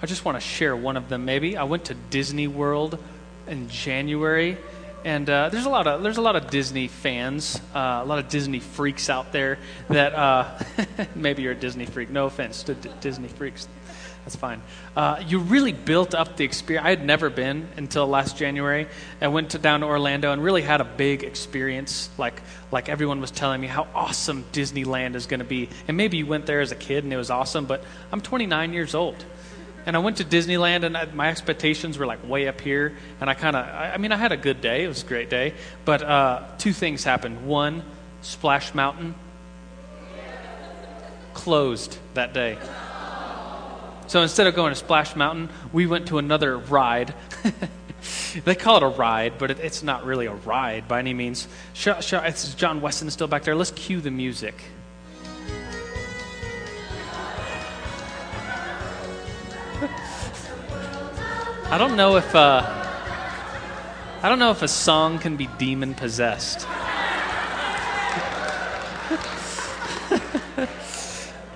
I 0.01 0.07
just 0.07 0.25
want 0.25 0.35
to 0.35 0.41
share 0.41 0.75
one 0.75 0.97
of 0.97 1.07
them. 1.07 1.23
Maybe 1.23 1.55
I 1.55 1.63
went 1.63 1.85
to 1.85 1.93
Disney 1.93 2.49
World 2.49 2.99
in 3.47 3.69
January, 3.69 4.57
and 5.05 5.29
uh, 5.29 5.47
there's 5.47 5.65
a 5.65 5.69
lot 5.69 5.87
of 5.87 6.03
there's 6.03 6.17
a 6.17 6.21
lot 6.21 6.35
of 6.35 6.49
Disney 6.49 6.89
fans, 6.89 7.57
uh, 7.73 8.01
a 8.03 8.05
lot 8.05 8.19
of 8.19 8.27
Disney 8.27 8.59
freaks 8.59 9.09
out 9.09 9.31
there. 9.31 9.57
That 9.87 10.13
uh, 10.13 10.59
maybe 11.15 11.43
you're 11.43 11.53
a 11.53 11.55
Disney 11.55 11.85
freak. 11.85 12.09
No 12.09 12.25
offense 12.25 12.63
to 12.63 12.73
D- 12.73 12.89
Disney 12.99 13.29
freaks. 13.29 13.69
That's 14.25 14.35
fine. 14.35 14.61
Uh, 14.95 15.23
you 15.25 15.39
really 15.39 15.73
built 15.73 16.13
up 16.13 16.37
the 16.37 16.43
experience. 16.43 16.85
I 16.85 16.91
had 16.91 17.03
never 17.03 17.29
been 17.29 17.67
until 17.75 18.05
last 18.05 18.37
January. 18.37 18.87
I 19.19 19.29
went 19.29 19.51
to, 19.51 19.57
down 19.57 19.79
to 19.79 19.87
Orlando 19.87 20.31
and 20.31 20.43
really 20.43 20.61
had 20.61 20.79
a 20.79 20.83
big 20.85 21.23
experience. 21.23 22.09
Like 22.17 22.41
like 22.71 22.89
everyone 22.89 23.19
was 23.19 23.31
telling 23.31 23.59
me 23.59 23.67
how 23.67 23.87
awesome 23.93 24.45
Disneyland 24.53 25.15
is 25.15 25.25
going 25.25 25.39
to 25.39 25.45
be. 25.45 25.69
And 25.87 25.97
maybe 25.97 26.17
you 26.17 26.25
went 26.25 26.45
there 26.45 26.61
as 26.61 26.71
a 26.71 26.75
kid 26.75 27.03
and 27.03 27.11
it 27.11 27.17
was 27.17 27.29
awesome, 27.29 27.65
but 27.65 27.83
I'm 28.11 28.21
29 28.21 28.73
years 28.73 28.95
old. 28.95 29.25
And 29.85 29.95
I 29.95 29.99
went 29.99 30.17
to 30.17 30.23
Disneyland, 30.23 30.83
and 30.83 30.95
I, 30.95 31.05
my 31.05 31.29
expectations 31.29 31.97
were 31.97 32.05
like 32.05 32.27
way 32.29 32.47
up 32.47 32.61
here. 32.61 32.95
And 33.19 33.27
I 33.31 33.33
kind 33.33 33.55
of, 33.55 33.65
I, 33.65 33.93
I, 33.95 33.97
mean, 33.97 34.11
I 34.11 34.15
had 34.15 34.31
a 34.31 34.37
good 34.37 34.61
day. 34.61 34.83
It 34.83 34.87
was 34.87 35.01
a 35.01 35.07
great 35.07 35.27
day. 35.27 35.55
But 35.85 36.03
uh, 36.03 36.43
two 36.59 36.71
things 36.71 37.03
happened. 37.03 37.47
One, 37.47 37.83
Splash 38.21 38.75
Mountain 38.75 39.15
closed 41.33 41.97
that 42.13 42.31
day. 42.31 42.59
So 44.11 44.21
instead 44.21 44.45
of 44.45 44.55
going 44.55 44.73
to 44.73 44.75
Splash 44.75 45.15
Mountain, 45.15 45.47
we 45.71 45.87
went 45.87 46.09
to 46.09 46.17
another 46.17 46.57
ride. 46.57 47.13
they 48.43 48.55
call 48.55 48.75
it 48.75 48.83
a 48.83 48.87
ride, 48.89 49.37
but 49.37 49.51
it, 49.51 49.59
it's 49.61 49.83
not 49.83 50.03
really 50.05 50.25
a 50.25 50.33
ride 50.33 50.85
by 50.85 50.99
any 50.99 51.13
means. 51.13 51.47
Sh- 51.71 51.87
sh- 52.01 52.53
John 52.55 52.81
Weston 52.81 53.07
is 53.07 53.13
still 53.13 53.29
back 53.29 53.43
there. 53.43 53.55
Let's 53.55 53.71
cue 53.71 54.01
the 54.01 54.11
music. 54.11 54.55
I 61.69 61.77
don't 61.77 61.95
know 61.95 62.17
if 62.17 62.35
uh, 62.35 62.63
I 64.21 64.27
don't 64.27 64.39
know 64.39 64.51
if 64.51 64.61
a 64.61 64.67
song 64.67 65.19
can 65.19 65.37
be 65.37 65.47
demon 65.57 65.93
possessed. 65.93 66.67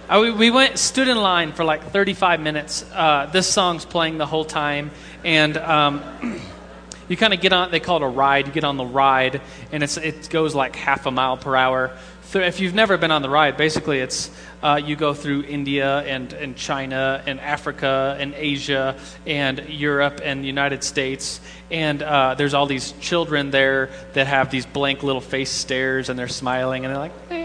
Uh, 0.07 0.19
we, 0.21 0.29
we 0.29 0.51
went, 0.51 0.77
stood 0.77 1.07
in 1.07 1.17
line 1.17 1.51
for 1.51 1.63
like 1.63 1.83
35 1.85 2.39
minutes. 2.39 2.85
Uh, 2.93 3.27
this 3.33 3.51
song's 3.51 3.85
playing 3.85 4.19
the 4.19 4.25
whole 4.27 4.45
time, 4.45 4.91
and 5.23 5.57
um, 5.57 6.39
you 7.09 7.17
kind 7.17 7.33
of 7.33 7.41
get 7.41 7.51
on. 7.53 7.71
They 7.71 7.79
call 7.79 7.97
it 7.97 8.03
a 8.03 8.07
ride. 8.07 8.45
You 8.45 8.53
get 8.53 8.63
on 8.63 8.77
the 8.77 8.85
ride, 8.85 9.41
and 9.71 9.81
it's 9.81 9.97
it 9.97 10.29
goes 10.29 10.53
like 10.53 10.75
half 10.75 11.07
a 11.07 11.11
mile 11.11 11.37
per 11.37 11.55
hour. 11.55 11.97
If 12.35 12.59
you've 12.59 12.75
never 12.75 12.97
been 12.97 13.09
on 13.09 13.23
the 13.23 13.29
ride, 13.31 13.57
basically 13.57 13.99
it's 13.99 14.29
uh, 14.61 14.79
you 14.83 14.95
go 14.95 15.15
through 15.15 15.43
India 15.43 15.99
and, 16.01 16.33
and 16.33 16.55
China 16.55 17.23
and 17.25 17.39
Africa 17.39 18.15
and 18.19 18.33
Asia 18.35 18.99
and 19.25 19.59
Europe 19.69 20.21
and 20.23 20.43
the 20.43 20.47
United 20.47 20.83
States, 20.83 21.41
and 21.71 22.03
uh, 22.03 22.35
there's 22.35 22.53
all 22.53 22.67
these 22.67 22.91
children 22.99 23.49
there 23.49 23.89
that 24.13 24.27
have 24.27 24.51
these 24.51 24.67
blank 24.67 25.01
little 25.01 25.21
face 25.21 25.49
stares, 25.49 26.09
and 26.09 26.19
they're 26.19 26.27
smiling, 26.27 26.85
and 26.85 26.93
they're 26.93 27.01
like. 27.01 27.41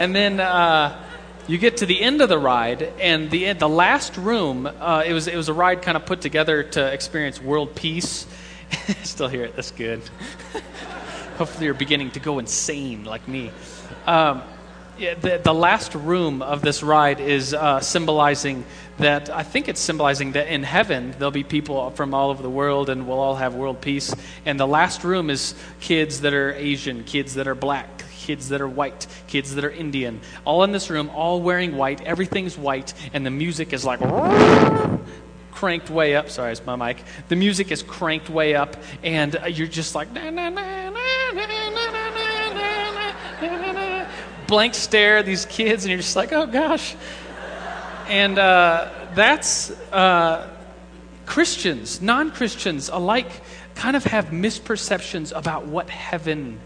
And 0.00 0.14
then 0.14 0.40
uh, 0.40 0.98
you 1.46 1.58
get 1.58 1.76
to 1.76 1.86
the 1.86 2.00
end 2.00 2.22
of 2.22 2.30
the 2.30 2.38
ride, 2.38 2.82
and 2.98 3.30
the 3.30 3.52
the 3.52 3.68
last 3.68 4.16
room. 4.16 4.66
Uh, 4.66 5.04
it 5.06 5.12
was 5.12 5.28
it 5.28 5.36
was 5.36 5.50
a 5.50 5.52
ride 5.52 5.82
kind 5.82 5.94
of 5.94 6.06
put 6.06 6.22
together 6.22 6.62
to 6.62 6.90
experience 6.90 7.40
world 7.40 7.74
peace. 7.74 8.26
Still 9.02 9.28
hear 9.28 9.44
it. 9.44 9.56
That's 9.56 9.72
good. 9.72 10.00
Hopefully, 11.36 11.66
you're 11.66 11.74
beginning 11.74 12.12
to 12.12 12.20
go 12.20 12.38
insane 12.38 13.04
like 13.04 13.28
me. 13.28 13.50
Um, 14.06 14.40
the, 14.96 15.40
the 15.42 15.54
last 15.54 15.94
room 15.94 16.40
of 16.40 16.62
this 16.62 16.82
ride 16.82 17.20
is 17.20 17.52
uh, 17.52 17.80
symbolizing 17.80 18.64
that 18.98 19.28
I 19.28 19.42
think 19.42 19.68
it's 19.68 19.80
symbolizing 19.80 20.32
that 20.32 20.48
in 20.48 20.62
heaven 20.62 21.14
there'll 21.18 21.30
be 21.30 21.44
people 21.44 21.90
from 21.90 22.14
all 22.14 22.30
over 22.30 22.42
the 22.42 22.50
world 22.50 22.88
and 22.90 23.06
we'll 23.06 23.18
all 23.18 23.36
have 23.36 23.54
world 23.54 23.80
peace. 23.80 24.14
And 24.44 24.58
the 24.58 24.66
last 24.66 25.04
room 25.04 25.30
is 25.30 25.54
kids 25.80 26.22
that 26.22 26.32
are 26.32 26.52
Asian, 26.52 27.04
kids 27.04 27.34
that 27.34 27.48
are 27.48 27.54
black, 27.54 28.04
kids 28.30 28.50
that 28.50 28.60
are 28.60 28.68
white, 28.68 29.08
kids 29.26 29.56
that 29.56 29.64
are 29.64 29.70
Indian, 29.72 30.20
all 30.44 30.62
in 30.62 30.70
this 30.70 30.88
room, 30.88 31.10
all 31.10 31.42
wearing 31.42 31.76
white. 31.76 32.00
Everything's 32.02 32.56
white, 32.56 32.94
and 33.12 33.26
the 33.26 33.30
music 33.30 33.72
is 33.72 33.84
like 33.84 33.98
cranked 35.50 35.90
way 35.90 36.14
up. 36.14 36.30
Sorry, 36.30 36.52
it's 36.52 36.64
my 36.64 36.76
mic. 36.76 37.02
The 37.26 37.34
music 37.34 37.72
is 37.72 37.82
cranked 37.82 38.30
way 38.30 38.54
up, 38.54 38.76
and 39.02 39.36
you're 39.48 39.66
just 39.66 39.96
like 39.96 40.14
blank 44.46 44.74
stare 44.74 45.18
at 45.18 45.26
these 45.26 45.44
kids, 45.46 45.82
and 45.82 45.90
you're 45.90 45.98
just 45.98 46.14
like, 46.14 46.32
oh 46.32 46.46
gosh. 46.46 46.94
And 48.06 48.38
uh, 48.38 48.90
that's 49.16 49.72
uh, 49.90 50.48
Christians, 51.26 52.00
non 52.00 52.30
Christians 52.30 52.90
alike, 52.90 53.42
kind 53.74 53.96
of 53.96 54.04
have 54.04 54.26
misperceptions 54.26 55.36
about 55.36 55.66
what 55.66 55.90
heaven 55.90 56.60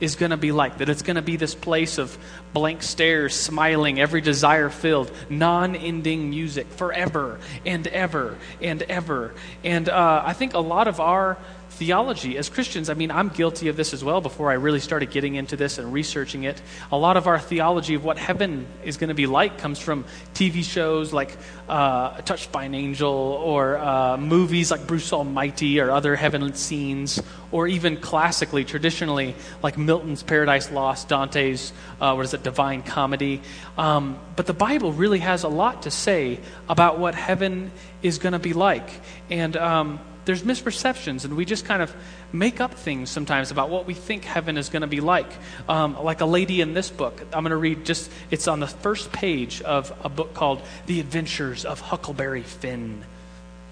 is 0.00 0.16
going 0.16 0.30
to 0.30 0.36
be 0.36 0.52
like. 0.52 0.78
That 0.78 0.88
it's 0.88 1.02
going 1.02 1.16
to 1.16 1.22
be 1.22 1.36
this 1.36 1.54
place 1.54 1.98
of 1.98 2.16
blank 2.52 2.82
stares, 2.82 3.34
smiling, 3.34 4.00
every 4.00 4.20
desire 4.20 4.70
filled, 4.70 5.10
non 5.28 5.76
ending 5.76 6.30
music 6.30 6.66
forever 6.68 7.38
and 7.64 7.86
ever 7.86 8.36
and 8.60 8.82
ever. 8.82 9.34
And 9.62 9.88
uh, 9.88 10.22
I 10.24 10.32
think 10.32 10.54
a 10.54 10.60
lot 10.60 10.88
of 10.88 11.00
our 11.00 11.38
theology. 11.80 12.36
As 12.36 12.50
Christians, 12.50 12.90
I 12.90 12.94
mean, 12.94 13.10
I'm 13.10 13.30
guilty 13.30 13.68
of 13.68 13.76
this 13.76 13.94
as 13.94 14.04
well 14.04 14.20
before 14.20 14.50
I 14.50 14.54
really 14.54 14.80
started 14.80 15.10
getting 15.10 15.36
into 15.36 15.56
this 15.56 15.78
and 15.78 15.94
researching 15.94 16.44
it. 16.44 16.60
A 16.92 16.98
lot 16.98 17.16
of 17.16 17.26
our 17.26 17.38
theology 17.38 17.94
of 17.94 18.04
what 18.04 18.18
heaven 18.18 18.66
is 18.84 18.98
going 18.98 19.08
to 19.08 19.14
be 19.14 19.26
like 19.26 19.56
comes 19.56 19.78
from 19.78 20.04
TV 20.34 20.62
shows 20.62 21.10
like 21.14 21.34
uh, 21.70 22.20
Touched 22.20 22.52
by 22.52 22.64
an 22.64 22.74
Angel 22.74 23.10
or 23.10 23.78
uh, 23.78 24.18
movies 24.18 24.70
like 24.70 24.86
Bruce 24.86 25.10
Almighty 25.10 25.80
or 25.80 25.90
other 25.90 26.16
heaven 26.16 26.52
scenes, 26.52 27.22
or 27.50 27.66
even 27.66 27.96
classically, 27.96 28.64
traditionally, 28.64 29.34
like 29.62 29.78
Milton's 29.78 30.22
Paradise 30.22 30.70
Lost, 30.70 31.08
Dante's, 31.08 31.72
uh, 31.98 32.12
what 32.12 32.26
is 32.26 32.34
it, 32.34 32.42
Divine 32.42 32.82
Comedy. 32.82 33.40
Um, 33.78 34.18
but 34.36 34.44
the 34.46 34.52
Bible 34.52 34.92
really 34.92 35.20
has 35.20 35.44
a 35.44 35.48
lot 35.48 35.82
to 35.84 35.90
say 35.90 36.40
about 36.68 36.98
what 36.98 37.14
heaven 37.14 37.70
is 38.02 38.18
going 38.18 38.34
to 38.34 38.38
be 38.38 38.52
like. 38.52 38.90
And 39.30 39.56
um, 39.56 40.00
there's 40.24 40.42
misperceptions, 40.42 41.24
and 41.24 41.36
we 41.36 41.44
just 41.44 41.64
kind 41.64 41.82
of 41.82 41.94
make 42.32 42.60
up 42.60 42.74
things 42.74 43.10
sometimes 43.10 43.50
about 43.50 43.70
what 43.70 43.86
we 43.86 43.94
think 43.94 44.24
heaven 44.24 44.56
is 44.56 44.68
going 44.68 44.82
to 44.82 44.88
be 44.88 45.00
like. 45.00 45.30
Um, 45.68 46.02
like 46.02 46.20
a 46.20 46.26
lady 46.26 46.60
in 46.60 46.74
this 46.74 46.90
book, 46.90 47.20
I'm 47.32 47.42
going 47.42 47.50
to 47.50 47.56
read 47.56 47.84
just, 47.84 48.10
it's 48.30 48.48
on 48.48 48.60
the 48.60 48.66
first 48.66 49.12
page 49.12 49.62
of 49.62 49.92
a 50.04 50.08
book 50.08 50.34
called 50.34 50.62
The 50.86 51.00
Adventures 51.00 51.64
of 51.64 51.80
Huckleberry 51.80 52.42
Finn. 52.42 53.04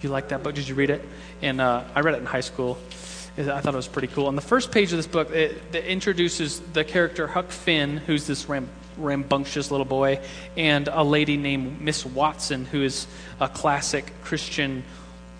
You 0.00 0.08
like 0.08 0.28
that 0.28 0.42
book? 0.42 0.54
Did 0.54 0.68
you 0.68 0.74
read 0.74 0.90
it? 0.90 1.04
And 1.42 1.60
uh, 1.60 1.84
I 1.94 2.00
read 2.00 2.14
it 2.14 2.18
in 2.18 2.26
high 2.26 2.40
school. 2.40 2.78
I 3.36 3.60
thought 3.60 3.74
it 3.74 3.76
was 3.76 3.86
pretty 3.86 4.08
cool. 4.08 4.26
On 4.26 4.34
the 4.34 4.42
first 4.42 4.72
page 4.72 4.92
of 4.92 4.98
this 4.98 5.06
book, 5.06 5.30
it, 5.30 5.62
it 5.72 5.84
introduces 5.84 6.58
the 6.58 6.82
character 6.82 7.28
Huck 7.28 7.50
Finn, 7.50 7.98
who's 7.98 8.26
this 8.26 8.48
ram, 8.48 8.68
rambunctious 8.96 9.70
little 9.70 9.86
boy, 9.86 10.20
and 10.56 10.88
a 10.88 11.04
lady 11.04 11.36
named 11.36 11.80
Miss 11.80 12.04
Watson, 12.04 12.64
who 12.64 12.82
is 12.82 13.06
a 13.38 13.48
classic 13.48 14.12
Christian 14.22 14.82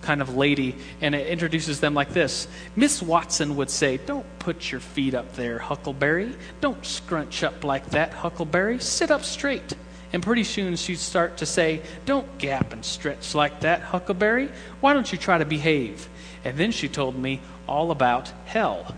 kind 0.01 0.21
of 0.21 0.35
lady, 0.35 0.75
and 1.01 1.13
it 1.13 1.27
introduces 1.27 1.79
them 1.79 1.93
like 1.93 2.09
this 2.09 2.47
Miss 2.75 3.01
Watson 3.01 3.55
would 3.57 3.69
say, 3.69 3.97
Don't 3.97 4.25
put 4.39 4.71
your 4.71 4.81
feet 4.81 5.13
up 5.13 5.33
there, 5.35 5.59
Huckleberry. 5.59 6.33
Don't 6.61 6.85
scrunch 6.85 7.43
up 7.43 7.63
like 7.63 7.89
that, 7.91 8.13
Huckleberry. 8.13 8.79
Sit 8.79 9.11
up 9.11 9.23
straight. 9.23 9.75
And 10.11 10.23
pretty 10.23 10.43
soon 10.43 10.75
she'd 10.75 10.97
start 10.97 11.37
to 11.37 11.45
say, 11.45 11.81
Don't 12.05 12.37
gap 12.37 12.73
and 12.73 12.83
stretch 12.83 13.35
like 13.35 13.61
that, 13.61 13.81
Huckleberry. 13.81 14.49
Why 14.79 14.93
don't 14.93 15.11
you 15.11 15.17
try 15.17 15.37
to 15.37 15.45
behave? 15.45 16.09
And 16.43 16.57
then 16.57 16.71
she 16.71 16.87
told 16.87 17.17
me 17.17 17.41
all 17.67 17.91
about 17.91 18.31
hell. 18.45 18.95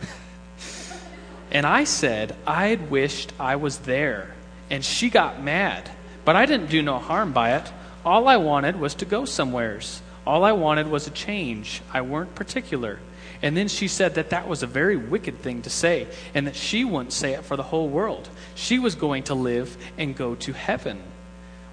and 1.52 1.66
I 1.66 1.84
said, 1.84 2.36
I'd 2.48 2.90
wished 2.90 3.34
I 3.40 3.58
was 3.58 3.80
there. 3.80 4.34
And 4.70 4.86
she 4.86 5.10
got 5.10 5.44
mad. 5.44 5.90
But 6.24 6.36
I 6.36 6.46
didn't 6.46 6.70
do 6.70 6.82
no 6.82 6.98
harm 6.98 7.34
by 7.34 7.56
it. 7.56 7.72
All 8.06 8.28
I 8.28 8.38
wanted 8.38 8.80
was 8.80 8.96
to 8.96 9.06
go 9.06 9.26
somewheres. 9.26 10.02
All 10.26 10.44
I 10.44 10.52
wanted 10.52 10.88
was 10.88 11.08
a 11.08 11.12
change. 11.12 11.82
I 11.92 12.02
weren't 12.02 12.36
particular. 12.36 13.00
And 13.42 13.58
then 13.58 13.68
she 13.68 13.88
said 13.88 14.16
that 14.16 14.30
that 14.30 14.48
was 14.48 14.62
a 14.62 14.68
very 14.68 14.96
wicked 14.96 15.40
thing 15.40 15.64
to 15.64 15.70
say, 15.70 16.08
and 16.36 16.46
that 16.46 16.56
she 16.56 16.86
wouldn't 16.86 17.14
say 17.14 17.34
it 17.34 17.44
for 17.44 17.58
the 17.58 17.64
whole 17.64 17.90
world. 17.90 18.30
She 18.54 18.78
was 18.78 18.94
going 18.96 19.24
to 19.24 19.34
live 19.34 19.76
and 19.98 20.16
go 20.16 20.36
to 20.36 20.54
heaven. 20.54 21.02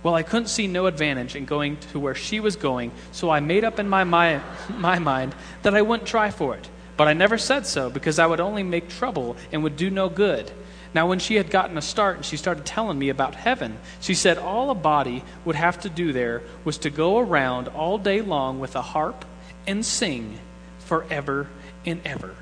Well, 0.03 0.15
I 0.15 0.23
couldn't 0.23 0.49
see 0.49 0.67
no 0.67 0.87
advantage 0.87 1.37
in 1.37 1.45
going 1.45 1.77
to 1.93 2.01
where 2.01 2.15
she 2.15 2.41
was 2.41 2.57
going, 2.57 2.93
so 3.13 3.31
I 3.31 3.41
made 3.41 3.65
up 3.65 3.79
in 3.79 3.89
my, 3.89 4.05
my, 4.05 4.41
my 4.77 4.99
mind 4.99 5.35
that 5.63 5.75
I 5.75 5.83
wouldn't 5.83 6.09
try 6.09 6.31
for 6.31 6.55
it. 6.57 6.69
But 6.97 7.09
I 7.09 7.13
never 7.13 7.39
said 7.39 7.67
so 7.67 7.91
because 7.91 8.19
I 8.19 8.27
would 8.27 8.41
only 8.41 8.63
make 8.63 8.89
trouble 8.89 9.37
and 9.53 9.63
would 9.63 9.77
do 9.77 9.91
no 9.91 10.09
good. 10.09 10.51
Now, 10.95 11.07
when 11.07 11.19
she 11.19 11.35
had 11.35 11.51
gotten 11.51 11.77
a 11.77 11.83
start 11.83 12.17
and 12.17 12.25
she 12.25 12.37
started 12.37 12.65
telling 12.65 12.99
me 12.99 13.11
about 13.11 13.35
heaven, 13.35 13.79
she 14.01 14.15
said 14.15 14.39
all 14.39 14.71
a 14.71 14.75
body 14.75 15.23
would 15.45 15.57
have 15.57 15.81
to 15.81 15.89
do 15.89 16.13
there 16.13 16.43
was 16.65 16.79
to 16.79 16.91
go 16.91 17.19
around 17.19 17.69
all 17.69 17.99
day 17.99 18.23
long 18.23 18.59
with 18.59 18.75
a 18.75 18.83
harp 18.83 19.25
and 19.67 19.85
sing 19.85 20.39
forever 20.79 21.49
and 21.85 22.01
ever. 22.05 22.35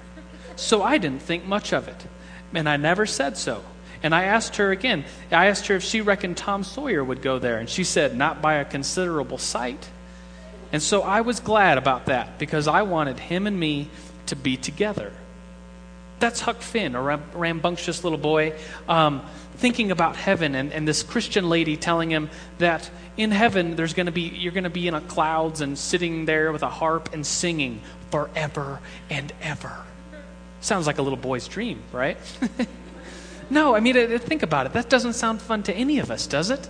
So 0.54 0.82
I 0.82 0.98
didn't 0.98 1.22
think 1.22 1.44
much 1.44 1.72
of 1.72 1.88
it. 1.88 2.06
And 2.54 2.68
I 2.68 2.76
never 2.76 3.04
said 3.04 3.36
so. 3.36 3.64
And 4.02 4.14
I 4.14 4.24
asked 4.24 4.56
her 4.56 4.70
again, 4.70 5.04
I 5.32 5.46
asked 5.46 5.66
her 5.66 5.74
if 5.74 5.82
she 5.82 6.00
reckoned 6.00 6.36
Tom 6.36 6.62
Sawyer 6.62 7.02
would 7.02 7.22
go 7.22 7.38
there. 7.38 7.58
And 7.58 7.68
she 7.68 7.82
said, 7.82 8.16
not 8.16 8.40
by 8.40 8.54
a 8.54 8.64
considerable 8.64 9.38
sight. 9.38 9.90
And 10.72 10.82
so 10.82 11.02
I 11.02 11.22
was 11.22 11.40
glad 11.40 11.78
about 11.78 12.06
that 12.06 12.38
because 12.38 12.68
I 12.68 12.82
wanted 12.82 13.18
him 13.18 13.46
and 13.46 13.58
me 13.58 13.90
to 14.26 14.36
be 14.36 14.56
together. 14.56 15.12
That's 16.18 16.40
Huck 16.40 16.62
Finn, 16.62 16.94
a 16.94 17.02
rambunctious 17.34 18.02
little 18.02 18.18
boy, 18.18 18.54
um, 18.88 19.22
thinking 19.56 19.90
about 19.90 20.16
heaven, 20.16 20.54
and, 20.54 20.72
and 20.72 20.88
this 20.88 21.02
Christian 21.02 21.48
lady 21.48 21.76
telling 21.76 22.10
him 22.10 22.30
that 22.58 22.90
in 23.16 23.30
heaven 23.30 23.76
there's 23.76 23.94
going 23.94 24.06
to 24.06 24.12
be 24.12 24.22
you're 24.22 24.52
going 24.52 24.64
to 24.64 24.70
be 24.70 24.88
in 24.88 24.94
a 24.94 25.00
clouds 25.00 25.60
and 25.60 25.78
sitting 25.78 26.24
there 26.24 26.52
with 26.52 26.62
a 26.62 26.68
harp 26.68 27.12
and 27.12 27.26
singing 27.26 27.80
forever 28.10 28.80
and 29.10 29.32
ever. 29.42 29.76
Sounds 30.60 30.86
like 30.86 30.98
a 30.98 31.02
little 31.02 31.18
boy's 31.18 31.48
dream, 31.48 31.82
right? 31.92 32.16
no, 33.50 33.74
I 33.74 33.80
mean, 33.80 34.18
think 34.18 34.42
about 34.42 34.66
it. 34.66 34.72
That 34.72 34.88
doesn't 34.88 35.12
sound 35.12 35.40
fun 35.40 35.62
to 35.64 35.74
any 35.74 35.98
of 35.98 36.10
us, 36.10 36.26
does 36.26 36.50
it? 36.50 36.68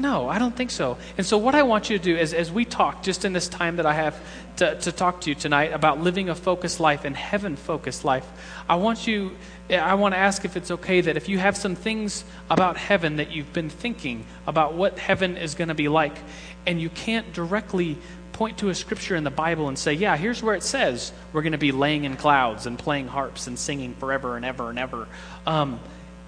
No, 0.00 0.28
I 0.28 0.38
don't 0.38 0.54
think 0.54 0.70
so. 0.70 0.96
And 1.16 1.26
so, 1.26 1.38
what 1.38 1.56
I 1.56 1.64
want 1.64 1.90
you 1.90 1.98
to 1.98 2.04
do 2.04 2.16
is, 2.16 2.32
as 2.32 2.52
we 2.52 2.64
talk, 2.64 3.02
just 3.02 3.24
in 3.24 3.32
this 3.32 3.48
time 3.48 3.76
that 3.76 3.86
I 3.86 3.94
have 3.94 4.20
to, 4.56 4.76
to 4.76 4.92
talk 4.92 5.22
to 5.22 5.30
you 5.30 5.34
tonight 5.34 5.72
about 5.72 6.00
living 6.00 6.28
a 6.28 6.36
focused 6.36 6.78
life 6.78 7.04
and 7.04 7.16
heaven 7.16 7.56
focused 7.56 8.04
life, 8.04 8.26
I 8.68 8.76
want 8.76 9.08
you, 9.08 9.36
I 9.68 9.94
want 9.94 10.14
to 10.14 10.18
ask 10.18 10.44
if 10.44 10.56
it's 10.56 10.70
okay 10.70 11.00
that 11.00 11.16
if 11.16 11.28
you 11.28 11.38
have 11.38 11.56
some 11.56 11.74
things 11.74 12.24
about 12.48 12.76
heaven 12.76 13.16
that 13.16 13.32
you've 13.32 13.52
been 13.52 13.70
thinking 13.70 14.24
about 14.46 14.74
what 14.74 14.98
heaven 15.00 15.36
is 15.36 15.56
going 15.56 15.68
to 15.68 15.74
be 15.74 15.88
like, 15.88 16.16
and 16.64 16.80
you 16.80 16.90
can't 16.90 17.32
directly 17.32 17.98
point 18.32 18.58
to 18.58 18.68
a 18.68 18.74
scripture 18.74 19.16
in 19.16 19.24
the 19.24 19.30
Bible 19.30 19.66
and 19.66 19.76
say, 19.76 19.94
yeah, 19.94 20.16
here's 20.16 20.44
where 20.44 20.54
it 20.54 20.62
says 20.62 21.12
we're 21.32 21.42
going 21.42 21.52
to 21.52 21.58
be 21.58 21.72
laying 21.72 22.04
in 22.04 22.16
clouds 22.16 22.66
and 22.66 22.78
playing 22.78 23.08
harps 23.08 23.48
and 23.48 23.58
singing 23.58 23.94
forever 23.94 24.36
and 24.36 24.44
ever 24.44 24.70
and 24.70 24.78
ever. 24.78 25.08
Um, 25.44 25.80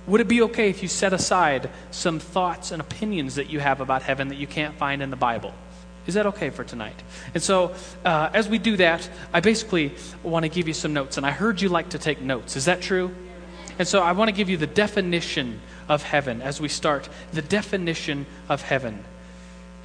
would 0.06 0.20
it 0.20 0.28
be 0.28 0.42
okay 0.42 0.70
if 0.70 0.82
you 0.82 0.88
set 0.88 1.12
aside 1.12 1.70
some 1.90 2.18
thoughts 2.18 2.72
and 2.72 2.80
opinions 2.80 3.34
that 3.36 3.50
you 3.50 3.60
have 3.60 3.80
about 3.80 4.02
heaven 4.02 4.28
that 4.28 4.38
you 4.38 4.46
can't 4.46 4.74
find 4.76 5.02
in 5.02 5.10
the 5.10 5.16
Bible? 5.16 5.54
Is 6.06 6.14
that 6.14 6.26
okay 6.26 6.50
for 6.50 6.64
tonight? 6.64 7.00
And 7.34 7.42
so, 7.42 7.74
uh, 8.04 8.30
as 8.32 8.48
we 8.48 8.58
do 8.58 8.76
that, 8.78 9.08
I 9.32 9.40
basically 9.40 9.92
want 10.22 10.44
to 10.44 10.48
give 10.48 10.66
you 10.66 10.74
some 10.74 10.92
notes. 10.92 11.16
And 11.16 11.26
I 11.26 11.30
heard 11.30 11.60
you 11.60 11.68
like 11.68 11.90
to 11.90 11.98
take 11.98 12.20
notes. 12.20 12.56
Is 12.56 12.64
that 12.64 12.80
true? 12.80 13.14
And 13.78 13.86
so, 13.86 14.02
I 14.02 14.12
want 14.12 14.28
to 14.28 14.34
give 14.34 14.48
you 14.48 14.56
the 14.56 14.66
definition 14.66 15.60
of 15.88 16.02
heaven 16.02 16.42
as 16.42 16.60
we 16.60 16.68
start. 16.68 17.08
The 17.32 17.42
definition 17.42 18.26
of 18.48 18.62
heaven. 18.62 19.04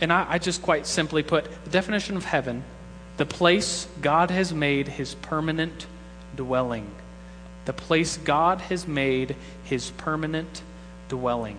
And 0.01 0.11
I, 0.11 0.25
I 0.29 0.37
just 0.39 0.61
quite 0.61 0.87
simply 0.87 1.21
put 1.21 1.47
the 1.65 1.69
definition 1.69 2.17
of 2.17 2.25
heaven 2.25 2.63
the 3.17 3.25
place 3.25 3.87
God 4.01 4.29
has 4.29 4.53
made 4.53 4.87
his 4.87 5.15
permanent 5.15 5.87
dwelling 6.35 6.89
the 7.65 7.73
place 7.73 8.17
God 8.17 8.61
has 8.61 8.87
made 8.87 9.35
his 9.63 9.91
permanent 9.91 10.61
dwelling. 11.09 11.57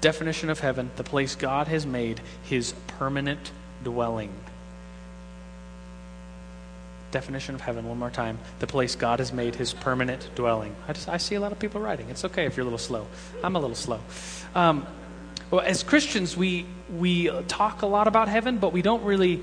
Definition 0.00 0.50
of 0.50 0.60
heaven, 0.60 0.90
the 0.96 1.04
place 1.04 1.34
God 1.34 1.68
has 1.68 1.86
made 1.86 2.20
his 2.44 2.72
permanent 2.86 3.52
dwelling. 3.84 4.32
Definition 7.10 7.54
of 7.54 7.60
heaven, 7.60 7.88
one 7.88 7.98
more 7.98 8.10
time. 8.10 8.38
The 8.60 8.66
place 8.66 8.94
God 8.94 9.18
has 9.18 9.32
made 9.32 9.56
his 9.56 9.74
permanent 9.74 10.30
dwelling. 10.34 10.74
I, 10.86 10.92
just, 10.92 11.08
I 11.08 11.16
see 11.16 11.34
a 11.34 11.40
lot 11.40 11.52
of 11.52 11.58
people 11.58 11.80
writing. 11.80 12.08
It's 12.08 12.24
okay 12.24 12.46
if 12.46 12.56
you're 12.56 12.62
a 12.62 12.64
little 12.64 12.78
slow. 12.78 13.06
I'm 13.42 13.56
a 13.56 13.60
little 13.60 13.76
slow. 13.76 14.00
Um, 14.54 14.86
well, 15.50 15.60
as 15.60 15.82
Christians, 15.82 16.36
we, 16.36 16.66
we 16.96 17.28
talk 17.48 17.82
a 17.82 17.86
lot 17.86 18.06
about 18.06 18.28
heaven, 18.28 18.58
but 18.58 18.72
we 18.72 18.82
don't 18.82 19.02
really 19.02 19.42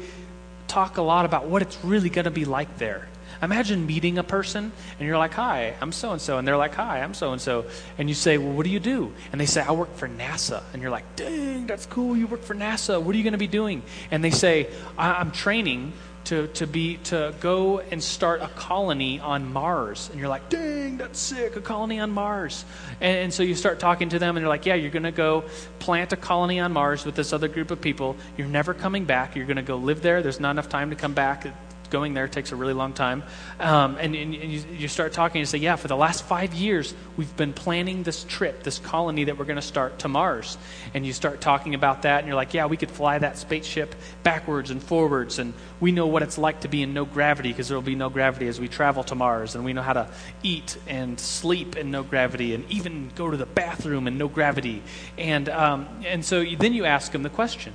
talk 0.68 0.98
a 0.98 1.02
lot 1.02 1.26
about 1.26 1.48
what 1.48 1.62
it's 1.62 1.78
really 1.84 2.10
going 2.10 2.26
to 2.26 2.32
be 2.32 2.46
like 2.46 2.78
there. 2.78 3.08
Imagine 3.42 3.86
meeting 3.86 4.18
a 4.18 4.24
person 4.24 4.72
and 5.00 5.08
you're 5.08 5.18
like, 5.18 5.34
Hi, 5.34 5.76
I'm 5.82 5.92
so 5.92 6.12
and 6.12 6.22
so. 6.22 6.38
And 6.38 6.48
they're 6.48 6.58
like, 6.58 6.76
Hi, 6.76 7.02
I'm 7.02 7.14
so 7.14 7.32
and 7.32 7.42
so. 7.42 7.66
And 7.98 8.10
you 8.10 8.16
say, 8.16 8.38
Well, 8.38 8.54
what 8.54 8.66
do 8.66 8.70
you 8.70 8.80
do? 8.80 9.14
And 9.32 9.40
they 9.40 9.46
say, 9.46 9.62
I 9.62 9.72
work 9.72 9.96
for 9.96 10.08
NASA. 10.08 10.64
And 10.74 10.82
you're 10.82 10.92
like, 10.92 11.16
Dang, 11.16 11.68
that's 11.68 11.86
cool. 11.86 12.16
You 12.18 12.28
work 12.28 12.44
for 12.44 12.56
NASA. 12.56 13.02
What 13.02 13.14
are 13.14 13.18
you 13.18 13.24
going 13.24 13.34
to 13.34 13.38
be 13.38 13.48
doing? 13.48 13.84
And 14.12 14.24
they 14.24 14.32
say, 14.32 14.70
I'm 14.98 15.32
training 15.32 15.94
to, 16.28 16.48
to 16.48 16.68
be 16.68 16.98
to 17.06 17.34
go 17.40 17.80
and 17.80 18.04
start 18.04 18.42
a 18.42 18.50
colony 18.50 19.20
on 19.20 19.52
Mars. 19.52 20.10
And 20.10 20.20
you're 20.20 20.28
like, 20.28 20.50
dang, 20.50 20.98
that's 20.98 21.20
sick, 21.20 21.56
a 21.56 21.62
colony 21.62 22.00
on 22.00 22.12
Mars. 22.12 22.66
And, 23.00 23.18
and 23.18 23.34
so 23.34 23.44
you 23.44 23.56
start 23.56 23.80
talking 23.80 24.10
to 24.10 24.20
them 24.20 24.36
and 24.36 24.44
they're 24.44 24.50
like, 24.50 24.66
yeah, 24.66 24.76
you're 24.76 24.92
gonna 24.92 25.14
go 25.14 25.46
plant 25.80 26.12
a 26.12 26.18
colony 26.18 26.60
on 26.60 26.74
Mars 26.74 27.06
with 27.06 27.16
this 27.16 27.32
other 27.32 27.48
group 27.48 27.72
of 27.72 27.80
people. 27.80 28.18
You're 28.38 28.48
never 28.48 28.74
coming 28.74 29.06
back. 29.06 29.38
You're 29.38 29.46
gonna 29.46 29.62
go 29.62 29.78
live 29.78 30.02
there. 30.02 30.22
There's 30.22 30.40
not 30.40 30.52
enough 30.52 30.68
time 30.68 30.90
to 30.90 30.98
come 30.98 31.14
back 31.14 31.48
going 31.90 32.14
there 32.14 32.28
takes 32.28 32.52
a 32.52 32.56
really 32.56 32.74
long 32.74 32.94
time. 32.94 33.24
Um, 33.60 33.98
and, 34.00 34.16
and 34.16 34.34
you, 34.34 34.64
you, 34.72 34.88
start 34.88 35.14
talking 35.14 35.40
and 35.40 35.48
say, 35.48 35.58
yeah, 35.58 35.76
for 35.76 35.88
the 35.88 35.96
last 35.96 36.24
five 36.24 36.54
years, 36.54 36.94
we've 37.16 37.36
been 37.36 37.54
planning 37.54 38.04
this 38.04 38.24
trip, 38.24 38.64
this 38.64 38.80
colony 38.80 39.26
that 39.26 39.38
we're 39.38 39.46
going 39.46 39.58
to 39.58 39.62
start 39.62 40.00
to 40.00 40.08
Mars. 40.08 40.58
And 40.94 41.06
you 41.06 41.14
start 41.14 41.42
talking 41.42 41.76
about 41.76 42.04
that, 42.04 42.20
and 42.20 42.28
you're 42.28 42.36
like, 42.36 42.54
yeah, 42.54 42.66
we 42.66 42.78
could 42.78 42.92
fly 42.92 43.18
that 43.20 43.38
spaceship 43.38 43.96
backwards 44.24 44.72
and 44.72 44.82
forwards, 44.82 45.40
and 45.40 45.54
we 45.80 45.92
know 45.92 46.08
what 46.08 46.24
it's 46.24 46.38
like 46.38 46.62
to 46.62 46.68
be 46.68 46.82
in 46.82 46.94
no 46.94 47.06
gravity 47.06 47.50
because 47.50 47.68
there 47.68 47.78
will 47.78 47.82
be 47.82 47.96
no 47.96 48.10
gravity 48.10 48.48
as 48.48 48.60
we 48.60 48.68
travel 48.68 49.04
to 49.06 49.16
Mars, 49.16 49.56
and 49.56 49.66
we 49.66 49.74
know 49.74 49.82
how 49.82 49.94
to 49.94 50.08
eat 50.44 50.78
and 50.88 51.20
sleep 51.20 51.76
in 51.76 51.92
no 51.92 52.04
gravity, 52.04 52.54
and 52.54 52.70
even 52.72 53.12
go 53.16 53.32
to 53.32 53.38
the 53.38 53.46
bathroom 53.46 54.08
in 54.08 54.18
no 54.18 54.28
gravity. 54.28 54.82
And, 55.18 55.50
um, 55.50 55.88
and 56.06 56.24
so 56.24 56.44
then 56.44 56.74
you 56.74 56.86
ask 56.86 57.12
them 57.12 57.24
the 57.24 57.30
question 57.30 57.74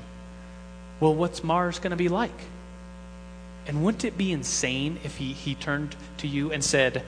well, 1.03 1.17
what's 1.17 1.43
Mars 1.43 1.81
going 1.81 1.91
to 1.91 1.97
be 1.97 2.09
like? 2.09 2.31
And 3.67 3.85
wouldn't 3.85 4.05
it 4.05 4.19
be 4.19 4.33
insane 4.33 4.99
if 5.05 5.17
he, 5.17 5.33
he 5.33 5.55
turned 5.55 5.95
to 6.19 6.27
you 6.27 6.53
and 6.53 6.65
said, 6.65 7.05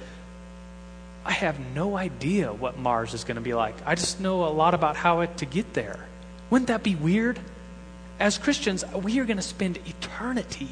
I 1.25 1.33
have 1.33 1.59
no 1.75 1.97
idea 1.97 2.53
what 2.53 2.79
Mars 2.79 3.15
is 3.15 3.25
going 3.25 3.37
to 3.37 3.41
be 3.41 3.55
like. 3.55 3.75
I 3.87 3.95
just 3.95 4.21
know 4.21 4.45
a 4.45 4.51
lot 4.51 4.75
about 4.75 4.97
how 4.97 5.21
it, 5.21 5.39
to 5.39 5.47
get 5.47 5.73
there. 5.73 5.99
Wouldn't 6.51 6.69
that 6.69 6.83
be 6.83 6.95
weird? 6.95 7.41
As 8.21 8.39
Christians, 8.39 8.85
we 8.93 9.19
are 9.19 9.25
going 9.25 9.39
to 9.39 9.43
spend 9.43 9.79
eternity 9.87 10.69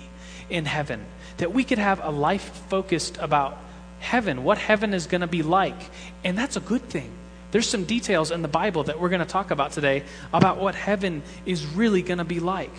in 0.50 0.66
heaven. 0.66 1.04
That 1.38 1.52
we 1.52 1.64
could 1.64 1.78
have 1.78 2.04
a 2.04 2.10
life 2.10 2.62
focused 2.68 3.16
about 3.18 3.58
heaven, 3.98 4.44
what 4.44 4.58
heaven 4.58 4.92
is 4.92 5.06
going 5.06 5.22
to 5.22 5.26
be 5.26 5.42
like. 5.42 5.90
And 6.22 6.36
that's 6.36 6.56
a 6.56 6.60
good 6.60 6.82
thing. 6.82 7.10
There's 7.52 7.68
some 7.68 7.85
details 7.85 8.30
in 8.30 8.40
the 8.40 8.49
Bible 8.49 8.85
that 8.85 8.99
we're 8.99 9.11
going 9.11 9.21
to 9.21 9.26
talk 9.26 9.50
about 9.50 9.73
today 9.73 10.04
about 10.32 10.59
what 10.59 10.75
heaven 10.75 11.23
is 11.44 11.66
really 11.66 12.00
going 12.00 12.18
to 12.18 12.25
be 12.25 12.40
like. 12.40 12.73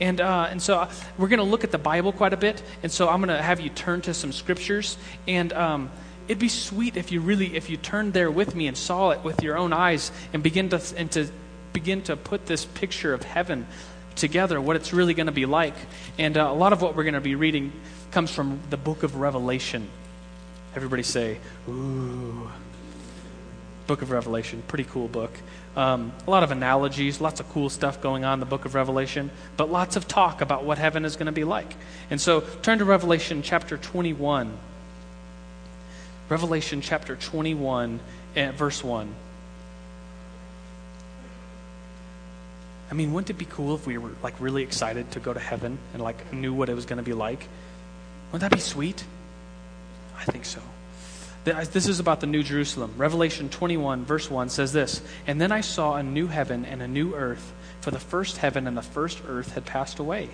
And, 0.00 0.20
uh, 0.20 0.46
and 0.48 0.62
so 0.62 0.88
we're 1.18 1.28
going 1.28 1.40
to 1.40 1.44
look 1.44 1.64
at 1.64 1.72
the 1.72 1.78
Bible 1.78 2.12
quite 2.12 2.32
a 2.32 2.36
bit. 2.36 2.62
And 2.84 2.92
so 2.92 3.08
I'm 3.08 3.20
going 3.20 3.36
to 3.36 3.42
have 3.42 3.60
you 3.60 3.70
turn 3.70 4.02
to 4.02 4.14
some 4.14 4.30
scriptures. 4.30 4.96
And 5.26 5.52
um, 5.52 5.90
it'd 6.28 6.38
be 6.38 6.48
sweet 6.48 6.96
if 6.96 7.10
you 7.10 7.20
really, 7.20 7.56
if 7.56 7.68
you 7.68 7.76
turned 7.76 8.12
there 8.12 8.30
with 8.30 8.54
me 8.54 8.68
and 8.68 8.78
saw 8.78 9.10
it 9.10 9.24
with 9.24 9.42
your 9.42 9.58
own 9.58 9.72
eyes 9.72 10.12
and 10.32 10.44
begin 10.44 10.68
to, 10.68 10.80
and 10.96 11.10
to 11.10 11.28
begin 11.72 12.02
to 12.02 12.16
put 12.16 12.46
this 12.46 12.64
picture 12.64 13.12
of 13.12 13.24
heaven 13.24 13.66
together, 14.14 14.60
what 14.60 14.76
it's 14.76 14.92
really 14.92 15.12
going 15.12 15.26
to 15.26 15.32
be 15.32 15.46
like. 15.46 15.74
And 16.18 16.38
uh, 16.38 16.48
a 16.48 16.54
lot 16.54 16.72
of 16.72 16.80
what 16.80 16.94
we're 16.94 17.04
going 17.04 17.14
to 17.14 17.20
be 17.20 17.34
reading 17.34 17.72
comes 18.12 18.30
from 18.30 18.60
the 18.70 18.76
book 18.76 19.02
of 19.02 19.16
Revelation. 19.16 19.88
Everybody 20.76 21.02
say, 21.02 21.38
ooh. 21.68 22.48
Book 23.90 24.02
of 24.02 24.12
Revelation, 24.12 24.62
pretty 24.68 24.84
cool 24.84 25.08
book. 25.08 25.32
Um, 25.74 26.12
a 26.24 26.30
lot 26.30 26.44
of 26.44 26.52
analogies, 26.52 27.20
lots 27.20 27.40
of 27.40 27.48
cool 27.48 27.68
stuff 27.68 28.00
going 28.00 28.24
on 28.24 28.34
in 28.34 28.38
the 28.38 28.46
book 28.46 28.64
of 28.64 28.76
Revelation, 28.76 29.32
but 29.56 29.68
lots 29.68 29.96
of 29.96 30.06
talk 30.06 30.42
about 30.42 30.62
what 30.62 30.78
heaven 30.78 31.04
is 31.04 31.16
going 31.16 31.26
to 31.26 31.32
be 31.32 31.42
like. 31.42 31.74
And 32.08 32.20
so 32.20 32.42
turn 32.62 32.78
to 32.78 32.84
Revelation 32.84 33.42
chapter 33.42 33.76
21. 33.76 34.56
Revelation 36.28 36.80
chapter 36.82 37.16
21, 37.16 37.98
eh, 38.36 38.52
verse 38.52 38.84
1. 38.84 39.12
I 42.92 42.94
mean, 42.94 43.12
wouldn't 43.12 43.30
it 43.30 43.38
be 43.38 43.44
cool 43.44 43.74
if 43.74 43.88
we 43.88 43.98
were 43.98 44.12
like 44.22 44.34
really 44.38 44.62
excited 44.62 45.10
to 45.10 45.18
go 45.18 45.34
to 45.34 45.40
heaven 45.40 45.80
and 45.94 46.00
like 46.00 46.32
knew 46.32 46.54
what 46.54 46.68
it 46.68 46.76
was 46.76 46.86
going 46.86 46.98
to 46.98 47.02
be 47.02 47.12
like? 47.12 47.44
Wouldn't 48.30 48.48
that 48.48 48.56
be 48.56 48.62
sweet? 48.62 49.02
I 50.16 50.22
think 50.26 50.44
so. 50.44 50.60
This 51.44 51.88
is 51.88 52.00
about 52.00 52.20
the 52.20 52.26
New 52.26 52.42
Jerusalem. 52.42 52.94
Revelation 52.98 53.48
21, 53.48 54.04
verse 54.04 54.30
1 54.30 54.50
says 54.50 54.74
this 54.74 55.00
And 55.26 55.40
then 55.40 55.52
I 55.52 55.62
saw 55.62 55.94
a 55.94 56.02
new 56.02 56.26
heaven 56.26 56.66
and 56.66 56.82
a 56.82 56.88
new 56.88 57.14
earth, 57.14 57.54
for 57.80 57.90
the 57.90 57.98
first 57.98 58.36
heaven 58.36 58.66
and 58.66 58.76
the 58.76 58.82
first 58.82 59.22
earth 59.26 59.54
had 59.54 59.64
passed 59.64 59.98
away, 59.98 60.28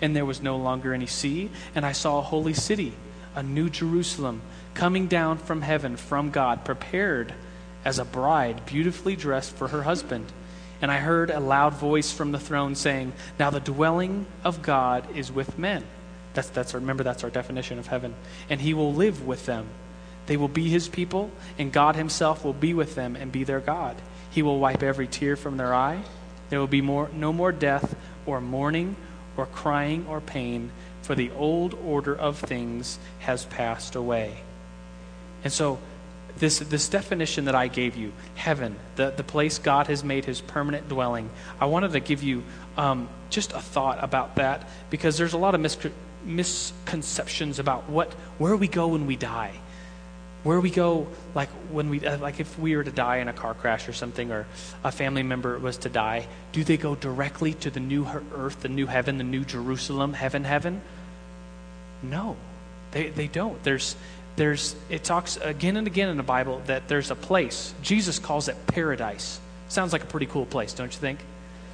and 0.00 0.14
there 0.14 0.24
was 0.24 0.40
no 0.40 0.56
longer 0.56 0.94
any 0.94 1.06
sea. 1.06 1.50
And 1.74 1.84
I 1.84 1.90
saw 1.90 2.18
a 2.18 2.22
holy 2.22 2.54
city, 2.54 2.92
a 3.34 3.42
new 3.42 3.68
Jerusalem, 3.70 4.40
coming 4.74 5.08
down 5.08 5.38
from 5.38 5.62
heaven 5.62 5.96
from 5.96 6.30
God, 6.30 6.64
prepared 6.64 7.34
as 7.84 7.98
a 7.98 8.04
bride, 8.04 8.64
beautifully 8.64 9.16
dressed 9.16 9.56
for 9.56 9.66
her 9.68 9.82
husband. 9.82 10.32
And 10.80 10.92
I 10.92 10.98
heard 10.98 11.30
a 11.30 11.40
loud 11.40 11.74
voice 11.74 12.12
from 12.12 12.30
the 12.30 12.40
throne 12.40 12.76
saying, 12.76 13.14
Now 13.36 13.50
the 13.50 13.58
dwelling 13.58 14.26
of 14.44 14.62
God 14.62 15.16
is 15.16 15.32
with 15.32 15.58
men. 15.58 15.82
That's, 16.34 16.48
that's 16.50 16.72
remember, 16.72 17.02
that's 17.02 17.24
our 17.24 17.30
definition 17.30 17.80
of 17.80 17.88
heaven. 17.88 18.14
And 18.48 18.60
he 18.60 18.74
will 18.74 18.94
live 18.94 19.26
with 19.26 19.44
them 19.46 19.66
they 20.26 20.36
will 20.36 20.48
be 20.48 20.68
his 20.68 20.88
people, 20.88 21.30
and 21.58 21.72
God 21.72 21.96
himself 21.96 22.44
will 22.44 22.52
be 22.52 22.74
with 22.74 22.94
them 22.94 23.16
and 23.16 23.32
be 23.32 23.44
their 23.44 23.60
God. 23.60 23.96
He 24.30 24.42
will 24.42 24.58
wipe 24.58 24.82
every 24.82 25.06
tear 25.06 25.36
from 25.36 25.56
their 25.56 25.74
eye. 25.74 26.02
There 26.48 26.58
will 26.60 26.66
be 26.66 26.80
more, 26.80 27.10
no 27.14 27.32
more 27.32 27.52
death, 27.52 27.94
or 28.24 28.40
mourning, 28.40 28.96
or 29.36 29.46
crying, 29.46 30.06
or 30.08 30.20
pain, 30.20 30.70
for 31.02 31.14
the 31.14 31.30
old 31.32 31.74
order 31.74 32.14
of 32.14 32.38
things 32.38 32.98
has 33.20 33.44
passed 33.46 33.96
away. 33.96 34.38
And 35.42 35.52
so, 35.52 35.80
this, 36.38 36.60
this 36.60 36.88
definition 36.88 37.44
that 37.44 37.54
I 37.54 37.68
gave 37.68 37.96
you, 37.96 38.12
heaven, 38.36 38.76
the, 38.96 39.10
the 39.10 39.24
place 39.24 39.58
God 39.58 39.88
has 39.88 40.02
made 40.02 40.24
his 40.24 40.40
permanent 40.40 40.88
dwelling, 40.88 41.28
I 41.60 41.66
wanted 41.66 41.92
to 41.92 42.00
give 42.00 42.22
you 42.22 42.42
um, 42.76 43.08
just 43.28 43.52
a 43.52 43.60
thought 43.60 44.02
about 44.02 44.36
that 44.36 44.66
because 44.88 45.18
there's 45.18 45.34
a 45.34 45.38
lot 45.38 45.54
of 45.54 45.60
misconceptions 46.24 47.58
about 47.58 47.90
what, 47.90 48.12
where 48.38 48.56
we 48.56 48.68
go 48.68 48.88
when 48.88 49.06
we 49.06 49.16
die 49.16 49.52
where 50.42 50.60
we 50.60 50.70
go 50.70 51.06
like 51.34 51.48
when 51.70 51.88
we 51.88 52.04
uh, 52.04 52.18
like 52.18 52.40
if 52.40 52.58
we 52.58 52.76
were 52.76 52.84
to 52.84 52.90
die 52.90 53.18
in 53.18 53.28
a 53.28 53.32
car 53.32 53.54
crash 53.54 53.88
or 53.88 53.92
something 53.92 54.32
or 54.32 54.46
a 54.82 54.90
family 54.90 55.22
member 55.22 55.58
was 55.58 55.78
to 55.78 55.88
die 55.88 56.26
do 56.52 56.64
they 56.64 56.76
go 56.76 56.94
directly 56.94 57.54
to 57.54 57.70
the 57.70 57.80
new 57.80 58.06
earth 58.34 58.60
the 58.60 58.68
new 58.68 58.86
heaven 58.86 59.18
the 59.18 59.24
new 59.24 59.44
jerusalem 59.44 60.12
heaven 60.12 60.44
heaven? 60.44 60.80
No. 62.02 62.36
They, 62.90 63.08
they 63.10 63.28
don't. 63.28 63.62
There's 63.62 63.96
there's 64.34 64.74
it 64.90 65.04
talks 65.04 65.36
again 65.36 65.76
and 65.76 65.86
again 65.86 66.08
in 66.08 66.16
the 66.16 66.22
bible 66.22 66.62
that 66.66 66.88
there's 66.88 67.10
a 67.10 67.14
place. 67.14 67.74
Jesus 67.82 68.18
calls 68.18 68.48
it 68.48 68.56
paradise. 68.66 69.38
Sounds 69.68 69.92
like 69.92 70.02
a 70.02 70.06
pretty 70.06 70.26
cool 70.26 70.46
place 70.46 70.72
don't 70.72 70.92
you 70.92 70.98
think 70.98 71.20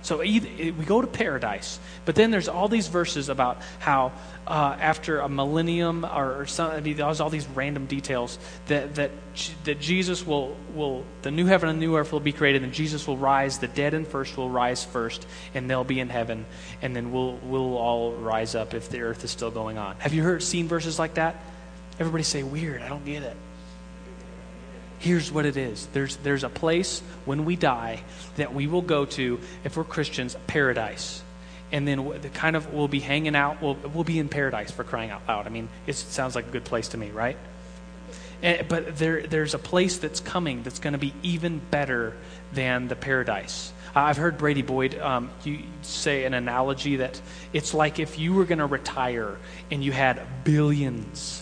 so 0.02 0.22
either, 0.22 0.48
we 0.72 0.84
go 0.84 1.00
to 1.00 1.06
paradise, 1.06 1.78
but 2.04 2.14
then 2.14 2.30
there's 2.30 2.48
all 2.48 2.68
these 2.68 2.88
verses 2.88 3.28
about 3.28 3.60
how 3.78 4.12
uh, 4.46 4.76
after 4.80 5.20
a 5.20 5.28
millennium 5.28 6.04
or, 6.04 6.42
or 6.42 6.46
I 6.58 6.80
mean, 6.80 6.96
there's 6.96 7.20
all 7.20 7.30
these 7.30 7.46
random 7.48 7.86
details 7.86 8.38
that, 8.66 8.94
that, 8.94 9.10
that 9.64 9.80
Jesus 9.80 10.26
will, 10.26 10.56
will, 10.74 11.04
the 11.22 11.30
new 11.30 11.46
heaven 11.46 11.68
and 11.68 11.80
new 11.80 11.96
earth 11.96 12.12
will 12.12 12.20
be 12.20 12.32
created, 12.32 12.62
and 12.62 12.72
Jesus 12.72 13.06
will 13.06 13.16
rise, 13.16 13.58
the 13.58 13.68
dead 13.68 13.94
and 13.94 14.06
first 14.06 14.36
will 14.36 14.50
rise 14.50 14.84
first, 14.84 15.26
and 15.54 15.68
they'll 15.68 15.84
be 15.84 16.00
in 16.00 16.08
heaven, 16.08 16.46
and 16.82 16.94
then 16.94 17.12
we'll, 17.12 17.36
we'll 17.42 17.76
all 17.76 18.12
rise 18.12 18.54
up 18.54 18.74
if 18.74 18.88
the 18.88 19.00
earth 19.00 19.24
is 19.24 19.30
still 19.30 19.50
going 19.50 19.78
on. 19.78 19.96
Have 19.96 20.14
you 20.14 20.22
heard, 20.22 20.42
seen 20.42 20.68
verses 20.68 20.98
like 20.98 21.14
that? 21.14 21.36
Everybody 21.98 22.22
say, 22.22 22.42
weird, 22.42 22.82
I 22.82 22.88
don't 22.88 23.04
get 23.04 23.22
it. 23.22 23.36
Here's 24.98 25.30
what 25.30 25.46
it 25.46 25.56
is 25.56 25.86
there's, 25.92 26.16
there's 26.18 26.44
a 26.44 26.48
place 26.48 27.00
when 27.24 27.44
we 27.44 27.56
die 27.56 28.02
that 28.36 28.54
we 28.54 28.66
will 28.66 28.82
go 28.82 29.04
to, 29.04 29.40
if 29.64 29.76
we're 29.76 29.84
Christians, 29.84 30.36
paradise. 30.46 31.22
And 31.70 31.86
then 31.86 32.20
the 32.22 32.30
kind 32.30 32.56
of 32.56 32.72
we'll 32.72 32.88
be 32.88 33.00
hanging 33.00 33.36
out. 33.36 33.60
We'll, 33.60 33.74
we'll 33.74 34.04
be 34.04 34.18
in 34.18 34.28
paradise 34.28 34.70
for 34.70 34.84
crying 34.84 35.10
out 35.10 35.22
loud. 35.28 35.46
I 35.46 35.50
mean, 35.50 35.68
it 35.86 35.94
sounds 35.94 36.34
like 36.34 36.46
a 36.46 36.50
good 36.50 36.64
place 36.64 36.88
to 36.88 36.96
me, 36.96 37.10
right? 37.10 37.36
And, 38.42 38.66
but 38.68 38.96
there, 38.96 39.22
there's 39.22 39.54
a 39.54 39.58
place 39.58 39.98
that's 39.98 40.20
coming 40.20 40.62
that's 40.62 40.78
going 40.78 40.92
to 40.92 40.98
be 40.98 41.12
even 41.22 41.60
better 41.70 42.16
than 42.52 42.88
the 42.88 42.96
paradise. 42.96 43.72
I've 43.94 44.16
heard 44.16 44.38
Brady 44.38 44.62
Boyd 44.62 44.98
um, 44.98 45.30
you 45.44 45.60
say 45.82 46.24
an 46.24 46.34
analogy 46.34 46.96
that 46.96 47.20
it's 47.52 47.74
like 47.74 47.98
if 47.98 48.18
you 48.18 48.32
were 48.32 48.44
going 48.44 48.58
to 48.58 48.66
retire 48.66 49.36
and 49.70 49.82
you 49.82 49.92
had 49.92 50.44
billions 50.44 51.37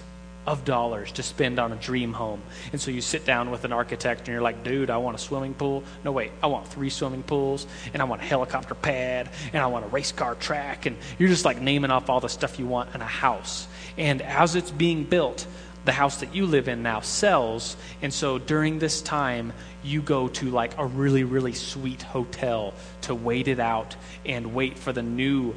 of 0.47 0.65
dollars 0.65 1.13
to 1.13 1.23
spend 1.23 1.59
on 1.59 1.73
a 1.73 1.77
dream 1.77 2.13
home. 2.13 2.43
And 2.73 2.81
so 2.81 2.91
you 2.91 3.01
sit 3.01 3.25
down 3.25 3.51
with 3.51 3.65
an 3.65 3.73
architect 3.73 4.21
and 4.21 4.29
you're 4.29 4.43
like, 4.43 4.63
dude, 4.63 4.91
I 4.91 4.99
want 4.99 5.17
a 5.17 5.19
swimming 5.19 5.55
pool. 5.55 5.83
No, 6.05 6.13
wait, 6.13 6.33
I 6.43 6.47
want 6.47 6.69
three 6.69 6.91
swimming 6.91 7.23
pools, 7.23 7.67
and 7.93 8.01
I 8.01 8.05
want 8.05 8.23
a 8.23 8.25
helicopter 8.25 8.75
pad, 8.75 9.29
and 9.53 9.63
I 9.63 9.67
want 9.67 9.85
a 9.85 9.89
race 9.89 10.13
car 10.13 10.35
track. 10.35 10.87
And 10.87 10.97
you're 11.19 11.29
just 11.29 11.45
like 11.45 11.61
naming 11.61 11.91
off 11.91 12.09
all 12.09 12.21
the 12.21 12.29
stuff 12.29 12.59
you 12.59 12.67
want 12.67 12.95
in 12.95 13.01
a 13.01 13.07
house. 13.07 13.67
And 13.99 14.23
as 14.23 14.55
it's 14.55 14.71
being 14.71 15.05
built, 15.05 15.47
the 15.85 15.93
house 15.93 16.19
that 16.19 16.35
you 16.35 16.47
live 16.47 16.69
in 16.69 16.83
now 16.83 17.01
sells. 17.01 17.77
And 18.03 18.13
so 18.13 18.39
during 18.39 18.79
this 18.79 19.01
time, 19.01 19.53
you 19.83 20.03
go 20.03 20.29
to 20.29 20.51
like 20.51 20.77
a 20.79 20.85
really, 20.85 21.25
really 21.25 21.53
sweet 21.53 22.03
hotel 22.03 22.75
to 23.03 23.15
wait 23.15 23.49
it 23.49 23.61
out 23.61 23.97
and 24.25 24.53
wait 24.53 24.79
for 24.79 24.93
the 24.93 25.03
new 25.03 25.55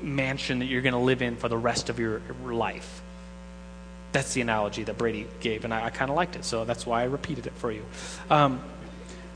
mansion 0.00 0.60
that 0.60 0.66
you're 0.66 0.82
going 0.82 0.94
to 0.94 0.98
live 0.98 1.22
in 1.22 1.36
for 1.36 1.48
the 1.48 1.58
rest 1.58 1.90
of 1.90 1.98
your 1.98 2.22
life. 2.44 3.02
That's 4.12 4.32
the 4.32 4.40
analogy 4.40 4.84
that 4.84 4.96
Brady 4.96 5.26
gave, 5.40 5.64
and 5.64 5.74
I, 5.74 5.86
I 5.86 5.90
kind 5.90 6.10
of 6.10 6.16
liked 6.16 6.36
it, 6.36 6.44
so 6.44 6.64
that's 6.64 6.86
why 6.86 7.02
I 7.02 7.04
repeated 7.04 7.46
it 7.46 7.52
for 7.54 7.70
you. 7.70 7.84
Um, 8.30 8.60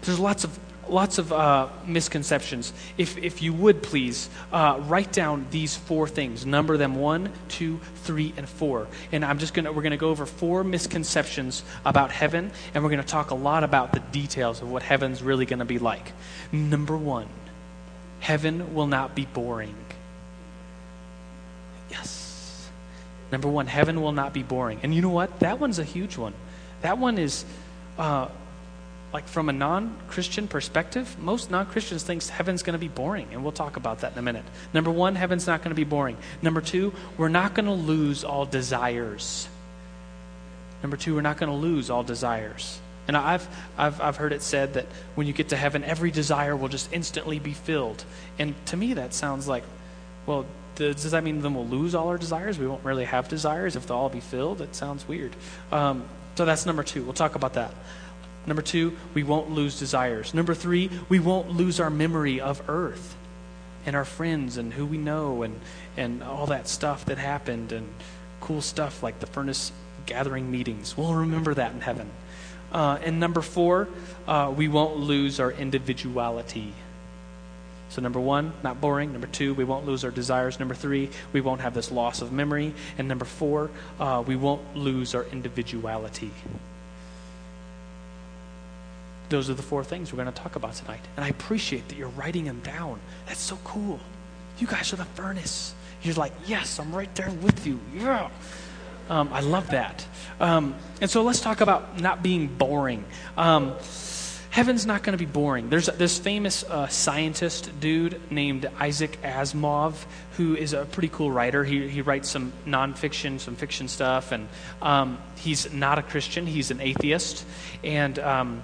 there's 0.02 0.18
lots 0.18 0.44
of 0.44 0.58
lots 0.88 1.18
of 1.18 1.32
uh, 1.32 1.68
misconceptions. 1.86 2.72
If, 2.98 3.16
if 3.18 3.42
you 3.42 3.52
would 3.52 3.82
please 3.82 4.28
uh, 4.52 4.80
write 4.82 5.12
down 5.12 5.46
these 5.50 5.76
four 5.76 6.08
things, 6.08 6.44
number 6.44 6.76
them 6.76 6.96
one, 6.96 7.32
two, 7.48 7.80
three, 8.04 8.34
and 8.36 8.48
four. 8.48 8.88
And 9.10 9.24
I'm 9.24 9.38
just 9.38 9.54
gonna 9.54 9.72
we're 9.72 9.82
gonna 9.82 9.96
go 9.96 10.10
over 10.10 10.26
four 10.26 10.64
misconceptions 10.64 11.64
about 11.84 12.10
heaven, 12.10 12.50
and 12.74 12.82
we're 12.84 12.90
gonna 12.90 13.02
talk 13.02 13.30
a 13.30 13.36
lot 13.36 13.64
about 13.64 13.92
the 13.92 14.00
details 14.00 14.62
of 14.62 14.70
what 14.70 14.82
heaven's 14.82 15.22
really 15.22 15.46
gonna 15.46 15.64
be 15.64 15.78
like. 15.78 16.12
Number 16.50 16.96
one, 16.96 17.28
heaven 18.20 18.74
will 18.74 18.86
not 18.86 19.14
be 19.14 19.26
boring. 19.26 19.74
Yes. 21.90 22.21
Number 23.32 23.48
one, 23.48 23.66
heaven 23.66 24.02
will 24.02 24.12
not 24.12 24.34
be 24.34 24.42
boring. 24.42 24.78
And 24.82 24.94
you 24.94 25.00
know 25.00 25.08
what? 25.08 25.40
That 25.40 25.58
one's 25.58 25.78
a 25.78 25.84
huge 25.84 26.18
one. 26.18 26.34
That 26.82 26.98
one 26.98 27.16
is, 27.16 27.46
uh, 27.98 28.28
like, 29.12 29.26
from 29.26 29.48
a 29.48 29.52
non 29.52 29.96
Christian 30.08 30.46
perspective, 30.46 31.16
most 31.18 31.50
non 31.50 31.64
Christians 31.64 32.02
think 32.02 32.22
heaven's 32.24 32.62
going 32.62 32.74
to 32.74 32.78
be 32.78 32.88
boring. 32.88 33.28
And 33.32 33.42
we'll 33.42 33.52
talk 33.52 33.76
about 33.78 34.00
that 34.00 34.12
in 34.12 34.18
a 34.18 34.22
minute. 34.22 34.44
Number 34.74 34.90
one, 34.90 35.14
heaven's 35.14 35.46
not 35.46 35.60
going 35.60 35.70
to 35.70 35.74
be 35.74 35.84
boring. 35.84 36.18
Number 36.42 36.60
two, 36.60 36.92
we're 37.16 37.30
not 37.30 37.54
going 37.54 37.66
to 37.66 37.72
lose 37.72 38.22
all 38.22 38.44
desires. 38.44 39.48
Number 40.82 40.98
two, 40.98 41.14
we're 41.14 41.22
not 41.22 41.38
going 41.38 41.50
to 41.50 41.56
lose 41.56 41.88
all 41.88 42.02
desires. 42.02 42.80
And 43.08 43.16
I've, 43.16 43.48
I've, 43.78 44.00
I've 44.00 44.16
heard 44.16 44.32
it 44.32 44.42
said 44.42 44.74
that 44.74 44.86
when 45.14 45.26
you 45.26 45.32
get 45.32 45.48
to 45.48 45.56
heaven, 45.56 45.84
every 45.84 46.10
desire 46.10 46.54
will 46.54 46.68
just 46.68 46.92
instantly 46.92 47.38
be 47.38 47.52
filled. 47.52 48.04
And 48.38 48.54
to 48.66 48.76
me, 48.76 48.94
that 48.94 49.14
sounds 49.14 49.48
like, 49.48 49.64
well, 50.26 50.44
does 50.88 51.10
that 51.10 51.24
mean 51.24 51.40
then 51.40 51.54
we'll 51.54 51.66
lose 51.66 51.94
all 51.94 52.08
our 52.08 52.18
desires? 52.18 52.58
We 52.58 52.66
won't 52.66 52.84
really 52.84 53.04
have 53.04 53.28
desires 53.28 53.76
if 53.76 53.86
they'll 53.86 53.96
all 53.96 54.08
be 54.08 54.20
filled? 54.20 54.58
That 54.58 54.74
sounds 54.74 55.06
weird. 55.06 55.34
Um, 55.70 56.04
so 56.34 56.44
that's 56.44 56.66
number 56.66 56.82
two. 56.82 57.02
We'll 57.04 57.12
talk 57.12 57.34
about 57.34 57.54
that. 57.54 57.74
Number 58.46 58.62
two, 58.62 58.96
we 59.14 59.22
won't 59.22 59.50
lose 59.50 59.78
desires. 59.78 60.34
Number 60.34 60.54
three, 60.54 60.90
we 61.08 61.20
won't 61.20 61.50
lose 61.50 61.78
our 61.78 61.90
memory 61.90 62.40
of 62.40 62.62
earth 62.68 63.16
and 63.86 63.94
our 63.94 64.04
friends 64.04 64.56
and 64.56 64.72
who 64.72 64.86
we 64.86 64.98
know 64.98 65.42
and, 65.42 65.60
and 65.96 66.22
all 66.22 66.46
that 66.46 66.68
stuff 66.68 67.04
that 67.04 67.18
happened 67.18 67.72
and 67.72 67.88
cool 68.40 68.60
stuff 68.60 69.02
like 69.02 69.20
the 69.20 69.26
furnace 69.26 69.72
gathering 70.06 70.50
meetings. 70.50 70.96
We'll 70.96 71.14
remember 71.14 71.54
that 71.54 71.72
in 71.72 71.80
heaven. 71.80 72.10
Uh, 72.72 72.98
and 73.04 73.20
number 73.20 73.42
four, 73.42 73.88
uh, 74.26 74.52
we 74.56 74.66
won't 74.66 74.96
lose 74.96 75.38
our 75.38 75.52
individuality. 75.52 76.72
So, 77.92 78.00
number 78.00 78.18
one, 78.18 78.54
not 78.62 78.80
boring. 78.80 79.12
Number 79.12 79.26
two, 79.26 79.52
we 79.52 79.64
won't 79.64 79.84
lose 79.84 80.02
our 80.02 80.10
desires. 80.10 80.58
Number 80.58 80.74
three, 80.74 81.10
we 81.34 81.42
won't 81.42 81.60
have 81.60 81.74
this 81.74 81.92
loss 81.92 82.22
of 82.22 82.32
memory. 82.32 82.72
And 82.96 83.06
number 83.06 83.26
four, 83.26 83.70
uh, 84.00 84.24
we 84.26 84.34
won't 84.34 84.74
lose 84.74 85.14
our 85.14 85.24
individuality. 85.24 86.30
Those 89.28 89.50
are 89.50 89.54
the 89.54 89.62
four 89.62 89.84
things 89.84 90.10
we're 90.10 90.24
going 90.24 90.32
to 90.32 90.42
talk 90.42 90.56
about 90.56 90.72
tonight. 90.72 91.02
And 91.16 91.24
I 91.26 91.28
appreciate 91.28 91.88
that 91.88 91.98
you're 91.98 92.08
writing 92.08 92.46
them 92.46 92.60
down. 92.60 92.98
That's 93.26 93.40
so 93.40 93.58
cool. 93.62 94.00
You 94.58 94.66
guys 94.66 94.94
are 94.94 94.96
the 94.96 95.04
furnace. 95.04 95.74
You're 96.02 96.14
like, 96.14 96.32
yes, 96.46 96.80
I'm 96.80 96.96
right 96.96 97.14
there 97.14 97.28
with 97.42 97.66
you. 97.66 97.78
Yeah. 97.94 98.30
Um, 99.10 99.28
I 99.34 99.40
love 99.40 99.68
that. 99.68 100.06
Um, 100.40 100.76
and 101.02 101.10
so 101.10 101.22
let's 101.22 101.40
talk 101.40 101.60
about 101.60 102.00
not 102.00 102.22
being 102.22 102.46
boring. 102.46 103.04
Um, 103.36 103.74
heaven's 104.52 104.84
not 104.84 105.02
going 105.02 105.16
to 105.16 105.18
be 105.18 105.30
boring. 105.30 105.70
There's 105.70 105.86
this 105.86 106.18
famous 106.18 106.62
uh, 106.62 106.86
scientist 106.86 107.70
dude 107.80 108.20
named 108.30 108.68
Isaac 108.78 109.18
Asimov 109.22 110.04
who 110.36 110.54
is 110.54 110.74
a 110.74 110.84
pretty 110.84 111.08
cool 111.08 111.30
writer. 111.30 111.64
He, 111.64 111.88
he 111.88 112.02
writes 112.02 112.28
some 112.28 112.52
nonfiction, 112.66 113.40
some 113.40 113.56
fiction 113.56 113.88
stuff, 113.88 114.30
and 114.30 114.48
um, 114.82 115.18
he's 115.36 115.72
not 115.72 115.98
a 115.98 116.02
Christian, 116.02 116.46
he's 116.46 116.70
an 116.70 116.82
atheist. 116.82 117.46
And 117.82 118.18
um, 118.18 118.62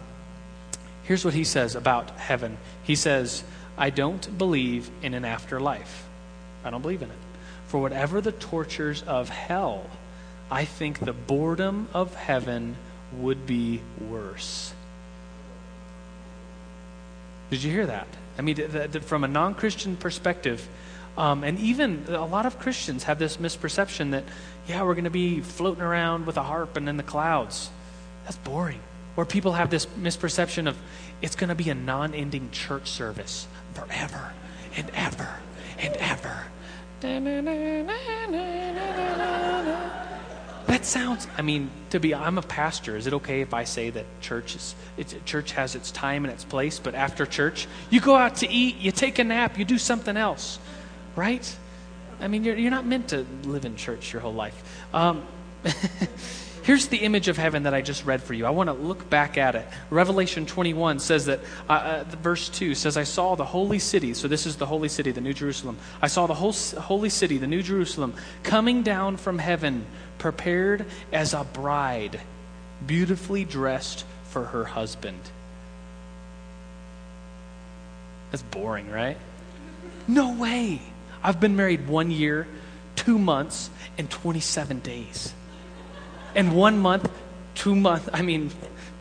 here's 1.04 1.24
what 1.24 1.32
he 1.32 1.44
says 1.44 1.74
about 1.74 2.10
heaven 2.10 2.58
He 2.84 2.94
says, 2.94 3.42
I 3.78 3.88
don't 3.88 4.36
believe 4.36 4.90
in 5.02 5.14
an 5.14 5.24
afterlife. 5.24 6.06
I 6.64 6.70
don't 6.70 6.82
believe 6.82 7.00
in 7.00 7.10
it. 7.10 7.16
For 7.68 7.80
whatever 7.80 8.20
the 8.20 8.32
tortures 8.32 9.02
of 9.04 9.30
hell, 9.30 9.86
I 10.50 10.66
think 10.66 10.98
the 10.98 11.14
boredom 11.14 11.88
of 11.94 12.14
heaven 12.14 12.76
would 13.16 13.46
be 13.46 13.80
worse. 14.06 14.74
Did 17.50 17.62
you 17.62 17.70
hear 17.70 17.86
that? 17.86 18.06
I 18.38 18.42
mean, 18.42 18.56
from 19.00 19.24
a 19.24 19.28
non 19.28 19.54
Christian 19.54 19.96
perspective, 19.96 20.66
um, 21.16 21.42
and 21.42 21.58
even 21.58 22.04
a 22.08 22.24
lot 22.24 22.46
of 22.46 22.58
Christians 22.58 23.04
have 23.04 23.18
this 23.18 23.38
misperception 23.38 24.12
that, 24.12 24.24
yeah, 24.68 24.82
we're 24.82 24.94
going 24.94 25.04
to 25.04 25.10
be 25.10 25.40
floating 25.40 25.82
around 25.82 26.26
with 26.26 26.36
a 26.36 26.42
harp 26.42 26.76
and 26.76 26.88
in 26.88 26.96
the 26.96 27.02
clouds. 27.02 27.70
That's 28.24 28.36
boring. 28.36 28.80
Or 29.16 29.26
people 29.26 29.52
have 29.52 29.68
this 29.68 29.86
misperception 29.86 30.68
of 30.68 30.76
it's 31.20 31.34
going 31.34 31.48
to 31.48 31.56
be 31.56 31.70
a 31.70 31.74
non 31.74 32.14
ending 32.14 32.50
church 32.52 32.88
service 32.88 33.48
forever 33.74 34.32
and 34.76 34.88
ever 34.94 35.28
and 35.78 35.96
ever. 35.96 36.44
That 40.68 40.84
sounds, 40.84 41.26
I 41.38 41.40
mean, 41.40 41.70
to 41.90 41.98
be, 41.98 42.14
I'm 42.14 42.36
a 42.36 42.42
pastor. 42.42 42.94
Is 42.94 43.06
it 43.06 43.14
okay 43.14 43.40
if 43.40 43.54
I 43.54 43.64
say 43.64 43.88
that 43.88 44.04
church, 44.20 44.54
is, 44.54 44.74
church 45.24 45.52
has 45.52 45.74
its 45.74 45.90
time 45.90 46.26
and 46.26 46.32
its 46.32 46.44
place, 46.44 46.78
but 46.78 46.94
after 46.94 47.24
church, 47.24 47.66
you 47.88 48.00
go 48.00 48.14
out 48.14 48.36
to 48.36 48.48
eat, 48.50 48.76
you 48.76 48.92
take 48.92 49.18
a 49.18 49.24
nap, 49.24 49.58
you 49.58 49.64
do 49.64 49.78
something 49.78 50.14
else, 50.14 50.58
right? 51.16 51.56
I 52.20 52.28
mean, 52.28 52.44
you're, 52.44 52.54
you're 52.54 52.70
not 52.70 52.84
meant 52.84 53.08
to 53.08 53.24
live 53.44 53.64
in 53.64 53.76
church 53.76 54.12
your 54.12 54.20
whole 54.20 54.34
life. 54.34 54.84
Um, 54.92 55.26
Here's 56.68 56.88
the 56.88 56.98
image 56.98 57.28
of 57.28 57.38
heaven 57.38 57.62
that 57.62 57.72
I 57.72 57.80
just 57.80 58.04
read 58.04 58.22
for 58.22 58.34
you. 58.34 58.44
I 58.44 58.50
want 58.50 58.68
to 58.68 58.74
look 58.74 59.08
back 59.08 59.38
at 59.38 59.54
it. 59.54 59.66
Revelation 59.88 60.44
21 60.44 60.98
says 60.98 61.24
that, 61.24 61.40
uh, 61.66 61.72
uh, 61.72 62.04
verse 62.16 62.50
2 62.50 62.74
says, 62.74 62.98
I 62.98 63.04
saw 63.04 63.36
the 63.36 63.44
holy 63.46 63.78
city. 63.78 64.12
So 64.12 64.28
this 64.28 64.44
is 64.44 64.56
the 64.56 64.66
holy 64.66 64.90
city, 64.90 65.10
the 65.10 65.22
New 65.22 65.32
Jerusalem. 65.32 65.78
I 66.02 66.08
saw 66.08 66.26
the 66.26 66.34
whole 66.34 66.52
holy 66.52 67.08
city, 67.08 67.38
the 67.38 67.46
New 67.46 67.62
Jerusalem, 67.62 68.12
coming 68.42 68.82
down 68.82 69.16
from 69.16 69.38
heaven, 69.38 69.86
prepared 70.18 70.84
as 71.10 71.32
a 71.32 71.42
bride, 71.42 72.20
beautifully 72.86 73.46
dressed 73.46 74.04
for 74.24 74.44
her 74.44 74.64
husband. 74.64 75.22
That's 78.30 78.42
boring, 78.42 78.90
right? 78.90 79.16
No 80.06 80.34
way. 80.34 80.82
I've 81.22 81.40
been 81.40 81.56
married 81.56 81.88
one 81.88 82.10
year, 82.10 82.46
two 82.94 83.18
months, 83.18 83.70
and 83.96 84.10
27 84.10 84.80
days. 84.80 85.32
And 86.34 86.54
one 86.54 86.78
month, 86.78 87.10
two 87.54 87.74
months, 87.74 88.08
I 88.12 88.22
mean, 88.22 88.50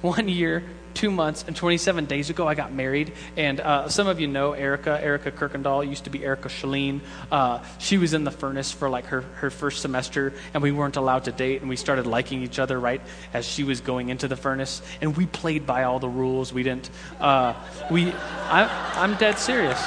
one 0.02 0.28
year, 0.28 0.64
two 0.98 1.12
months, 1.12 1.46
and 1.46 1.56
27 1.56 2.06
days 2.06 2.32
ago, 2.32 2.48
I 2.48 2.56
got 2.56 2.74
married. 2.74 3.14
And 3.36 3.60
uh, 3.60 3.88
some 3.88 4.08
of 4.08 4.20
you 4.20 4.28
know 4.28 4.54
Erica. 4.54 5.00
Erica 5.00 5.32
Kirkendall 5.32 5.88
used 5.88 6.06
to 6.06 6.10
be 6.10 6.26
Erica 6.26 6.50
Shaleen. 6.50 7.02
Uh, 7.32 7.64
she 7.78 7.98
was 7.98 8.14
in 8.14 8.24
the 8.24 8.32
furnace 8.32 8.72
for 8.72 8.90
like 8.90 9.06
her, 9.06 9.22
her 9.22 9.52
first 9.52 9.82
semester, 9.82 10.34
and 10.54 10.64
we 10.64 10.72
weren't 10.72 10.96
allowed 10.96 11.26
to 11.26 11.32
date. 11.32 11.62
And 11.62 11.70
we 11.70 11.76
started 11.76 12.08
liking 12.08 12.42
each 12.42 12.58
other 12.58 12.80
right 12.80 13.02
as 13.34 13.46
she 13.46 13.64
was 13.64 13.80
going 13.80 14.10
into 14.10 14.28
the 14.28 14.36
furnace. 14.36 14.82
And 15.00 15.16
we 15.16 15.28
played 15.28 15.68
by 15.68 15.84
all 15.84 16.00
the 16.00 16.10
rules. 16.10 16.52
We 16.52 16.64
didn't, 16.64 16.90
uh, 17.20 17.54
we, 17.92 18.12
I, 18.12 18.94
I'm 18.96 19.16
dead 19.18 19.38
serious. 19.38 19.80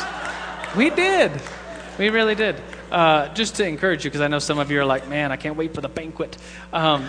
We 0.76 0.90
did. 0.90 1.33
We 1.98 2.11
really 2.11 2.37
did. 2.37 2.57
Uh, 2.90 3.33
just 3.35 3.57
to 3.57 3.66
encourage 3.66 4.05
you, 4.05 4.11
because 4.11 4.20
I 4.20 4.26
know 4.26 4.40
some 4.40 4.59
of 4.59 4.70
you 4.70 4.81
are 4.81 4.85
like, 4.85 5.09
man, 5.09 5.31
I 5.31 5.37
can't 5.37 5.57
wait 5.57 5.74
for 5.74 5.81
the 5.81 5.88
banquet. 5.88 6.37
Um, 6.72 7.09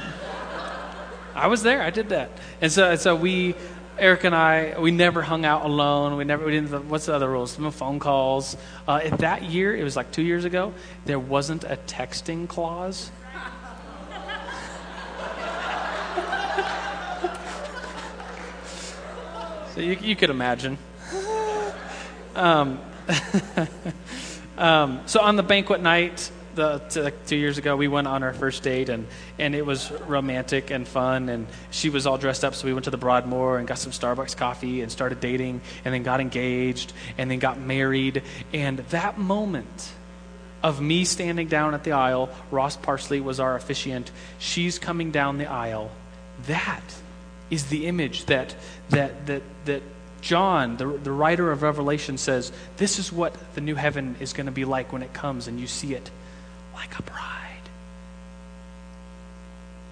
I 1.33 1.47
was 1.47 1.63
there. 1.63 1.81
I 1.81 1.89
did 1.89 2.09
that. 2.09 2.29
And 2.61 2.71
so, 2.71 2.95
so 2.97 3.15
we, 3.15 3.55
Eric 3.97 4.25
and 4.25 4.35
I, 4.35 4.79
we 4.79 4.91
never 4.91 5.23
hung 5.23 5.43
out 5.43 5.65
alone. 5.65 6.17
We 6.17 6.23
never, 6.23 6.45
we 6.45 6.51
didn't, 6.51 6.87
what's 6.87 7.07
the 7.07 7.15
other 7.15 7.27
rules? 7.27 7.57
No 7.57 7.71
phone 7.71 7.99
calls. 7.99 8.55
Uh, 8.87 9.09
that 9.17 9.43
year, 9.43 9.75
it 9.75 9.83
was 9.83 9.95
like 9.95 10.11
two 10.11 10.21
years 10.21 10.45
ago, 10.45 10.73
there 11.05 11.19
wasn't 11.19 11.63
a 11.63 11.77
texting 11.87 12.47
clause. 12.47 13.09
so 19.73 19.81
you, 19.81 19.97
you 20.01 20.15
could 20.15 20.29
imagine. 20.29 20.77
Um, 22.33 22.79
um, 24.61 25.01
so 25.05 25.19
on 25.21 25.35
the 25.35 25.43
banquet 25.43 25.81
night, 25.81 26.31
the, 26.55 26.79
t- 26.89 27.17
two 27.25 27.35
years 27.35 27.57
ago, 27.57 27.75
we 27.75 27.87
went 27.87 28.07
on 28.07 28.23
our 28.23 28.33
first 28.33 28.63
date, 28.63 28.89
and, 28.89 29.07
and 29.39 29.55
it 29.55 29.65
was 29.65 29.91
romantic 30.07 30.69
and 30.69 30.87
fun. 30.87 31.29
And 31.29 31.47
she 31.69 31.89
was 31.89 32.05
all 32.05 32.17
dressed 32.17 32.43
up, 32.43 32.55
so 32.55 32.67
we 32.67 32.73
went 32.73 32.85
to 32.85 32.91
the 32.91 32.97
Broadmoor 32.97 33.57
and 33.57 33.67
got 33.67 33.77
some 33.77 33.91
Starbucks 33.91 34.37
coffee 34.37 34.81
and 34.81 34.91
started 34.91 35.19
dating, 35.19 35.61
and 35.85 35.93
then 35.93 36.03
got 36.03 36.21
engaged, 36.21 36.93
and 37.17 37.29
then 37.31 37.39
got 37.39 37.59
married. 37.59 38.23
And 38.53 38.79
that 38.79 39.17
moment 39.17 39.91
of 40.63 40.81
me 40.81 41.05
standing 41.05 41.47
down 41.47 41.73
at 41.73 41.83
the 41.83 41.93
aisle, 41.93 42.29
Ross 42.51 42.77
Parsley 42.77 43.19
was 43.19 43.39
our 43.39 43.55
officiant, 43.55 44.11
she's 44.37 44.77
coming 44.77 45.11
down 45.11 45.37
the 45.37 45.49
aisle. 45.49 45.91
That 46.47 46.83
is 47.49 47.67
the 47.67 47.87
image 47.87 48.25
that, 48.25 48.55
that, 48.89 49.25
that, 49.27 49.43
that 49.65 49.83
John, 50.21 50.77
the, 50.77 50.87
the 50.87 51.11
writer 51.11 51.51
of 51.51 51.63
Revelation, 51.63 52.17
says 52.17 52.51
this 52.77 52.99
is 52.99 53.11
what 53.11 53.35
the 53.55 53.61
new 53.61 53.75
heaven 53.75 54.15
is 54.19 54.33
going 54.33 54.45
to 54.45 54.51
be 54.51 54.65
like 54.65 54.93
when 54.93 55.01
it 55.01 55.13
comes 55.13 55.47
and 55.47 55.59
you 55.59 55.67
see 55.67 55.93
it 55.93 56.09
like 56.73 56.97
a 56.97 57.01
bride. 57.03 57.47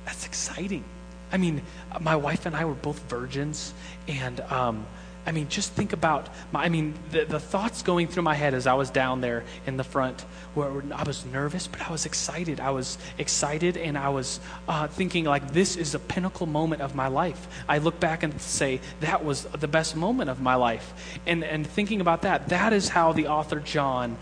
That's 0.05 0.25
exciting. 0.25 0.83
I 1.31 1.37
mean, 1.37 1.61
my 1.99 2.15
wife 2.15 2.45
and 2.45 2.55
I 2.55 2.65
were 2.65 2.73
both 2.73 2.99
virgins, 3.09 3.73
and 4.07 4.39
um, 4.41 4.85
I 5.29 5.31
mean, 5.31 5.47
just 5.47 5.73
think 5.73 5.93
about, 5.93 6.27
my, 6.51 6.63
I 6.63 6.69
mean, 6.69 6.95
the, 7.11 7.23
the 7.23 7.39
thoughts 7.39 7.83
going 7.83 8.07
through 8.07 8.23
my 8.23 8.33
head 8.33 8.55
as 8.55 8.65
I 8.65 8.73
was 8.73 8.89
down 8.89 9.21
there 9.21 9.43
in 9.67 9.77
the 9.77 9.83
front, 9.83 10.21
where 10.55 10.81
I 10.91 11.03
was 11.03 11.23
nervous, 11.27 11.67
but 11.67 11.87
I 11.87 11.91
was 11.91 12.07
excited. 12.07 12.59
I 12.59 12.71
was 12.71 12.97
excited, 13.19 13.77
and 13.77 13.95
I 13.95 14.09
was 14.09 14.39
uh, 14.67 14.87
thinking, 14.87 15.25
like, 15.25 15.51
this 15.51 15.77
is 15.77 15.93
a 15.93 15.99
pinnacle 15.99 16.47
moment 16.47 16.81
of 16.81 16.95
my 16.95 17.09
life. 17.09 17.47
I 17.67 17.77
look 17.77 17.99
back 17.99 18.23
and 18.23 18.41
say, 18.41 18.81
that 19.01 19.23
was 19.23 19.43
the 19.43 19.67
best 19.67 19.95
moment 19.95 20.31
of 20.31 20.41
my 20.41 20.55
life. 20.55 21.19
And, 21.27 21.43
and 21.43 21.67
thinking 21.67 22.01
about 22.01 22.23
that, 22.23 22.49
that 22.49 22.73
is 22.73 22.89
how 22.89 23.13
the 23.13 23.27
author 23.27 23.59
John 23.59 24.17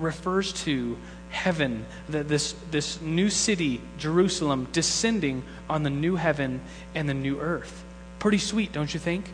refers 0.00 0.52
to 0.64 0.98
heaven, 1.30 1.86
the, 2.08 2.24
this, 2.24 2.56
this 2.72 3.00
new 3.00 3.30
city, 3.30 3.80
Jerusalem, 3.98 4.66
descending 4.72 5.44
on 5.70 5.84
the 5.84 5.90
new 5.90 6.16
heaven 6.16 6.60
and 6.92 7.08
the 7.08 7.14
new 7.14 7.38
earth. 7.38 7.84
Pretty 8.18 8.38
sweet, 8.38 8.72
don't 8.72 8.92
you 8.92 8.98
think? 8.98 9.26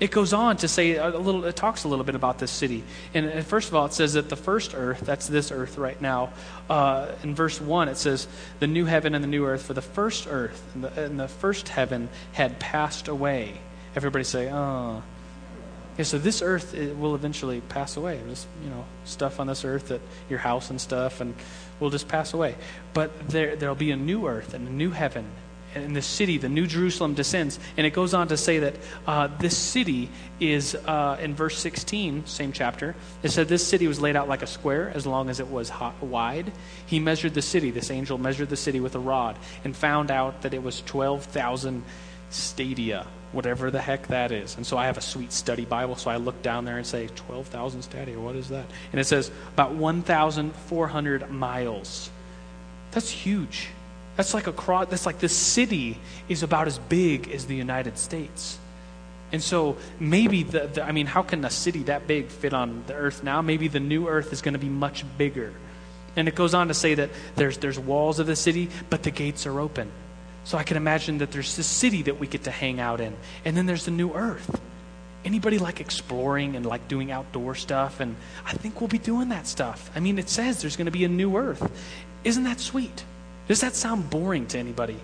It 0.00 0.12
goes 0.12 0.32
on 0.32 0.58
to 0.58 0.68
say 0.68 0.94
a 0.94 1.08
little, 1.08 1.44
it 1.44 1.56
talks 1.56 1.82
a 1.82 1.88
little 1.88 2.04
bit 2.04 2.14
about 2.14 2.38
this 2.38 2.52
city. 2.52 2.84
And 3.14 3.44
first 3.44 3.68
of 3.68 3.74
all, 3.74 3.86
it 3.86 3.92
says 3.92 4.12
that 4.12 4.28
the 4.28 4.36
first 4.36 4.74
earth, 4.74 5.00
that's 5.00 5.26
this 5.26 5.50
earth 5.50 5.76
right 5.76 6.00
now, 6.00 6.32
uh, 6.70 7.12
in 7.24 7.34
verse 7.34 7.60
1, 7.60 7.88
it 7.88 7.96
says, 7.96 8.28
the 8.60 8.68
new 8.68 8.84
heaven 8.84 9.14
and 9.14 9.24
the 9.24 9.28
new 9.28 9.44
earth, 9.44 9.62
for 9.62 9.74
the 9.74 9.82
first 9.82 10.28
earth 10.28 10.62
and 10.74 10.84
the, 10.84 11.04
and 11.04 11.18
the 11.18 11.26
first 11.26 11.68
heaven 11.68 12.08
had 12.32 12.60
passed 12.60 13.08
away. 13.08 13.60
Everybody 13.96 14.24
say, 14.24 14.50
oh. 14.52 15.02
Yeah, 15.96 16.04
so 16.04 16.16
this 16.16 16.42
earth 16.42 16.74
will 16.74 17.16
eventually 17.16 17.60
pass 17.60 17.96
away. 17.96 18.20
There's, 18.24 18.46
you 18.62 18.70
know, 18.70 18.84
stuff 19.04 19.40
on 19.40 19.48
this 19.48 19.64
earth 19.64 19.88
that 19.88 20.00
your 20.30 20.38
house 20.38 20.70
and 20.70 20.80
stuff 20.80 21.20
and 21.20 21.34
will 21.80 21.90
just 21.90 22.06
pass 22.06 22.34
away. 22.34 22.54
But 22.94 23.28
there 23.28 23.56
there'll 23.56 23.74
be 23.74 23.90
a 23.90 23.96
new 23.96 24.28
earth 24.28 24.54
and 24.54 24.68
a 24.68 24.70
new 24.70 24.90
heaven. 24.90 25.26
And 25.74 25.94
the 25.94 26.02
city, 26.02 26.38
the 26.38 26.48
New 26.48 26.66
Jerusalem, 26.66 27.14
descends. 27.14 27.58
And 27.76 27.86
it 27.86 27.90
goes 27.90 28.14
on 28.14 28.28
to 28.28 28.36
say 28.36 28.58
that 28.60 28.76
uh, 29.06 29.28
this 29.38 29.56
city 29.56 30.10
is, 30.40 30.74
uh, 30.74 31.18
in 31.20 31.34
verse 31.34 31.58
16, 31.58 32.26
same 32.26 32.52
chapter, 32.52 32.96
it 33.22 33.30
said 33.30 33.48
this 33.48 33.66
city 33.66 33.86
was 33.86 34.00
laid 34.00 34.16
out 34.16 34.28
like 34.28 34.42
a 34.42 34.46
square 34.46 34.90
as 34.94 35.06
long 35.06 35.28
as 35.28 35.40
it 35.40 35.48
was 35.48 35.68
hot, 35.68 36.02
wide. 36.02 36.52
He 36.86 36.98
measured 36.98 37.34
the 37.34 37.42
city, 37.42 37.70
this 37.70 37.90
angel 37.90 38.18
measured 38.18 38.48
the 38.48 38.56
city 38.56 38.80
with 38.80 38.94
a 38.94 38.98
rod, 38.98 39.38
and 39.64 39.76
found 39.76 40.10
out 40.10 40.42
that 40.42 40.54
it 40.54 40.62
was 40.62 40.82
12,000 40.82 41.84
stadia 42.30 43.06
whatever 43.32 43.70
the 43.70 43.80
heck 43.80 44.06
that 44.08 44.32
is. 44.32 44.56
And 44.56 44.66
so 44.66 44.76
I 44.76 44.86
have 44.86 44.96
a 44.96 45.02
sweet 45.02 45.32
study 45.32 45.64
Bible, 45.64 45.96
so 45.96 46.10
I 46.10 46.16
look 46.16 46.40
down 46.42 46.64
there 46.64 46.78
and 46.78 46.86
say, 46.86 47.08
12,000 47.08 47.82
stadia, 47.82 48.18
what 48.18 48.36
is 48.36 48.48
that? 48.48 48.66
And 48.92 49.00
it 49.00 49.04
says 49.04 49.30
about 49.52 49.74
1,400 49.74 51.30
miles. 51.30 52.10
That's 52.90 53.10
huge. 53.10 53.68
That's 54.18 54.34
like 54.34 54.48
a 54.48 54.52
cross, 54.52 54.88
that's 54.88 55.06
like 55.06 55.20
this 55.20 55.32
city 55.32 55.96
is 56.28 56.42
about 56.42 56.66
as 56.66 56.76
big 56.76 57.30
as 57.30 57.46
the 57.46 57.54
United 57.54 57.96
States. 57.96 58.58
And 59.30 59.40
so 59.40 59.76
maybe 60.00 60.42
the, 60.42 60.66
the 60.66 60.82
I 60.82 60.90
mean, 60.90 61.06
how 61.06 61.22
can 61.22 61.44
a 61.44 61.50
city 61.50 61.84
that 61.84 62.08
big 62.08 62.26
fit 62.26 62.52
on 62.52 62.82
the 62.88 62.94
earth 62.94 63.22
now? 63.22 63.42
Maybe 63.42 63.68
the 63.68 63.78
new 63.78 64.08
earth 64.08 64.32
is 64.32 64.42
going 64.42 64.54
to 64.54 64.58
be 64.58 64.68
much 64.68 65.04
bigger. 65.16 65.54
And 66.16 66.26
it 66.26 66.34
goes 66.34 66.52
on 66.52 66.66
to 66.66 66.74
say 66.74 66.94
that 66.94 67.10
there's, 67.36 67.58
there's 67.58 67.78
walls 67.78 68.18
of 68.18 68.26
the 68.26 68.34
city, 68.34 68.70
but 68.90 69.04
the 69.04 69.12
gates 69.12 69.46
are 69.46 69.60
open. 69.60 69.88
So 70.42 70.58
I 70.58 70.64
can 70.64 70.76
imagine 70.76 71.18
that 71.18 71.30
there's 71.30 71.54
this 71.54 71.68
city 71.68 72.02
that 72.02 72.18
we 72.18 72.26
get 72.26 72.42
to 72.44 72.50
hang 72.50 72.80
out 72.80 73.00
in. 73.00 73.14
And 73.44 73.56
then 73.56 73.66
there's 73.66 73.84
the 73.84 73.92
new 73.92 74.14
earth. 74.14 74.60
Anybody 75.24 75.58
like 75.58 75.80
exploring 75.80 76.56
and 76.56 76.66
like 76.66 76.88
doing 76.88 77.12
outdoor 77.12 77.54
stuff? 77.54 78.00
And 78.00 78.16
I 78.44 78.54
think 78.54 78.80
we'll 78.80 78.88
be 78.88 78.98
doing 78.98 79.28
that 79.28 79.46
stuff. 79.46 79.92
I 79.94 80.00
mean, 80.00 80.18
it 80.18 80.28
says 80.28 80.60
there's 80.60 80.76
going 80.76 80.86
to 80.86 80.90
be 80.90 81.04
a 81.04 81.08
new 81.08 81.36
earth. 81.36 81.70
Isn't 82.24 82.42
that 82.42 82.58
sweet? 82.58 83.04
Does 83.48 83.60
that 83.62 83.74
sound 83.74 84.10
boring 84.10 84.46
to 84.48 84.58
anybody? 84.58 84.98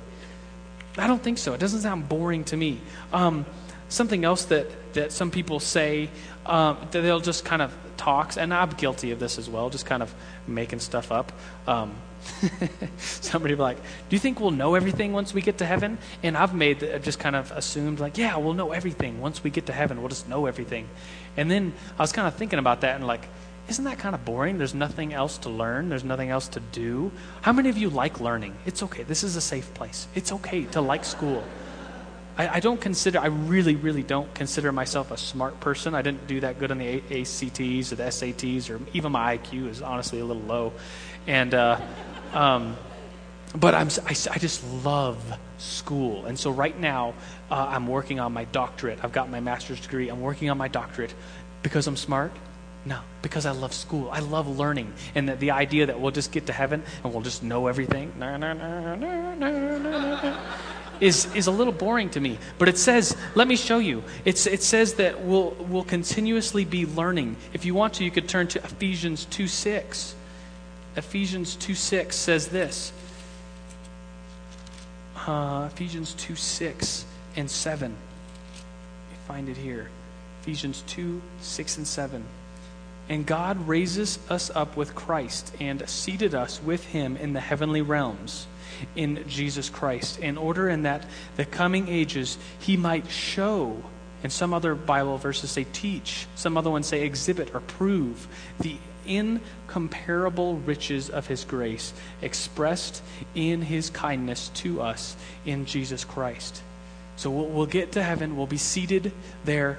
I 0.96 1.06
don't 1.06 1.22
think 1.22 1.38
so. 1.38 1.54
It 1.54 1.60
doesn't 1.60 1.80
sound 1.80 2.08
boring 2.08 2.44
to 2.44 2.56
me. 2.56 2.80
Um, 3.12 3.44
something 3.88 4.24
else 4.24 4.44
that, 4.46 4.66
that 4.94 5.12
some 5.12 5.30
people 5.30 5.58
say 5.60 6.08
um, 6.46 6.76
that 6.90 7.00
they'll 7.00 7.20
just 7.20 7.44
kind 7.44 7.62
of 7.62 7.74
talk, 7.96 8.36
and 8.36 8.52
I'm 8.52 8.70
guilty 8.70 9.10
of 9.10 9.18
this 9.18 9.38
as 9.38 9.48
well, 9.48 9.70
just 9.70 9.86
kind 9.86 10.02
of 10.02 10.14
making 10.46 10.80
stuff 10.80 11.10
up. 11.10 11.32
Um, 11.66 11.94
Somebody 12.98 13.54
be 13.54 13.60
like, 13.60 13.76
"Do 13.76 14.16
you 14.16 14.18
think 14.18 14.40
we'll 14.40 14.50
know 14.50 14.74
everything 14.74 15.12
once 15.12 15.34
we 15.34 15.42
get 15.42 15.58
to 15.58 15.66
heaven?" 15.66 15.98
And 16.22 16.36
I've 16.36 16.54
made, 16.54 16.82
I've 16.82 17.02
just 17.02 17.18
kind 17.18 17.36
of 17.36 17.52
assumed, 17.52 18.00
like, 18.00 18.16
"Yeah, 18.16 18.36
we'll 18.36 18.54
know 18.54 18.72
everything 18.72 19.20
once 19.20 19.44
we 19.44 19.50
get 19.50 19.66
to 19.66 19.72
heaven. 19.72 20.00
We'll 20.00 20.08
just 20.08 20.28
know 20.28 20.46
everything." 20.46 20.88
And 21.36 21.50
then 21.50 21.74
I 21.98 22.02
was 22.02 22.12
kind 22.12 22.26
of 22.26 22.34
thinking 22.34 22.58
about 22.58 22.80
that 22.80 22.96
and 22.96 23.06
like, 23.06 23.28
isn't 23.68 23.84
that 23.84 23.98
kind 23.98 24.14
of 24.14 24.24
boring? 24.24 24.58
There's 24.58 24.74
nothing 24.74 25.14
else 25.14 25.38
to 25.38 25.48
learn. 25.48 25.88
There's 25.88 26.04
nothing 26.04 26.28
else 26.28 26.48
to 26.48 26.60
do. 26.60 27.10
How 27.40 27.52
many 27.52 27.70
of 27.70 27.78
you 27.78 27.88
like 27.88 28.20
learning? 28.20 28.54
It's 28.66 28.82
okay. 28.82 29.04
This 29.04 29.22
is 29.22 29.36
a 29.36 29.40
safe 29.40 29.72
place. 29.74 30.06
It's 30.14 30.32
okay 30.32 30.64
to 30.66 30.80
like 30.82 31.04
school. 31.04 31.42
I, 32.36 32.56
I 32.56 32.60
don't 32.60 32.80
consider, 32.80 33.20
I 33.20 33.26
really, 33.26 33.76
really 33.76 34.02
don't 34.02 34.32
consider 34.34 34.70
myself 34.72 35.10
a 35.10 35.16
smart 35.16 35.60
person. 35.60 35.94
I 35.94 36.02
didn't 36.02 36.26
do 36.26 36.40
that 36.40 36.58
good 36.58 36.70
on 36.70 36.78
the 36.78 36.96
ACTs 36.96 37.92
or 37.92 37.96
the 37.96 38.04
SATs, 38.04 38.68
or 38.70 38.80
even 38.92 39.12
my 39.12 39.38
IQ 39.38 39.68
is 39.68 39.80
honestly 39.80 40.20
a 40.20 40.24
little 40.24 40.42
low. 40.42 40.72
And, 41.26 41.54
uh, 41.54 41.80
um, 42.34 42.76
but 43.56 43.74
I'm, 43.74 43.88
I, 44.04 44.10
I, 44.10 44.38
just 44.38 44.64
love 44.84 45.22
school. 45.58 46.26
And 46.26 46.36
so 46.36 46.50
right 46.50 46.78
now, 46.78 47.14
uh, 47.50 47.66
I'm 47.70 47.86
working 47.86 48.18
on 48.18 48.32
my 48.32 48.44
doctorate. 48.46 48.98
I've 49.04 49.12
got 49.12 49.30
my 49.30 49.38
master's 49.38 49.80
degree. 49.80 50.08
I'm 50.08 50.20
working 50.20 50.50
on 50.50 50.58
my 50.58 50.66
doctorate 50.66 51.14
because 51.62 51.86
I'm 51.86 51.96
smart. 51.96 52.32
No, 52.86 53.00
because 53.22 53.46
I 53.46 53.52
love 53.52 53.72
school. 53.72 54.10
I 54.10 54.20
love 54.20 54.58
learning. 54.58 54.92
And 55.14 55.28
the, 55.28 55.36
the 55.36 55.50
idea 55.52 55.86
that 55.86 56.00
we'll 56.00 56.10
just 56.10 56.32
get 56.32 56.46
to 56.46 56.52
heaven 56.52 56.82
and 57.02 57.12
we'll 57.12 57.22
just 57.22 57.42
know 57.42 57.66
everything 57.66 58.12
is, 61.00 61.34
is 61.34 61.46
a 61.46 61.50
little 61.50 61.72
boring 61.72 62.10
to 62.10 62.20
me. 62.20 62.38
But 62.58 62.68
it 62.68 62.78
says, 62.78 63.16
let 63.34 63.48
me 63.48 63.56
show 63.56 63.78
you. 63.78 64.02
It's, 64.24 64.46
it 64.46 64.62
says 64.62 64.94
that 64.94 65.22
we'll, 65.22 65.50
we'll 65.68 65.84
continuously 65.84 66.64
be 66.64 66.86
learning. 66.86 67.36
If 67.52 67.64
you 67.64 67.74
want 67.74 67.94
to, 67.94 68.04
you 68.04 68.10
could 68.10 68.28
turn 68.28 68.48
to 68.48 68.58
Ephesians 68.62 69.24
2 69.26 69.48
6. 69.48 70.14
Ephesians 70.96 71.56
2 71.56 71.74
6 71.74 72.16
says 72.16 72.48
this. 72.48 72.92
Uh, 75.26 75.68
Ephesians 75.72 76.14
2 76.14 76.34
6 76.34 77.04
and 77.36 77.50
7. 77.50 77.90
Let 77.90 79.10
me 79.10 79.18
find 79.26 79.48
it 79.48 79.56
here. 79.56 79.88
Ephesians 80.42 80.84
2 80.86 81.20
6 81.40 81.76
and 81.78 81.86
7. 81.86 82.24
And 83.08 83.26
God 83.26 83.68
raises 83.68 84.18
us 84.30 84.50
up 84.54 84.76
with 84.76 84.94
Christ 84.94 85.54
and 85.60 85.86
seated 85.88 86.34
us 86.34 86.62
with 86.62 86.84
him 86.86 87.16
in 87.16 87.32
the 87.34 87.40
heavenly 87.40 87.82
realms 87.82 88.46
in 88.96 89.24
Jesus 89.28 89.68
Christ, 89.68 90.18
in 90.18 90.36
order 90.36 90.68
in 90.68 90.82
that 90.82 91.04
the 91.36 91.44
coming 91.44 91.88
ages 91.88 92.38
he 92.58 92.76
might 92.76 93.10
show, 93.10 93.82
and 94.22 94.32
some 94.32 94.54
other 94.54 94.74
Bible 94.74 95.18
verses 95.18 95.50
say 95.50 95.66
teach, 95.72 96.26
some 96.34 96.56
other 96.56 96.70
ones 96.70 96.86
say 96.86 97.04
exhibit 97.04 97.54
or 97.54 97.60
prove 97.60 98.26
the 98.58 98.76
incomparable 99.06 100.56
riches 100.56 101.10
of 101.10 101.26
his 101.26 101.44
grace 101.44 101.92
expressed 102.22 103.02
in 103.34 103.62
his 103.62 103.90
kindness 103.90 104.48
to 104.54 104.80
us 104.80 105.16
in 105.44 105.66
Jesus 105.66 106.04
Christ. 106.04 106.62
So 107.16 107.30
we'll, 107.30 107.46
we'll, 107.46 107.66
get 107.66 107.92
to 107.92 108.02
heaven, 108.02 108.36
we'll 108.36 108.46
be 108.46 108.56
seated 108.56 109.12
there, 109.44 109.78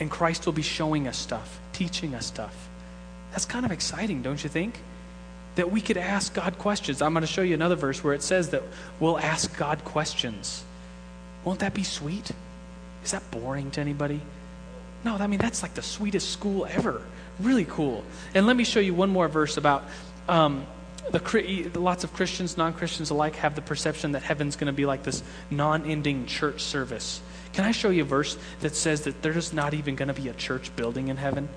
and 0.00 0.10
Christ 0.10 0.46
will 0.46 0.52
be 0.52 0.62
showing 0.62 1.08
us 1.08 1.18
stuff, 1.18 1.60
teaching 1.76 2.14
us 2.14 2.26
stuff. 2.26 2.68
That's 3.32 3.44
kind 3.44 3.66
of 3.66 3.70
exciting, 3.70 4.22
don't 4.22 4.42
you 4.42 4.48
think? 4.48 4.80
That 5.56 5.70
we 5.70 5.82
could 5.82 5.98
ask 5.98 6.32
God 6.32 6.58
questions. 6.58 7.02
I'm 7.02 7.12
going 7.12 7.20
to 7.20 7.26
show 7.26 7.42
you 7.42 7.52
another 7.52 7.76
verse 7.76 8.02
where 8.02 8.14
it 8.14 8.22
says 8.22 8.50
that 8.50 8.62
we'll 8.98 9.18
ask 9.18 9.54
God 9.58 9.84
questions. 9.84 10.64
Won't 11.44 11.60
that 11.60 11.74
be 11.74 11.82
sweet? 11.82 12.30
Is 13.04 13.10
that 13.10 13.30
boring 13.30 13.70
to 13.72 13.80
anybody? 13.80 14.20
No, 15.04 15.16
I 15.16 15.26
mean, 15.26 15.38
that's 15.38 15.62
like 15.62 15.74
the 15.74 15.82
sweetest 15.82 16.30
school 16.30 16.66
ever. 16.66 17.02
Really 17.38 17.66
cool. 17.66 18.04
And 18.34 18.46
let 18.46 18.56
me 18.56 18.64
show 18.64 18.80
you 18.80 18.94
one 18.94 19.10
more 19.10 19.28
verse 19.28 19.58
about 19.58 19.84
um, 20.30 20.66
the, 21.10 21.70
lots 21.74 22.04
of 22.04 22.12
Christians, 22.14 22.56
non 22.56 22.72
Christians 22.72 23.10
alike, 23.10 23.36
have 23.36 23.54
the 23.54 23.60
perception 23.60 24.12
that 24.12 24.22
heaven's 24.22 24.56
going 24.56 24.66
to 24.66 24.72
be 24.72 24.86
like 24.86 25.02
this 25.02 25.22
non 25.50 25.84
ending 25.84 26.24
church 26.24 26.62
service. 26.62 27.20
Can 27.52 27.66
I 27.66 27.72
show 27.72 27.90
you 27.90 28.02
a 28.02 28.06
verse 28.06 28.38
that 28.60 28.74
says 28.74 29.02
that 29.02 29.20
there's 29.20 29.52
not 29.52 29.74
even 29.74 29.94
going 29.94 30.08
to 30.08 30.14
be 30.14 30.28
a 30.28 30.34
church 30.34 30.74
building 30.74 31.08
in 31.08 31.18
heaven? 31.18 31.50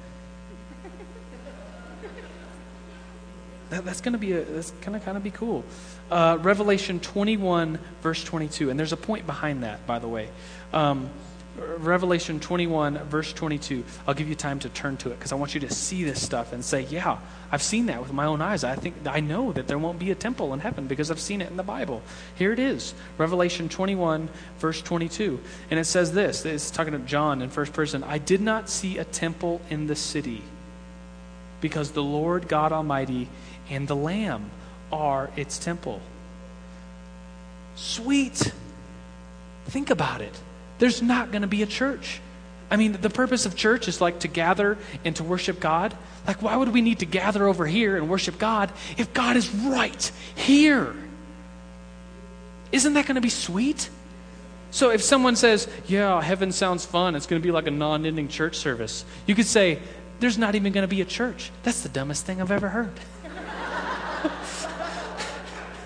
That, 3.69 3.85
that's 3.85 4.01
going 4.01 4.13
to 4.13 4.19
be 4.19 4.33
a, 4.33 4.43
that's 4.43 4.71
going 4.71 4.99
to 4.99 5.05
kind 5.05 5.17
of 5.17 5.23
be 5.23 5.31
cool. 5.31 5.63
Uh, 6.09 6.37
Revelation 6.41 6.99
21, 6.99 7.79
verse 8.01 8.23
22. 8.23 8.69
And 8.69 8.79
there's 8.79 8.93
a 8.93 8.97
point 8.97 9.25
behind 9.25 9.63
that, 9.63 9.85
by 9.85 9.99
the 9.99 10.07
way. 10.07 10.29
Um, 10.73 11.09
Revelation 11.57 12.39
21, 12.39 12.97
verse 13.09 13.33
22. 13.33 13.83
I'll 14.07 14.13
give 14.13 14.29
you 14.29 14.35
time 14.35 14.59
to 14.59 14.69
turn 14.69 14.97
to 14.97 15.11
it 15.11 15.15
because 15.15 15.31
I 15.31 15.35
want 15.35 15.53
you 15.53 15.59
to 15.61 15.69
see 15.69 16.03
this 16.03 16.21
stuff 16.21 16.53
and 16.53 16.63
say, 16.63 16.81
yeah, 16.89 17.17
I've 17.51 17.61
seen 17.61 17.87
that 17.87 18.01
with 18.01 18.13
my 18.13 18.25
own 18.25 18.41
eyes. 18.41 18.63
I 18.63 18.75
think 18.75 18.95
I 19.05 19.19
know 19.19 19.51
that 19.51 19.67
there 19.67 19.77
won't 19.77 19.99
be 19.99 20.11
a 20.11 20.15
temple 20.15 20.53
in 20.53 20.59
heaven 20.59 20.87
because 20.87 21.11
I've 21.11 21.19
seen 21.19 21.41
it 21.41 21.49
in 21.49 21.57
the 21.57 21.63
Bible. 21.63 22.01
Here 22.35 22.53
it 22.53 22.59
is. 22.59 22.93
Revelation 23.17 23.67
21, 23.67 24.29
verse 24.59 24.81
22. 24.81 25.39
And 25.69 25.79
it 25.79 25.85
says 25.85 26.13
this. 26.13 26.45
It's 26.45 26.71
talking 26.71 26.93
to 26.93 26.99
John 26.99 27.41
in 27.41 27.49
first 27.49 27.73
person. 27.73 28.03
I 28.03 28.19
did 28.19 28.41
not 28.41 28.69
see 28.69 28.97
a 28.97 29.03
temple 29.03 29.61
in 29.69 29.87
the 29.87 29.95
city 29.95 30.43
because 31.61 31.91
the 31.91 32.03
Lord 32.03 32.47
God 32.47 32.71
Almighty 32.71 33.27
and 33.69 33.87
the 33.87 33.95
Lamb 33.95 34.49
are 34.91 35.29
its 35.35 35.59
temple. 35.59 36.01
Sweet. 37.75 38.51
Think 39.65 39.89
about 39.89 40.21
it 40.21 40.39
there's 40.79 41.01
not 41.01 41.31
going 41.31 41.43
to 41.43 41.47
be 41.47 41.61
a 41.61 41.67
church. 41.67 42.19
I 42.71 42.77
mean, 42.77 42.93
the 42.93 43.09
purpose 43.09 43.45
of 43.45 43.55
church 43.55 43.87
is 43.87 44.01
like 44.01 44.19
to 44.19 44.27
gather 44.27 44.77
and 45.03 45.15
to 45.17 45.23
worship 45.23 45.59
God. 45.59 45.95
Like, 46.25 46.41
why 46.41 46.55
would 46.55 46.69
we 46.69 46.81
need 46.81 46.99
to 46.99 47.05
gather 47.05 47.47
over 47.47 47.65
here 47.65 47.97
and 47.97 48.09
worship 48.09 48.37
God 48.37 48.71
if 48.97 49.13
God 49.13 49.35
is 49.35 49.53
right 49.53 50.11
here? 50.35 50.95
Isn't 52.71 52.93
that 52.93 53.05
going 53.05 53.15
to 53.15 53.21
be 53.21 53.29
sweet? 53.29 53.89
So 54.71 54.91
if 54.91 55.01
someone 55.01 55.35
says, 55.35 55.67
Yeah, 55.87 56.21
heaven 56.21 56.51
sounds 56.51 56.85
fun, 56.85 57.15
it's 57.15 57.25
going 57.25 57.41
to 57.41 57.45
be 57.45 57.51
like 57.51 57.67
a 57.67 57.71
non 57.71 58.05
ending 58.05 58.27
church 58.27 58.57
service, 58.57 59.03
you 59.25 59.33
could 59.33 59.47
say, 59.47 59.79
There's 60.19 60.37
not 60.37 60.53
even 60.53 60.71
going 60.71 60.83
to 60.83 60.95
be 60.95 61.01
a 61.01 61.05
church. 61.05 61.51
That's 61.63 61.81
the 61.81 61.89
dumbest 61.89 62.25
thing 62.25 62.39
I've 62.39 62.51
ever 62.51 62.69
heard. 62.69 62.91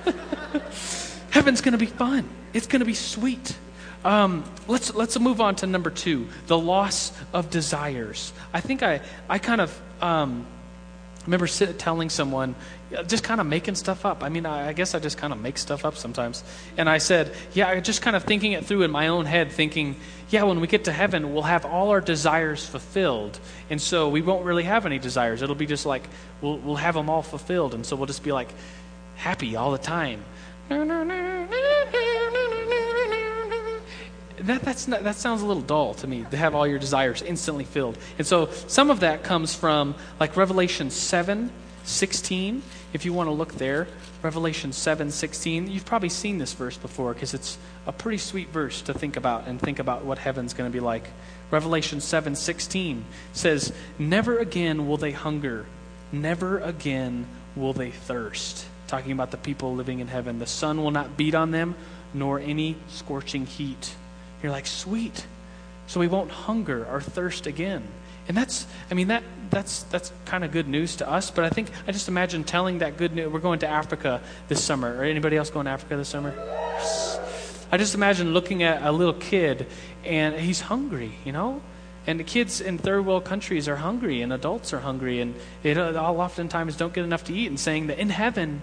Heaven's 1.29 1.61
going 1.61 1.73
to 1.73 1.77
be 1.77 1.85
fun, 1.85 2.27
it's 2.53 2.67
going 2.67 2.81
to 2.81 2.85
be 2.85 2.93
sweet. 2.93 3.57
Um, 4.05 4.43
let's 4.67 4.93
let's 4.93 5.17
move 5.17 5.39
on 5.39 5.55
to 5.57 5.67
number 5.67 5.89
two, 5.89 6.27
the 6.47 6.57
loss 6.57 7.13
of 7.31 7.49
desires. 7.49 8.33
I 8.53 8.59
think 8.59 8.83
I 8.83 8.99
I 9.29 9.39
kind 9.39 9.61
of 9.61 9.81
um, 10.01 10.45
remember 11.25 11.47
sit, 11.47 11.79
telling 11.79 12.09
someone, 12.09 12.55
just 13.07 13.23
kind 13.23 13.39
of 13.39 13.47
making 13.47 13.75
stuff 13.75 14.05
up. 14.05 14.23
I 14.23 14.29
mean, 14.29 14.45
I, 14.45 14.69
I 14.69 14.73
guess 14.73 14.93
I 14.93 14.99
just 14.99 15.17
kind 15.17 15.33
of 15.33 15.39
make 15.39 15.57
stuff 15.57 15.85
up 15.85 15.95
sometimes. 15.95 16.43
And 16.77 16.89
I 16.89 16.97
said, 16.97 17.33
yeah, 17.53 17.79
just 17.79 18.01
kind 18.01 18.15
of 18.15 18.23
thinking 18.23 18.51
it 18.51 18.65
through 18.65 18.83
in 18.83 18.91
my 18.91 19.07
own 19.07 19.25
head, 19.25 19.51
thinking, 19.51 19.95
yeah, 20.29 20.43
when 20.43 20.59
we 20.59 20.67
get 20.67 20.85
to 20.85 20.91
heaven, 20.91 21.33
we'll 21.33 21.43
have 21.43 21.65
all 21.65 21.89
our 21.89 22.01
desires 22.01 22.65
fulfilled. 22.65 23.39
And 23.69 23.81
so 23.81 24.09
we 24.09 24.21
won't 24.21 24.45
really 24.45 24.63
have 24.63 24.85
any 24.85 24.99
desires. 24.99 25.41
It'll 25.41 25.55
be 25.55 25.65
just 25.65 25.85
like, 25.85 26.07
we'll, 26.41 26.57
we'll 26.57 26.75
have 26.75 26.95
them 26.95 27.09
all 27.09 27.23
fulfilled. 27.23 27.73
And 27.73 27.85
so 27.85 27.95
we'll 27.95 28.07
just 28.07 28.23
be 28.23 28.31
like 28.31 28.49
happy 29.23 29.55
all 29.55 29.71
the 29.71 29.77
time. 29.77 30.21
That, 34.39 34.61
that's 34.63 34.89
not, 34.89 35.03
that 35.05 35.15
sounds 35.15 35.41
a 35.41 35.45
little 35.45 35.63
dull 35.63 35.93
to 35.95 36.07
me 36.07 36.25
to 36.29 36.35
have 36.35 36.53
all 36.53 36.67
your 36.67 36.77
desires 36.77 37.21
instantly 37.21 37.63
filled. 37.63 37.97
And 38.17 38.27
so 38.27 38.49
some 38.67 38.89
of 38.89 38.99
that 38.99 39.23
comes 39.23 39.55
from 39.55 39.95
like 40.19 40.35
Revelation 40.35 40.89
7 40.89 41.49
16. 41.85 42.61
If 42.91 43.05
you 43.05 43.13
want 43.13 43.27
to 43.27 43.31
look 43.31 43.53
there, 43.53 43.87
Revelation 44.21 44.73
7 44.73 45.09
16. 45.09 45.71
You've 45.71 45.85
probably 45.85 46.09
seen 46.09 46.37
this 46.37 46.53
verse 46.53 46.77
before 46.77 47.13
because 47.13 47.33
it's 47.33 47.57
a 47.87 47.93
pretty 47.93 48.17
sweet 48.17 48.49
verse 48.49 48.81
to 48.81 48.93
think 48.93 49.15
about 49.15 49.47
and 49.47 49.57
think 49.59 49.79
about 49.79 50.03
what 50.03 50.17
heaven's 50.17 50.53
going 50.53 50.69
to 50.69 50.73
be 50.73 50.81
like. 50.81 51.07
Revelation 51.49 52.01
7 52.01 52.35
16 52.35 53.05
says, 53.31 53.71
Never 53.97 54.39
again 54.39 54.85
will 54.85 54.97
they 54.97 55.11
hunger, 55.11 55.65
never 56.11 56.59
again 56.59 57.25
will 57.55 57.71
they 57.71 57.91
thirst. 57.91 58.65
Talking 58.87 59.11
about 59.11 59.31
the 59.31 59.37
people 59.37 59.73
living 59.73 59.99
in 59.99 60.07
heaven. 60.07 60.39
The 60.39 60.45
sun 60.45 60.83
will 60.83 60.91
not 60.91 61.17
beat 61.17 61.35
on 61.35 61.51
them, 61.51 61.75
nor 62.13 62.39
any 62.39 62.75
scorching 62.87 63.45
heat. 63.45 63.95
You're 64.41 64.51
like, 64.51 64.67
sweet. 64.67 65.25
So 65.87 65.99
we 65.99 66.07
won't 66.07 66.31
hunger 66.31 66.85
or 66.85 67.01
thirst 67.01 67.47
again. 67.47 67.83
And 68.27 68.37
that's, 68.37 68.67
I 68.89 68.93
mean, 68.93 69.07
that, 69.09 69.23
that's, 69.49 69.83
that's 69.83 70.11
kind 70.25 70.43
of 70.43 70.51
good 70.51 70.67
news 70.67 70.95
to 70.97 71.09
us, 71.09 71.29
but 71.29 71.43
I 71.43 71.49
think, 71.49 71.69
I 71.87 71.91
just 71.91 72.07
imagine 72.07 72.43
telling 72.43 72.79
that 72.79 72.97
good 72.97 73.13
news. 73.13 73.31
We're 73.31 73.39
going 73.39 73.59
to 73.59 73.67
Africa 73.67 74.21
this 74.47 74.63
summer. 74.63 74.97
Or 74.97 75.03
anybody 75.03 75.35
else 75.35 75.49
going 75.49 75.65
to 75.65 75.71
Africa 75.71 75.97
this 75.97 76.09
summer? 76.09 76.33
I 77.71 77.77
just 77.77 77.95
imagine 77.95 78.33
looking 78.33 78.63
at 78.63 78.83
a 78.83 78.91
little 78.91 79.13
kid 79.13 79.67
and 80.05 80.35
he's 80.35 80.61
hungry, 80.61 81.17
you 81.25 81.31
know? 81.31 81.61
And 82.05 82.19
the 82.19 82.23
kids 82.23 82.61
in 82.61 82.77
third 82.77 83.05
world 83.05 83.23
countries 83.23 83.69
are 83.69 83.77
hungry, 83.77 84.21
and 84.21 84.33
adults 84.33 84.73
are 84.73 84.79
hungry, 84.79 85.21
and 85.21 85.35
they 85.61 85.73
all 85.73 86.19
oftentimes 86.19 86.75
don't 86.75 86.93
get 86.93 87.05
enough 87.05 87.23
to 87.25 87.33
eat, 87.33 87.47
and 87.47 87.57
saying 87.57 87.87
that 87.87 87.97
in 87.97 88.09
heaven, 88.09 88.61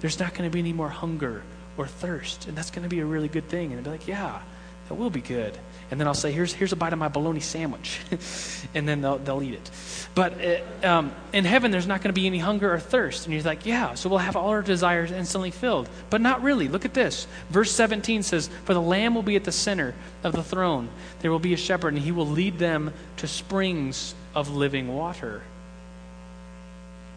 there's 0.00 0.18
not 0.18 0.34
going 0.34 0.48
to 0.48 0.52
be 0.52 0.58
any 0.58 0.72
more 0.72 0.88
hunger 0.88 1.42
or 1.76 1.86
thirst, 1.86 2.46
and 2.48 2.56
that's 2.56 2.70
going 2.70 2.82
to 2.82 2.88
be 2.88 3.00
a 3.00 3.06
really 3.06 3.28
good 3.28 3.48
thing. 3.48 3.72
And 3.72 3.78
they'd 3.78 3.84
be 3.84 3.90
like, 3.90 4.08
yeah, 4.08 4.40
that 4.88 4.94
will 4.94 5.10
be 5.10 5.20
good. 5.20 5.56
And 5.90 5.98
then 5.98 6.06
I'll 6.06 6.14
say, 6.14 6.30
here's, 6.30 6.52
here's 6.52 6.72
a 6.72 6.76
bite 6.76 6.92
of 6.92 6.98
my 6.98 7.08
bologna 7.08 7.40
sandwich. 7.40 8.00
and 8.74 8.88
then 8.88 9.00
they'll, 9.00 9.18
they'll 9.18 9.42
eat 9.42 9.54
it. 9.54 9.70
But 10.14 10.34
uh, 10.44 10.86
um, 10.86 11.12
in 11.32 11.44
heaven, 11.44 11.70
there's 11.70 11.86
not 11.86 12.00
going 12.00 12.14
to 12.14 12.20
be 12.20 12.26
any 12.26 12.38
hunger 12.38 12.72
or 12.72 12.78
thirst. 12.78 13.24
And 13.24 13.34
you're 13.34 13.42
like, 13.42 13.66
yeah, 13.66 13.94
so 13.94 14.08
we'll 14.08 14.18
have 14.18 14.36
all 14.36 14.48
our 14.48 14.62
desires 14.62 15.10
instantly 15.10 15.50
filled. 15.50 15.88
But 16.08 16.20
not 16.20 16.42
really. 16.42 16.68
Look 16.68 16.84
at 16.84 16.94
this. 16.94 17.26
Verse 17.50 17.72
17 17.72 18.22
says, 18.22 18.48
For 18.64 18.74
the 18.74 18.80
Lamb 18.80 19.14
will 19.14 19.22
be 19.22 19.36
at 19.36 19.44
the 19.44 19.52
center 19.52 19.94
of 20.22 20.32
the 20.32 20.44
throne. 20.44 20.88
There 21.20 21.30
will 21.30 21.38
be 21.38 21.54
a 21.54 21.56
shepherd, 21.56 21.94
and 21.94 22.02
he 22.02 22.12
will 22.12 22.26
lead 22.26 22.58
them 22.58 22.92
to 23.18 23.26
springs 23.26 24.14
of 24.34 24.54
living 24.54 24.94
water. 24.94 25.42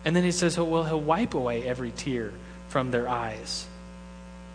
And 0.05 0.15
then 0.15 0.23
he 0.23 0.31
says, 0.31 0.57
oh, 0.57 0.63
well, 0.63 0.83
he'll 0.83 0.99
wipe 0.99 1.33
away 1.33 1.63
every 1.63 1.91
tear 1.91 2.33
from 2.73 2.89
their 2.89 3.07
eyes. 3.07 3.67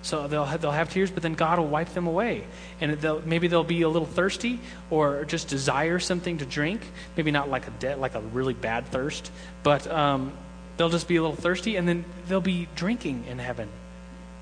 So 0.02 0.26
they'll 0.26 0.44
have, 0.44 0.60
they'll 0.60 0.72
have 0.72 0.90
tears, 0.90 1.08
but 1.08 1.22
then 1.22 1.34
God 1.34 1.60
will 1.60 1.68
wipe 1.68 1.90
them 1.90 2.08
away. 2.08 2.42
And 2.80 2.92
they'll, 3.00 3.22
maybe 3.22 3.46
they'll 3.46 3.62
be 3.62 3.82
a 3.82 3.88
little 3.88 4.08
thirsty 4.08 4.58
or 4.90 5.24
just 5.24 5.46
desire 5.46 6.00
something 6.00 6.38
to 6.38 6.44
drink. 6.44 6.80
Maybe 7.16 7.30
not 7.30 7.48
like 7.48 7.68
a 7.68 7.70
de- 7.70 7.96
like 7.96 8.16
a 8.16 8.20
really 8.20 8.54
bad 8.54 8.88
thirst, 8.88 9.30
but 9.62 9.86
um, 9.86 10.32
they'll 10.76 10.88
just 10.88 11.06
be 11.06 11.14
a 11.14 11.22
little 11.22 11.36
thirsty, 11.36 11.76
and 11.76 11.86
then 11.86 12.04
they'll 12.26 12.40
be 12.40 12.66
drinking 12.74 13.24
in 13.28 13.38
heaven. 13.38 13.68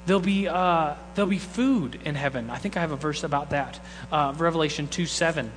There'll 0.07 0.23
be, 0.23 0.49
uh, 0.49 0.95
there'll 1.15 1.31
be 1.31 1.39
food 1.39 2.01
in 2.03 2.15
heaven. 2.15 2.49
I 2.49 2.57
think 2.57 2.79
I 2.79 2.81
have 2.81 2.93
a 2.93 2.97
verse 2.97 3.25
about 3.25 3.51
that. 3.51 3.79
Uh, 4.11 4.33
Revelation 4.39 4.89
2 4.89 5.05
7. 5.05 5.53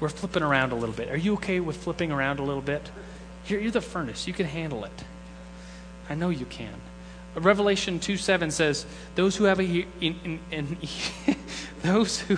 We're 0.00 0.08
flipping 0.08 0.42
around 0.42 0.72
a 0.72 0.76
little 0.76 0.94
bit. 0.94 1.08
Are 1.10 1.16
you 1.16 1.34
okay 1.34 1.60
with 1.60 1.76
flipping 1.76 2.10
around 2.10 2.40
a 2.40 2.44
little 2.44 2.62
bit? 2.62 2.90
You're, 3.46 3.60
you're 3.60 3.70
the 3.70 3.80
furnace. 3.80 4.26
You 4.26 4.32
can 4.32 4.46
handle 4.46 4.84
it. 4.84 5.04
I 6.08 6.14
know 6.14 6.30
you 6.30 6.46
can. 6.46 6.74
Revelation 7.34 8.00
2 8.00 8.16
7 8.16 8.50
says, 8.50 8.84
Those 9.14 9.36
who 9.36 9.44
have 9.44 9.60
a 9.60 9.64
in, 9.64 9.86
in, 10.00 10.40
in, 10.50 10.76
those 11.82 12.18
who 12.20 12.36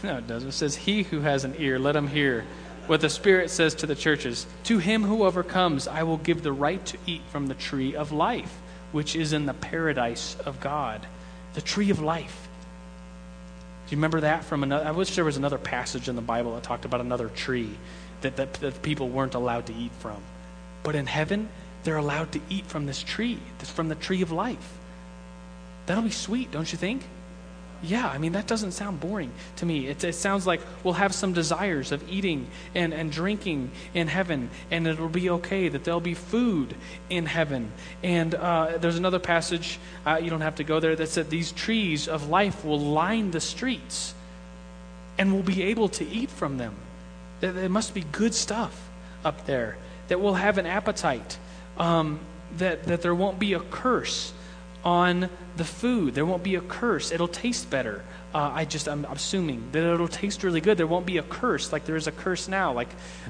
no, 0.02 0.18
it 0.18 0.26
doesn't. 0.26 0.48
It 0.48 0.52
says, 0.52 0.76
He 0.76 1.02
who 1.02 1.20
has 1.20 1.44
an 1.44 1.54
ear, 1.58 1.78
let 1.78 1.96
him 1.96 2.08
hear 2.08 2.44
what 2.86 3.00
the 3.00 3.10
Spirit 3.10 3.50
says 3.50 3.74
to 3.76 3.86
the 3.86 3.94
churches. 3.94 4.46
To 4.64 4.78
him 4.78 5.02
who 5.02 5.24
overcomes, 5.24 5.86
I 5.86 6.02
will 6.02 6.16
give 6.16 6.42
the 6.42 6.52
right 6.52 6.84
to 6.86 6.98
eat 7.06 7.22
from 7.30 7.46
the 7.46 7.54
tree 7.54 7.94
of 7.94 8.12
life, 8.12 8.58
which 8.92 9.14
is 9.14 9.32
in 9.32 9.46
the 9.46 9.54
paradise 9.54 10.36
of 10.46 10.60
God. 10.60 11.06
The 11.54 11.60
tree 11.60 11.90
of 11.90 12.00
life. 12.00 12.48
Do 13.86 13.94
you 13.94 13.98
remember 13.98 14.20
that 14.20 14.44
from 14.44 14.62
another? 14.62 14.86
I 14.86 14.92
wish 14.92 15.14
there 15.16 15.24
was 15.24 15.36
another 15.36 15.58
passage 15.58 16.08
in 16.08 16.16
the 16.16 16.22
Bible 16.22 16.54
that 16.54 16.62
talked 16.62 16.84
about 16.84 17.00
another 17.00 17.28
tree 17.28 17.70
that, 18.22 18.36
that, 18.36 18.54
that 18.54 18.82
people 18.82 19.08
weren't 19.08 19.34
allowed 19.34 19.66
to 19.66 19.74
eat 19.74 19.92
from. 19.98 20.22
But 20.82 20.94
in 20.94 21.06
heaven, 21.06 21.48
they're 21.84 21.96
allowed 21.96 22.32
to 22.32 22.40
eat 22.48 22.66
from 22.66 22.86
this 22.86 23.02
tree, 23.02 23.38
from 23.58 23.88
the 23.88 23.94
tree 23.94 24.22
of 24.22 24.30
life. 24.30 24.78
That'll 25.86 26.04
be 26.04 26.10
sweet, 26.10 26.52
don't 26.52 26.70
you 26.70 26.78
think? 26.78 27.02
Yeah, 27.82 28.06
I 28.06 28.18
mean, 28.18 28.32
that 28.32 28.46
doesn't 28.46 28.72
sound 28.72 29.00
boring 29.00 29.32
to 29.56 29.66
me. 29.66 29.86
It, 29.86 30.04
it, 30.04 30.14
sounds 30.14 30.46
like 30.46 30.60
we'll 30.84 30.94
have 30.94 31.14
some 31.14 31.32
desires 31.32 31.92
of 31.92 32.06
eating 32.10 32.46
and, 32.74 32.92
and 32.92 33.10
drinking 33.10 33.70
in 33.94 34.06
heaven, 34.06 34.50
and 34.70 34.86
it'll 34.86 35.08
be 35.08 35.30
okay, 35.30 35.68
that 35.68 35.84
there'll 35.84 36.00
be 36.00 36.12
food 36.12 36.74
in 37.08 37.24
heaven. 37.24 37.72
And 38.02 38.34
uh, 38.34 38.76
there's 38.78 38.98
another 38.98 39.18
passage, 39.18 39.78
uh, 40.06 40.20
you 40.22 40.28
don't 40.28 40.42
have 40.42 40.56
to 40.56 40.64
go 40.64 40.78
there, 40.78 40.94
that 40.94 41.08
said 41.08 41.30
these 41.30 41.52
trees 41.52 42.06
of 42.06 42.28
life 42.28 42.66
will 42.66 42.78
line 42.78 43.30
the 43.30 43.40
streets, 43.40 44.14
and 45.16 45.32
we'll 45.32 45.42
be 45.42 45.62
able 45.62 45.88
to 45.88 46.06
eat 46.06 46.30
from 46.30 46.58
them. 46.58 46.74
There 47.40 47.70
must 47.70 47.94
be 47.94 48.02
good 48.12 48.34
stuff 48.34 48.90
up 49.24 49.46
there, 49.46 49.78
that 50.08 50.20
we'll 50.20 50.34
have 50.34 50.58
an 50.58 50.66
appetite 50.66 51.38
um, 51.80 52.20
that, 52.58 52.84
that 52.84 53.02
there 53.02 53.14
won't 53.14 53.38
be 53.38 53.54
a 53.54 53.60
curse 53.60 54.32
on 54.84 55.28
the 55.56 55.64
food. 55.64 56.14
There 56.14 56.26
won't 56.26 56.42
be 56.42 56.54
a 56.54 56.60
curse. 56.60 57.10
It'll 57.10 57.28
taste 57.28 57.70
better. 57.70 58.04
Uh, 58.32 58.50
I 58.54 58.64
just, 58.64 58.88
I'm 58.88 59.04
assuming 59.06 59.64
that 59.72 59.82
it'll 59.82 60.06
taste 60.06 60.44
really 60.44 60.60
good. 60.60 60.78
There 60.78 60.86
won't 60.86 61.06
be 61.06 61.16
a 61.16 61.22
curse 61.22 61.72
like 61.72 61.84
there 61.84 61.96
is 61.96 62.06
a 62.06 62.12
curse 62.12 62.48
now. 62.48 62.72
Like, 62.72 62.88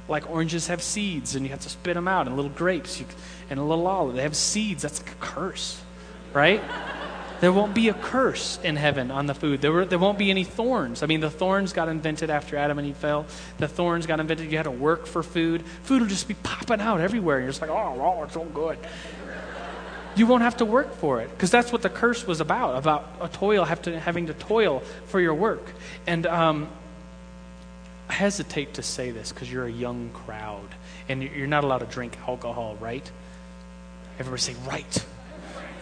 like 0.09 0.29
oranges 0.29 0.67
have 0.67 0.83
seeds 0.83 1.37
and 1.37 1.45
you 1.45 1.51
have 1.51 1.61
to 1.61 1.71
spit 1.71 1.95
them 1.95 2.07
out, 2.07 2.27
and 2.27 2.37
little 2.37 2.51
grapes 2.51 3.01
you, 3.01 3.07
and 3.49 3.59
a 3.59 3.63
little 3.63 3.87
olive. 3.87 4.17
They 4.17 4.23
have 4.23 4.37
seeds. 4.37 4.83
That's 4.83 5.01
like 5.01 5.13
a 5.13 5.15
curse, 5.21 5.81
right? 6.35 6.61
There 7.41 7.53
won't 7.53 7.75
be 7.75 7.89
a 7.89 7.95
curse 7.95 8.59
in 8.63 8.77
heaven 8.77 9.11
on 9.11 9.25
the 9.25 9.35
food. 9.35 9.63
There, 9.63 9.73
were, 9.73 9.87
there 9.87 9.99
won't 9.99 10.19
be 10.19 10.31
any 10.31 10.45
thorns. 10.45 11.03
I 11.03 11.07
mean, 11.07 11.21
the 11.21 11.31
thorns 11.31 11.73
got 11.73 11.89
invented 11.89 12.29
after 12.29 12.57
Adam 12.57 12.79
and 12.79 12.87
Eve 12.87 12.97
fell. 12.97 13.25
The 13.57 13.69
thorns 13.69 14.07
got 14.07 14.21
invented. 14.21 14.51
You 14.51 14.59
had 14.59 14.65
to 14.65 14.71
work 14.71 15.07
for 15.07 15.23
food. 15.23 15.63
Food 15.85 16.03
will 16.03 16.09
just 16.09 16.29
be 16.29 16.35
popping 16.35 16.81
out 16.83 17.01
everywhere. 17.01 17.39
You're 17.39 17.49
just 17.49 17.63
like, 17.63 17.71
oh, 17.71 17.97
oh 17.99 18.25
it's 18.25 18.35
so 18.35 18.45
good. 18.45 18.79
You 20.17 20.27
won't 20.27 20.43
have 20.43 20.59
to 20.59 20.67
work 20.67 20.95
for 20.97 21.23
it 21.23 21.31
because 21.31 21.51
that's 21.51 21.73
what 21.73 21.81
the 21.81 21.89
curse 21.89 22.27
was 22.27 22.41
about 22.41 22.77
about 22.77 23.09
a 23.23 23.29
toil, 23.29 23.65
have 23.65 23.83
to, 23.83 23.99
having 23.99 24.27
to 24.27 24.35
toil 24.35 24.83
for 25.07 25.21
your 25.21 25.35
work. 25.35 25.73
And 26.07 26.27
um, 26.27 26.69
I 28.09 28.15
hesitate 28.15 28.75
to 28.75 28.83
say 28.83 29.13
this 29.13 29.33
because 29.33 29.51
you're 29.51 29.67
a 29.67 29.73
young 29.73 30.11
crowd 30.11 30.69
and 31.09 31.23
you're 31.23 31.47
not 31.47 31.65
allowed 31.65 31.79
to 31.79 31.87
drink 31.87 32.19
alcohol, 32.27 32.77
right? 32.81 33.09
Everybody 34.19 34.43
say, 34.43 34.55
right 34.67 35.05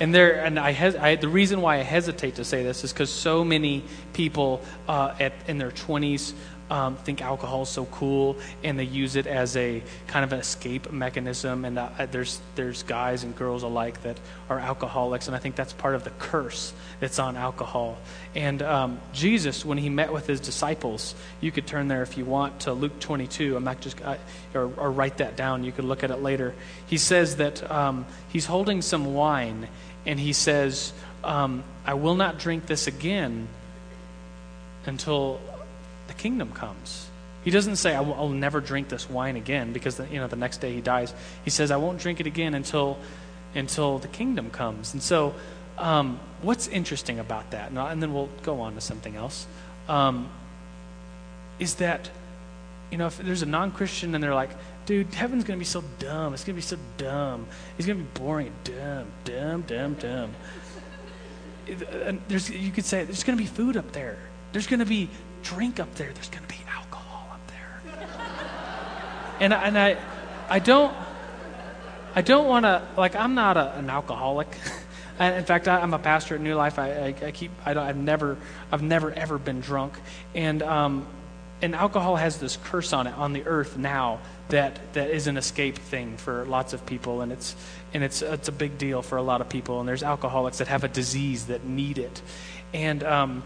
and 0.01 0.15
there, 0.15 0.45
and 0.45 0.59
I, 0.59 0.73
hes- 0.73 0.97
I, 0.97 1.17
the 1.17 1.29
reason 1.29 1.61
why 1.61 1.77
I 1.77 1.83
hesitate 1.83 2.37
to 2.37 2.45
say 2.45 2.63
this 2.63 2.85
is 2.85 2.93
because 2.93 3.11
so 3.11 3.45
many 3.45 3.85
people 4.13 4.63
uh, 4.89 5.15
at, 5.19 5.33
in 5.47 5.59
their 5.59 5.71
20s 5.71 6.35
um, 6.71 6.97
think 6.97 7.23
alcohol 7.23 7.63
is 7.63 7.69
so 7.69 7.87
cool, 7.87 8.37
and 8.63 8.79
they 8.79 8.85
use 8.85 9.17
it 9.17 9.27
as 9.27 9.57
a 9.57 9.83
kind 10.07 10.25
of 10.25 10.33
an 10.33 10.41
escape 10.41 10.93
mechanism. 10.93 11.65
And 11.65 11.79
uh, 11.79 12.07
there's 12.11 12.41
there's 12.55 12.83
guys 12.83 13.25
and 13.25 13.35
girls 13.35 13.63
alike 13.63 14.03
that 14.03 14.19
are 14.49 14.59
alcoholics, 14.59 15.27
and 15.29 15.37
I 15.37 15.39
think 15.39 15.57
that's 15.57 15.73
part 15.73 15.95
of 15.95 16.05
the 16.05 16.11
curse 16.11 16.73
that's 17.01 17.19
on 17.19 17.37
alcohol. 17.37 17.97
And 18.35 18.63
um, 18.63 19.01
Jesus, 19.13 19.65
when 19.65 19.79
he 19.79 19.89
met 19.89 20.13
with 20.13 20.27
his 20.27 20.41
disciples, 20.41 21.15
you 21.41 21.51
could 21.51 21.67
turn 21.67 21.89
there 21.89 22.03
if 22.03 22.19
you 22.19 22.25
want 22.25 22.61
to 22.61 22.73
Luke 22.73 22.99
22. 23.01 23.57
I'm 23.57 23.65
not 23.65 23.81
just 23.81 24.01
uh, 24.03 24.17
or, 24.55 24.71
or, 24.77 24.91
write 24.91 25.19
that 25.19 25.37
down. 25.37 25.65
You 25.65 25.73
could 25.73 25.85
look 25.85 26.05
at 26.05 26.11
it 26.11 26.23
later. 26.23 26.55
He 26.87 26.99
says 26.99 27.37
that 27.37 27.69
um, 27.71 28.07
he's 28.29 28.47
holding 28.47 28.83
some 28.83 29.15
wine 29.15 29.69
and 30.09 30.19
he 30.19 30.33
says, 30.33 30.95
um, 31.23 31.63
I 31.85 31.93
will 31.93 32.15
not 32.15 32.39
drink 32.39 32.65
this 32.65 32.87
again 32.87 33.47
until 34.87 35.39
the 36.07 36.15
kingdom 36.15 36.51
comes. 36.53 37.11
He 37.45 37.51
doesn't 37.51 37.77
say, 37.77 37.95
I 37.95 38.01
will, 38.01 38.15
I'll 38.15 38.31
never 38.31 38.61
drink 38.63 38.89
this 38.89 39.09
wine 39.09 39.37
again 39.37 39.75
because 39.75 40.01
you 40.11 40.19
know, 40.19 40.27
the 40.27 40.35
next 40.35 40.63
day 40.63 40.73
he 40.73 40.81
dies. 40.81 41.13
He 41.45 41.51
says, 41.51 41.71
I 41.71 41.77
won't 41.77 42.01
drink 42.01 42.21
it 42.21 42.27
again 42.27 42.55
until, 42.55 42.99
until 43.55 43.99
the 43.99 44.09
kingdom 44.09 44.49
comes. 44.49 44.95
And 44.95 45.03
so, 45.03 45.35
um, 45.77 46.19
what's 46.41 46.69
interesting 46.69 47.19
about 47.19 47.51
that, 47.51 47.69
and, 47.69 47.79
and, 47.79 48.03
then 48.03 48.15
we'll 48.15 48.31
go 48.43 48.63
on 48.63 48.77
to 48.77 48.81
something 48.81 49.15
else, 49.15 49.47
um, 49.89 50.31
is 51.59 51.75
that, 51.77 52.11
you 52.91 52.97
know, 52.97 53.09
if 53.09 53.19
there's 53.19 53.43
a 53.43 53.47
non 53.47 53.73
Christian 53.73 54.15
and 54.15 54.25
they're 54.25 54.35
like, 54.35 54.51
dude, 54.89 55.13
heaven's 55.13 55.45
going 55.45 55.59
to 55.59 55.61
be 55.61 55.67
so 55.67 55.85
dumb. 55.99 56.33
It's 56.33 56.45
going 56.45 56.55
to 56.55 56.63
be 56.63 56.63
so 56.63 56.79
dumb. 56.97 57.47
It's 57.77 57.87
going 57.87 57.99
to 57.99 58.05
be 58.05 58.19
boring. 58.19 58.51
Dumb, 58.65 59.07
dumb, 59.23 59.63
dumb, 59.63 59.95
dumb. 59.95 60.35
And 62.07 62.23
there's, 62.29 62.49
you 62.49 62.73
could 62.73 62.87
say 62.87 63.05
there's 63.05 63.23
going 63.23 63.37
to 63.37 63.45
be 63.45 63.49
food 63.49 63.77
up 63.77 63.93
there. 63.93 64.17
There's 64.53 64.67
going 64.67 64.81
to 64.81 64.87
be 64.87 65.11
drink 65.43 65.79
up 65.79 65.95
there. 65.97 66.11
There's 66.15 66.31
going 66.31 66.43
to 66.43 66.49
be 66.49 66.61
alcohol 66.75 67.29
up 67.31 67.47
there. 67.49 68.09
and, 69.41 69.53
I, 69.53 69.63
and 69.65 69.79
I, 69.79 69.99
I 70.49 70.59
don't, 70.59 70.97
I 72.15 72.23
don't 72.23 72.47
want 72.47 72.65
to, 72.65 72.83
like, 72.97 73.15
I'm 73.15 73.35
not 73.35 73.59
a, 73.59 73.75
an 73.75 73.91
alcoholic. 73.91 74.49
in 75.21 75.45
fact, 75.45 75.69
I, 75.69 75.83
am 75.83 75.93
a 75.93 75.99
pastor 75.99 76.37
at 76.37 76.41
New 76.41 76.55
Life. 76.55 76.79
I, 76.79 76.93
I, 76.93 77.27
I 77.27 77.31
keep, 77.33 77.51
I 77.67 77.75
don't, 77.75 77.85
I've 77.85 77.99
never, 77.99 78.39
I've 78.73 78.83
never 78.83 79.13
ever 79.13 79.37
been 79.37 79.61
drunk. 79.61 80.01
And, 80.35 80.63
um, 80.63 81.07
and 81.61 81.75
alcohol 81.75 82.17
has 82.17 82.39
this 82.39 82.57
curse 82.65 82.95
on 82.95 83.07
it 83.07 83.15
on 83.19 83.35
the 83.35 83.45
earth 83.45 83.77
now 83.77 84.21
that 84.49 84.93
that 84.95 85.11
is 85.11 85.27
an 85.27 85.37
escape 85.37 85.77
thing 85.77 86.17
for 86.17 86.45
lots 86.47 86.73
of 86.73 86.85
people 86.87 87.21
and 87.21 87.33
it's 87.33 87.55
and 87.93 88.03
it's 88.03 88.23
it's 88.23 88.49
a 88.49 88.53
big 88.53 88.79
deal 88.79 89.03
for 89.03 89.19
a 89.19 89.23
lot 89.23 89.41
of 89.41 89.49
people 89.49 89.81
and 89.81 89.89
there's 89.89 90.03
alcoholics 90.03 90.59
that 90.59 90.69
have 90.69 90.85
a 90.85 90.89
disease 90.89 91.47
that 91.47 91.65
need 91.65 91.99
it. 91.99 92.23
And 92.73 93.03
um, 93.03 93.43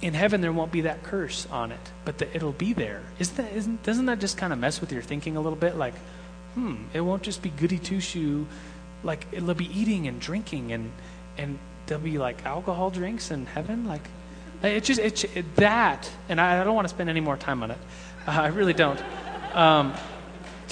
in 0.00 0.14
heaven 0.14 0.40
there 0.40 0.52
won't 0.52 0.72
be 0.72 0.82
that 0.82 1.02
curse 1.02 1.46
on 1.50 1.72
it 1.72 1.80
but 2.04 2.18
the, 2.18 2.34
it'll 2.34 2.52
be 2.52 2.72
there. 2.72 3.02
Isn't 3.18 3.36
that 3.36 3.52
isn't 3.52 3.82
doesn't 3.82 4.06
that 4.06 4.20
just 4.20 4.36
kind 4.36 4.52
of 4.52 4.58
mess 4.58 4.80
with 4.80 4.92
your 4.92 5.02
thinking 5.02 5.36
a 5.36 5.40
little 5.40 5.58
bit? 5.58 5.76
Like 5.76 5.94
hmm 6.54 6.76
it 6.92 7.00
won't 7.00 7.22
just 7.22 7.42
be 7.42 7.50
goody 7.50 7.78
two 7.78 8.00
shoe 8.00 8.46
like 9.02 9.26
it'll 9.32 9.54
be 9.54 9.78
eating 9.78 10.06
and 10.06 10.20
drinking 10.20 10.72
and 10.72 10.92
and 11.36 11.58
there'll 11.86 12.02
be 12.02 12.18
like 12.18 12.44
alcohol 12.46 12.90
drinks 12.90 13.30
in 13.30 13.46
heaven? 13.46 13.86
Like 13.86 14.08
it 14.62 14.84
just 14.84 15.00
it, 15.00 15.36
it 15.36 15.56
that 15.56 16.10
and 16.28 16.40
I, 16.40 16.60
I, 16.60 16.64
don't 16.64 16.74
want 16.74 16.86
to 16.86 16.94
spend 16.94 17.10
any 17.10 17.20
more 17.20 17.36
time 17.36 17.62
on 17.62 17.70
it. 17.70 17.78
Uh, 18.26 18.30
i 18.30 18.46
really 18.46 18.72
don't. 18.72 19.00
Um, 19.54 19.94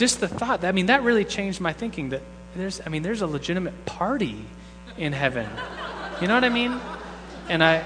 just 0.03 0.19
the 0.19 0.27
thought, 0.27 0.65
I 0.65 0.73
mean, 0.73 0.87
that 0.87 1.05
really 1.05 1.25
changed 1.25 1.61
my 1.61 1.73
thinking 1.73 2.09
that 2.09 2.23
there's, 2.57 2.81
I 2.85 2.89
mean, 2.89 3.05
there's 3.05 3.23
a 3.23 3.27
legitimate 3.29 3.87
party 3.87 4.37
in 4.99 5.13
heaven. 5.13 5.49
You 6.21 6.27
know 6.27 6.35
what 6.35 6.43
I 6.43 6.49
mean? 6.49 6.81
And 7.49 7.63
I, 7.63 7.85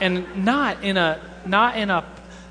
and 0.00 0.44
not 0.44 0.82
in 0.82 0.96
a, 0.96 1.20
not 1.46 1.76
in 1.76 1.90
a, 1.90 2.04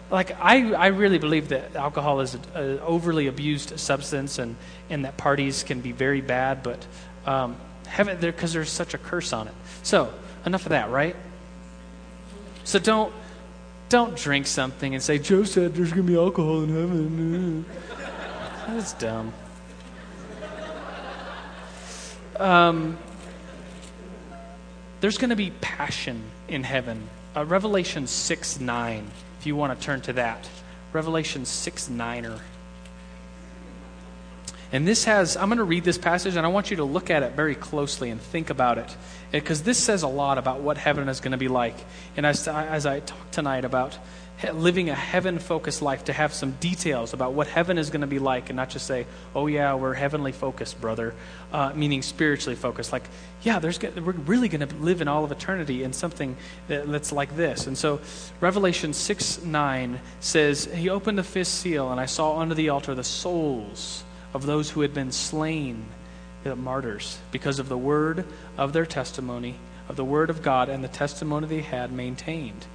like, 0.10 0.32
I, 0.40 0.72
I 0.72 0.88
really 0.88 1.18
believe 1.18 1.50
that 1.50 1.76
alcohol 1.76 2.22
is 2.22 2.36
an 2.36 2.80
overly 2.80 3.28
abused 3.28 3.78
substance 3.78 4.40
and, 4.40 4.56
and 4.90 5.04
that 5.04 5.18
parties 5.18 5.64
can 5.64 5.82
be 5.82 5.92
very 5.92 6.22
bad, 6.22 6.64
but 6.64 6.88
um, 7.26 7.58
heaven, 7.86 8.18
because 8.22 8.54
there's 8.54 8.70
such 8.70 8.94
a 8.94 8.98
curse 8.98 9.34
on 9.34 9.50
it. 9.50 9.56
So, 9.84 10.14
enough 10.46 10.66
of 10.66 10.70
that, 10.70 10.90
right? 10.90 11.18
So 12.64 12.80
don't, 12.80 13.14
don't 13.90 14.16
drink 14.16 14.48
something 14.48 14.94
and 14.94 15.04
say, 15.04 15.20
Joe 15.20 15.44
said 15.44 15.76
there's 15.76 15.92
going 15.92 16.08
to 16.08 16.14
be 16.14 16.18
alcohol 16.18 16.64
in 16.64 16.70
heaven. 16.70 17.66
That's 18.68 18.94
dumb. 18.94 19.34
Um, 22.40 22.98
there's 25.02 25.18
going 25.18 25.30
to 25.30 25.36
be 25.36 25.52
passion 25.62 26.24
in 26.48 26.64
heaven. 26.64 27.08
Uh, 27.36 27.46
Revelation 27.46 28.08
6 28.08 28.60
9, 28.60 29.12
if 29.40 29.46
you 29.46 29.56
want 29.56 29.78
to 29.78 29.86
turn 29.86 30.02
to 30.02 30.14
that. 30.14 30.50
Revelation 30.94 31.46
6 31.46 31.90
9er. 31.90 32.40
And 34.72 34.88
this 34.88 35.06
has, 35.06 35.38
I'm 35.38 35.50
going 35.50 35.60
to 35.60 35.64
read 35.64 35.84
this 35.84 35.98
passage 35.98 36.36
and 36.36 36.46
I 36.46 36.50
want 36.50 36.72
you 36.72 36.78
to 36.78 36.84
look 36.84 37.10
at 37.10 37.24
it 37.24 37.34
very 37.34 37.56
closely 37.56 38.10
and 38.10 38.20
think 38.20 38.50
about 38.50 38.78
it. 38.78 38.98
Because 39.32 39.62
this 39.62 39.78
says 39.78 40.04
a 40.04 40.08
lot 40.08 40.38
about 40.38 40.62
what 40.62 40.78
heaven 40.78 41.08
is 41.08 41.20
going 41.20 41.34
to 41.34 41.38
be 41.38 41.48
like. 41.48 41.76
And 42.18 42.26
as, 42.26 42.48
as 42.48 42.86
I 42.86 43.00
talk 43.00 43.32
tonight 43.32 43.64
about 43.64 43.98
living 44.44 44.90
a 44.90 44.96
heaven 44.96 45.40
focused 45.40 45.82
life 45.82 46.06
to 46.06 46.14
have 46.14 46.34
some 46.34 46.52
details 46.60 47.14
about 47.14 47.34
what 47.34 47.48
heaven 47.48 47.78
is 47.78 47.90
going 47.90 48.02
to 48.02 48.08
be 48.08 48.20
like 48.20 48.50
and 48.50 48.58
not 48.58 48.70
just 48.70 48.86
say, 48.86 49.06
oh, 49.34 49.48
yeah, 49.48 49.74
we're 49.76 49.94
heavenly 49.94 50.34
focused, 50.34 50.80
brother, 50.82 51.14
uh, 51.54 51.72
meaning 51.74 52.02
spiritually 52.02 52.56
focused. 52.56 52.92
Like, 52.92 53.04
yeah, 53.44 53.60
there's, 53.60 53.82
we're 53.82 54.12
really 54.12 54.50
going 54.50 54.68
to 54.68 54.76
live 54.76 55.02
in 55.02 55.08
all 55.08 55.24
of 55.24 55.32
eternity 55.32 55.84
in 55.84 55.94
something 55.94 56.36
that's 56.68 57.12
like 57.12 57.36
this. 57.38 57.66
And 57.66 57.78
so 57.78 58.02
Revelation 58.42 58.94
6 58.94 59.44
9 59.44 60.00
says, 60.20 60.66
He 60.66 60.90
opened 60.90 61.18
the 61.18 61.24
fifth 61.24 61.48
seal, 61.48 61.92
and 61.92 62.00
I 62.00 62.06
saw 62.06 62.38
under 62.40 62.56
the 62.56 62.70
altar 62.70 62.94
the 62.94 63.04
souls 63.04 64.04
of 64.34 64.46
those 64.46 64.70
who 64.70 64.82
had 64.82 64.94
been 64.94 65.14
slain, 65.14 65.86
the 66.44 66.58
martyrs, 66.58 67.20
because 67.32 67.58
of 67.60 67.70
the 67.70 67.78
word 67.78 68.26
of 68.58 68.74
their 68.74 68.86
testimony, 68.86 69.56
of 69.88 69.96
the 69.96 70.06
word 70.06 70.30
of 70.30 70.42
God, 70.42 70.68
and 70.68 70.84
the 70.84 70.90
testimony 70.90 71.48
they 71.48 71.62
had 71.62 71.94
maintained 71.94 72.66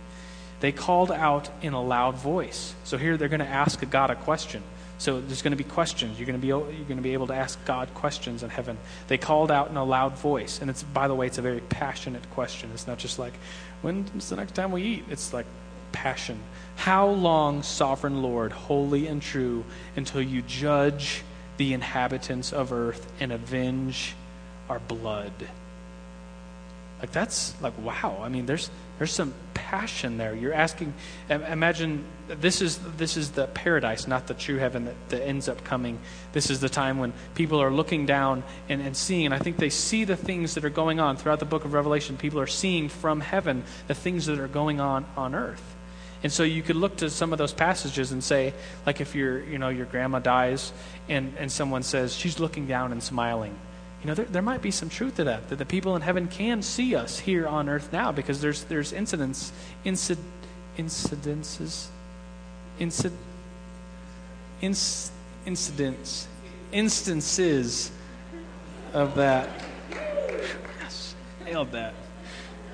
they 0.60 0.72
called 0.72 1.10
out 1.10 1.50
in 1.62 1.72
a 1.72 1.82
loud 1.82 2.16
voice. 2.16 2.74
So 2.84 2.98
here 2.98 3.16
they're 3.16 3.28
going 3.28 3.40
to 3.40 3.46
ask 3.46 3.88
God 3.90 4.10
a 4.10 4.14
question. 4.14 4.62
So 4.98 5.18
there's 5.18 5.40
going 5.40 5.52
to 5.52 5.56
be 5.56 5.64
questions. 5.64 6.18
You're 6.18 6.26
going 6.26 6.38
to 6.38 6.42
be 6.42 6.48
you're 6.48 6.60
going 6.60 6.96
to 6.96 7.02
be 7.02 7.14
able 7.14 7.28
to 7.28 7.34
ask 7.34 7.62
God 7.64 7.92
questions 7.94 8.42
in 8.42 8.50
heaven. 8.50 8.76
They 9.08 9.16
called 9.16 9.50
out 9.50 9.70
in 9.70 9.76
a 9.78 9.84
loud 9.84 10.18
voice, 10.18 10.60
and 10.60 10.68
it's 10.68 10.82
by 10.82 11.08
the 11.08 11.14
way, 11.14 11.26
it's 11.26 11.38
a 11.38 11.42
very 11.42 11.60
passionate 11.60 12.28
question. 12.30 12.70
It's 12.74 12.86
not 12.86 12.98
just 12.98 13.18
like, 13.18 13.32
when's 13.80 14.28
the 14.28 14.36
next 14.36 14.52
time 14.52 14.72
we 14.72 14.82
eat? 14.82 15.04
It's 15.08 15.32
like 15.32 15.46
passion. 15.92 16.38
How 16.76 17.08
long, 17.08 17.62
sovereign 17.62 18.20
Lord, 18.22 18.52
holy 18.52 19.06
and 19.06 19.22
true, 19.22 19.64
until 19.96 20.20
you 20.20 20.42
judge 20.42 21.22
the 21.56 21.72
inhabitants 21.72 22.52
of 22.52 22.70
earth 22.70 23.10
and 23.20 23.32
avenge 23.32 24.14
our 24.68 24.80
blood? 24.80 25.32
Like 27.00 27.12
that's 27.12 27.60
like 27.62 27.76
wow. 27.78 28.20
I 28.22 28.28
mean, 28.28 28.46
there's 28.46 28.70
there's 28.98 29.12
some 29.12 29.32
passion 29.54 30.18
there. 30.18 30.34
You're 30.34 30.52
asking. 30.52 30.92
Imagine 31.30 32.04
this 32.28 32.60
is 32.60 32.78
this 32.96 33.16
is 33.16 33.30
the 33.30 33.46
paradise, 33.46 34.06
not 34.06 34.26
the 34.26 34.34
true 34.34 34.58
heaven 34.58 34.84
that, 34.84 35.08
that 35.08 35.26
ends 35.26 35.48
up 35.48 35.64
coming. 35.64 35.98
This 36.32 36.50
is 36.50 36.60
the 36.60 36.68
time 36.68 36.98
when 36.98 37.14
people 37.34 37.62
are 37.62 37.70
looking 37.70 38.04
down 38.04 38.42
and, 38.68 38.82
and 38.82 38.94
seeing, 38.96 39.24
and 39.24 39.34
I 39.34 39.38
think 39.38 39.56
they 39.56 39.70
see 39.70 40.04
the 40.04 40.16
things 40.16 40.54
that 40.54 40.64
are 40.64 40.70
going 40.70 41.00
on 41.00 41.16
throughout 41.16 41.38
the 41.38 41.46
book 41.46 41.64
of 41.64 41.72
Revelation. 41.72 42.18
People 42.18 42.40
are 42.40 42.46
seeing 42.46 42.88
from 42.88 43.20
heaven 43.20 43.64
the 43.86 43.94
things 43.94 44.26
that 44.26 44.38
are 44.38 44.48
going 44.48 44.80
on 44.80 45.06
on 45.16 45.34
earth. 45.34 45.76
And 46.22 46.30
so 46.30 46.42
you 46.42 46.60
could 46.62 46.76
look 46.76 46.98
to 46.98 47.08
some 47.08 47.32
of 47.32 47.38
those 47.38 47.54
passages 47.54 48.12
and 48.12 48.22
say, 48.22 48.52
like 48.84 49.00
if 49.00 49.14
your 49.14 49.42
you 49.42 49.56
know 49.56 49.70
your 49.70 49.86
grandma 49.86 50.18
dies 50.18 50.74
and, 51.08 51.32
and 51.38 51.50
someone 51.50 51.82
says 51.82 52.14
she's 52.14 52.38
looking 52.38 52.66
down 52.66 52.92
and 52.92 53.02
smiling 53.02 53.58
you 54.02 54.06
know, 54.06 54.14
there, 54.14 54.24
there 54.24 54.42
might 54.42 54.62
be 54.62 54.70
some 54.70 54.88
truth 54.88 55.16
to 55.16 55.24
that, 55.24 55.50
that 55.50 55.56
the 55.56 55.66
people 55.66 55.94
in 55.94 56.02
heaven 56.02 56.26
can 56.26 56.62
see 56.62 56.94
us 56.94 57.18
here 57.18 57.46
on 57.46 57.68
earth 57.68 57.92
now 57.92 58.12
because 58.12 58.40
there's, 58.40 58.64
there's 58.64 58.92
incidents, 58.92 59.52
incid, 59.84 60.18
incidences, 60.78 61.88
incid, 62.78 63.12
inc, 64.62 65.10
incidents, 65.44 66.28
instances 66.72 67.90
of 68.94 69.16
that. 69.16 69.48
Yes, 69.90 71.14
nailed 71.44 71.72
that. 71.72 71.92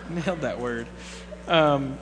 Nailed 0.08 0.42
that 0.42 0.60
word. 0.60 0.86
Um, 1.48 1.98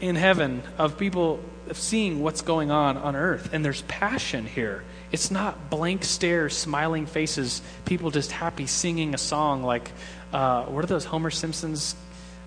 in 0.00 0.14
heaven, 0.14 0.62
of 0.76 0.96
people 0.96 1.40
seeing 1.72 2.20
what's 2.20 2.42
going 2.42 2.70
on 2.70 2.96
on 2.96 3.16
earth, 3.16 3.50
and 3.52 3.64
there's 3.64 3.82
passion 3.82 4.46
here. 4.46 4.84
It's 5.10 5.30
not 5.30 5.70
blank 5.70 6.04
stares, 6.04 6.56
smiling 6.56 7.06
faces, 7.06 7.62
people 7.84 8.10
just 8.10 8.30
happy 8.30 8.66
singing 8.66 9.14
a 9.14 9.18
song 9.18 9.62
like, 9.62 9.90
uh, 10.32 10.64
what 10.64 10.84
are 10.84 10.86
those 10.86 11.04
Homer 11.06 11.30
Simpson's 11.30 11.94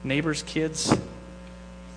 neighbors' 0.03 0.43
kids? 0.43 0.95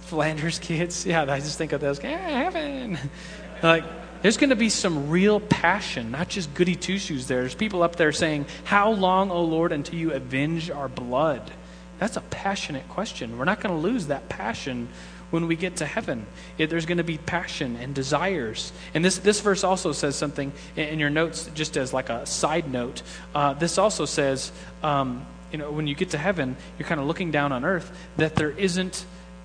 Flanders 0.03 0.59
kids? 0.59 1.07
Yeah, 1.07 1.22
I 1.22 1.40
just 1.40 1.59
think 1.59 1.72
of 1.72 1.81
those. 1.81 1.98
Heaven. 1.98 2.98
like, 3.62 3.85
there's 4.22 4.38
going 4.38 4.50
to 4.50 4.57
be 4.57 4.70
some 4.70 5.11
real 5.11 5.38
passion, 5.38 6.11
not 6.11 6.31
just 6.31 6.55
goody 6.55 6.77
two 6.77 6.98
shoes 6.98 7.27
there. 7.27 7.40
There's 7.40 7.55
people 7.55 7.83
up 7.83 7.96
there 7.96 8.12
saying, 8.12 8.46
How 8.64 8.90
long, 8.90 9.31
O 9.31 9.42
Lord, 9.42 9.70
until 9.70 9.98
you 9.98 10.12
avenge 10.12 10.70
our 10.70 10.88
blood? 10.88 11.50
That's 11.98 12.16
a 12.16 12.22
passionate 12.22 12.88
question. 12.88 13.38
We're 13.38 13.44
not 13.44 13.61
going 13.61 13.74
to 13.74 13.80
lose 13.80 14.09
that 14.09 14.28
passion 14.28 14.88
when 15.30 15.48
we 15.48 15.57
get 15.57 15.76
to 15.76 15.87
heaven. 15.87 16.26
It, 16.59 16.70
there's 16.70 16.87
going 16.87 16.98
to 16.98 17.04
be 17.04 17.18
passion 17.18 17.76
and 17.76 17.94
desires. 17.94 18.72
And 18.94 19.04
this, 19.04 19.18
this 19.18 19.40
verse 19.40 19.64
also 19.64 19.92
says 19.92 20.16
something 20.16 20.52
in, 20.76 20.88
in 20.88 20.98
your 20.98 21.11
notes, 21.11 21.50
just 21.54 21.76
as 21.76 21.92
like 21.92 22.09
a 22.09 22.24
side 22.26 22.70
note. 22.70 23.02
Uh, 23.35 23.54
this 23.54 23.78
also 23.78 24.04
says, 24.04 24.52
um, 24.83 25.26
you 25.50 25.59
know, 25.59 25.70
when 25.70 25.87
you 25.87 25.94
get 25.94 26.11
to 26.11 26.18
heaven, 26.18 26.57
you're 26.78 26.88
kind 26.88 27.00
of 27.00 27.07
looking 27.07 27.30
down 27.30 27.52
on 27.52 27.64
earth, 27.64 27.90
that 28.16 28.37
there 28.37 28.50
isn't, 28.50 29.04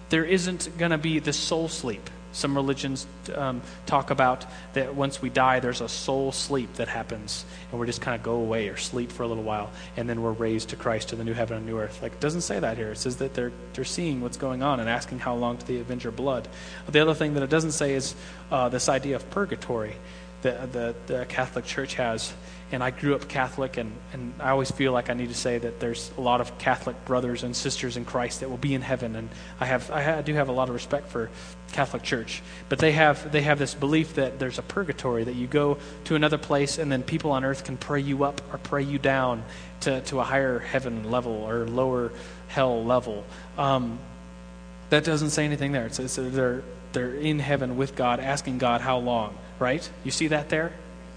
there 0.09 0.25
isn't 0.25 0.77
going 0.77 0.91
to 0.91 0.97
be 0.97 1.19
the 1.19 1.33
soul 1.33 1.67
sleep. 1.67 2.09
Some 2.31 2.55
religions 2.55 3.07
um, 3.35 3.61
talk 3.85 4.11
about 4.11 4.45
that 4.73 4.95
once 4.95 5.21
we 5.21 5.29
die, 5.29 5.59
there's 5.59 5.81
a 5.81 5.89
soul 5.89 6.31
sleep 6.31 6.73
that 6.75 6.87
happens, 6.87 7.45
and 7.71 7.79
we 7.79 7.87
just 7.87 8.01
kind 8.01 8.15
of 8.15 8.23
go 8.23 8.35
away 8.35 8.69
or 8.69 8.77
sleep 8.77 9.11
for 9.11 9.23
a 9.23 9.27
little 9.27 9.43
while, 9.43 9.71
and 9.97 10.07
then 10.07 10.21
we're 10.21 10.31
raised 10.31 10.69
to 10.69 10.75
Christ 10.75 11.09
to 11.09 11.15
the 11.15 11.23
new 11.23 11.33
heaven 11.33 11.57
and 11.57 11.65
new 11.65 11.79
earth. 11.79 12.01
Like 12.01 12.13
it 12.13 12.19
doesn't 12.19 12.41
say 12.41 12.59
that 12.59 12.77
here. 12.77 12.91
It 12.91 12.97
says 12.97 13.17
that 13.17 13.33
they're 13.33 13.51
they're 13.73 13.83
seeing 13.85 14.21
what's 14.21 14.37
going 14.37 14.61
on 14.61 14.79
and 14.79 14.87
asking 14.87 15.19
how 15.19 15.35
long 15.35 15.57
to 15.57 15.65
the 15.65 15.79
avenger 15.79 16.11
blood. 16.11 16.47
The 16.87 16.99
other 16.99 17.15
thing 17.15 17.33
that 17.33 17.43
it 17.43 17.49
doesn't 17.49 17.71
say 17.71 17.93
is 17.93 18.15
uh, 18.51 18.69
this 18.69 18.89
idea 18.89 19.15
of 19.15 19.29
purgatory. 19.31 19.95
that 20.41 20.71
the, 20.71 20.95
the 21.07 21.25
Catholic 21.25 21.65
Church 21.65 21.95
has. 21.95 22.33
And 22.71 22.83
I 22.83 22.91
grew 22.91 23.15
up 23.15 23.27
Catholic, 23.27 23.77
and, 23.77 23.91
and 24.13 24.33
I 24.39 24.51
always 24.51 24.69
feel 24.69 24.91
like 24.91 25.09
I 25.09 25.13
need 25.13 25.29
to 25.29 25.35
say 25.35 25.57
that 25.57 25.79
there's 25.79 26.11
a 26.17 26.21
lot 26.21 26.39
of 26.39 26.57
Catholic 26.59 27.03
brothers 27.05 27.41
and 27.43 27.55
sisters 27.55 27.97
in 27.97 28.05
Christ 28.05 28.41
that 28.41 28.49
will 28.49 28.57
be 28.57 28.75
in 28.75 28.81
heaven. 28.81 29.15
And 29.15 29.29
I, 29.59 29.65
have, 29.65 29.89
I 29.89 30.21
do 30.21 30.35
have 30.35 30.49
a 30.49 30.51
lot 30.51 30.69
of 30.69 30.75
respect 30.75 31.07
for 31.07 31.31
Catholic 31.71 32.03
Church. 32.03 32.43
But 32.67 32.77
they 32.77 32.91
have, 32.91 33.31
they 33.31 33.41
have 33.41 33.57
this 33.57 33.73
belief 33.73 34.15
that 34.15 34.37
there's 34.37 34.59
a 34.59 34.61
purgatory, 34.61 35.23
that 35.23 35.35
you 35.35 35.47
go 35.47 35.79
to 36.05 36.15
another 36.15 36.37
place, 36.37 36.77
and 36.77 36.91
then 36.91 37.01
people 37.01 37.31
on 37.31 37.43
earth 37.43 37.63
can 37.63 37.75
pray 37.75 38.01
you 38.01 38.23
up 38.23 38.41
or 38.53 38.59
pray 38.59 38.83
you 38.83 38.99
down 38.99 39.43
to, 39.81 40.01
to 40.01 40.19
a 40.19 40.23
higher 40.23 40.59
heaven 40.59 41.09
level 41.09 41.31
or 41.33 41.65
lower 41.65 42.11
hell 42.49 42.83
level. 42.83 43.25
Um, 43.57 43.97
that 44.89 45.03
doesn't 45.03 45.31
say 45.31 45.45
anything 45.45 45.71
there. 45.71 45.85
It 45.85 45.95
says 45.95 46.15
they're, 46.15 46.63
they're 46.93 47.15
in 47.15 47.39
heaven 47.39 47.77
with 47.77 47.95
God, 47.95 48.19
asking 48.19 48.57
God 48.57 48.81
how 48.81 48.97
long, 48.97 49.37
right? 49.59 49.87
You 50.03 50.11
see 50.11 50.27
that 50.27 50.49
there? 50.49 50.73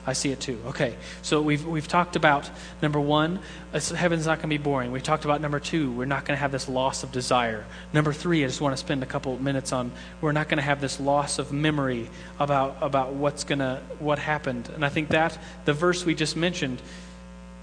I 0.06 0.14
see 0.14 0.32
it 0.32 0.40
too. 0.40 0.58
Okay, 0.66 0.96
so 1.22 1.40
we've, 1.40 1.64
we've 1.64 1.86
talked 1.86 2.16
about 2.16 2.50
number 2.80 2.98
one, 2.98 3.38
uh, 3.72 3.80
heaven's 3.80 4.26
not 4.26 4.38
going 4.38 4.50
to 4.50 4.58
be 4.58 4.62
boring. 4.62 4.90
We've 4.90 5.02
talked 5.02 5.24
about 5.24 5.40
number 5.40 5.60
two, 5.60 5.92
we're 5.92 6.06
not 6.06 6.24
going 6.24 6.36
to 6.36 6.40
have 6.40 6.50
this 6.50 6.68
loss 6.68 7.04
of 7.04 7.12
desire. 7.12 7.64
Number 7.92 8.12
three, 8.12 8.42
I 8.42 8.48
just 8.48 8.60
want 8.60 8.72
to 8.72 8.76
spend 8.76 9.02
a 9.02 9.06
couple 9.06 9.38
minutes 9.38 9.72
on 9.72 9.92
we're 10.20 10.32
not 10.32 10.48
going 10.48 10.58
to 10.58 10.64
have 10.64 10.80
this 10.80 10.98
loss 10.98 11.38
of 11.38 11.52
memory 11.52 12.10
about, 12.40 12.78
about 12.80 13.12
what's 13.12 13.44
going 13.44 13.60
to, 13.60 13.80
what 14.00 14.18
happened. 14.18 14.68
And 14.74 14.84
I 14.84 14.88
think 14.88 15.10
that 15.10 15.38
the 15.64 15.72
verse 15.72 16.04
we 16.04 16.14
just 16.14 16.36
mentioned 16.36 16.82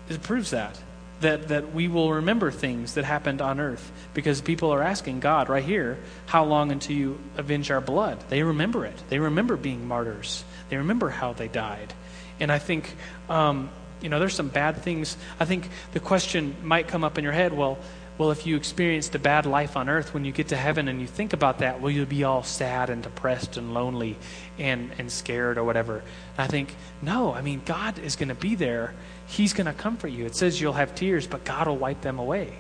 it 0.09 0.21
proves 0.21 0.51
that. 0.51 0.79
That, 1.21 1.49
that 1.49 1.73
we 1.73 1.89
will 1.89 2.13
remember 2.13 2.49
things 2.49 2.93
that 2.93 3.03
happened 3.03 3.41
on 3.41 3.59
earth 3.59 3.91
because 4.13 4.39
people 4.39 4.71
are 4.71 4.81
asking 4.81 5.19
God 5.19 5.49
right 5.49 5.63
here, 5.63 5.99
how 6.27 6.45
long 6.45 6.71
until 6.71 6.95
you 6.95 7.19
avenge 7.35 7.69
our 7.71 7.81
blood? 7.81 8.23
They 8.29 8.41
remember 8.41 8.85
it. 8.85 8.95
They 9.09 9.19
remember 9.19 9.57
being 9.57 9.85
martyrs. 9.85 10.45
They 10.69 10.77
remember 10.77 11.09
how 11.09 11.33
they 11.33 11.49
died. 11.49 11.93
And 12.39 12.51
I 12.51 12.59
think, 12.59 12.95
um, 13.29 13.69
you 14.01 14.09
know, 14.09 14.19
there's 14.19 14.35
some 14.35 14.49
bad 14.49 14.77
things. 14.77 15.17
I 15.39 15.45
think 15.45 15.69
the 15.91 15.99
question 15.99 16.55
might 16.63 16.87
come 16.87 17.03
up 17.03 17.17
in 17.17 17.23
your 17.23 17.33
head 17.33 17.53
well, 17.53 17.77
well, 18.19 18.31
if 18.31 18.45
you 18.45 18.57
experienced 18.57 19.15
a 19.15 19.19
bad 19.19 19.45
life 19.45 19.77
on 19.77 19.87
earth, 19.87 20.13
when 20.13 20.25
you 20.25 20.33
get 20.33 20.49
to 20.49 20.57
heaven 20.57 20.89
and 20.89 20.99
you 20.99 21.07
think 21.07 21.31
about 21.31 21.59
that, 21.59 21.79
will 21.79 21.89
you 21.89 22.05
be 22.05 22.25
all 22.25 22.43
sad 22.43 22.89
and 22.89 23.01
depressed 23.01 23.55
and 23.55 23.73
lonely 23.73 24.17
and, 24.57 24.91
and 24.97 25.09
scared 25.09 25.57
or 25.57 25.63
whatever? 25.63 25.99
And 25.99 26.39
I 26.39 26.47
think, 26.47 26.75
no. 27.01 27.33
I 27.33 27.41
mean, 27.41 27.61
God 27.65 27.97
is 27.97 28.17
going 28.17 28.27
to 28.27 28.35
be 28.35 28.55
there. 28.55 28.93
He's 29.25 29.53
going 29.53 29.67
to 29.67 29.73
comfort 29.73 30.09
you. 30.09 30.25
It 30.25 30.35
says 30.35 30.59
you'll 30.59 30.73
have 30.73 30.95
tears, 30.95 31.27
but 31.27 31.45
God 31.45 31.69
will 31.69 31.77
wipe 31.77 32.01
them 32.01 32.19
away. 32.19 32.51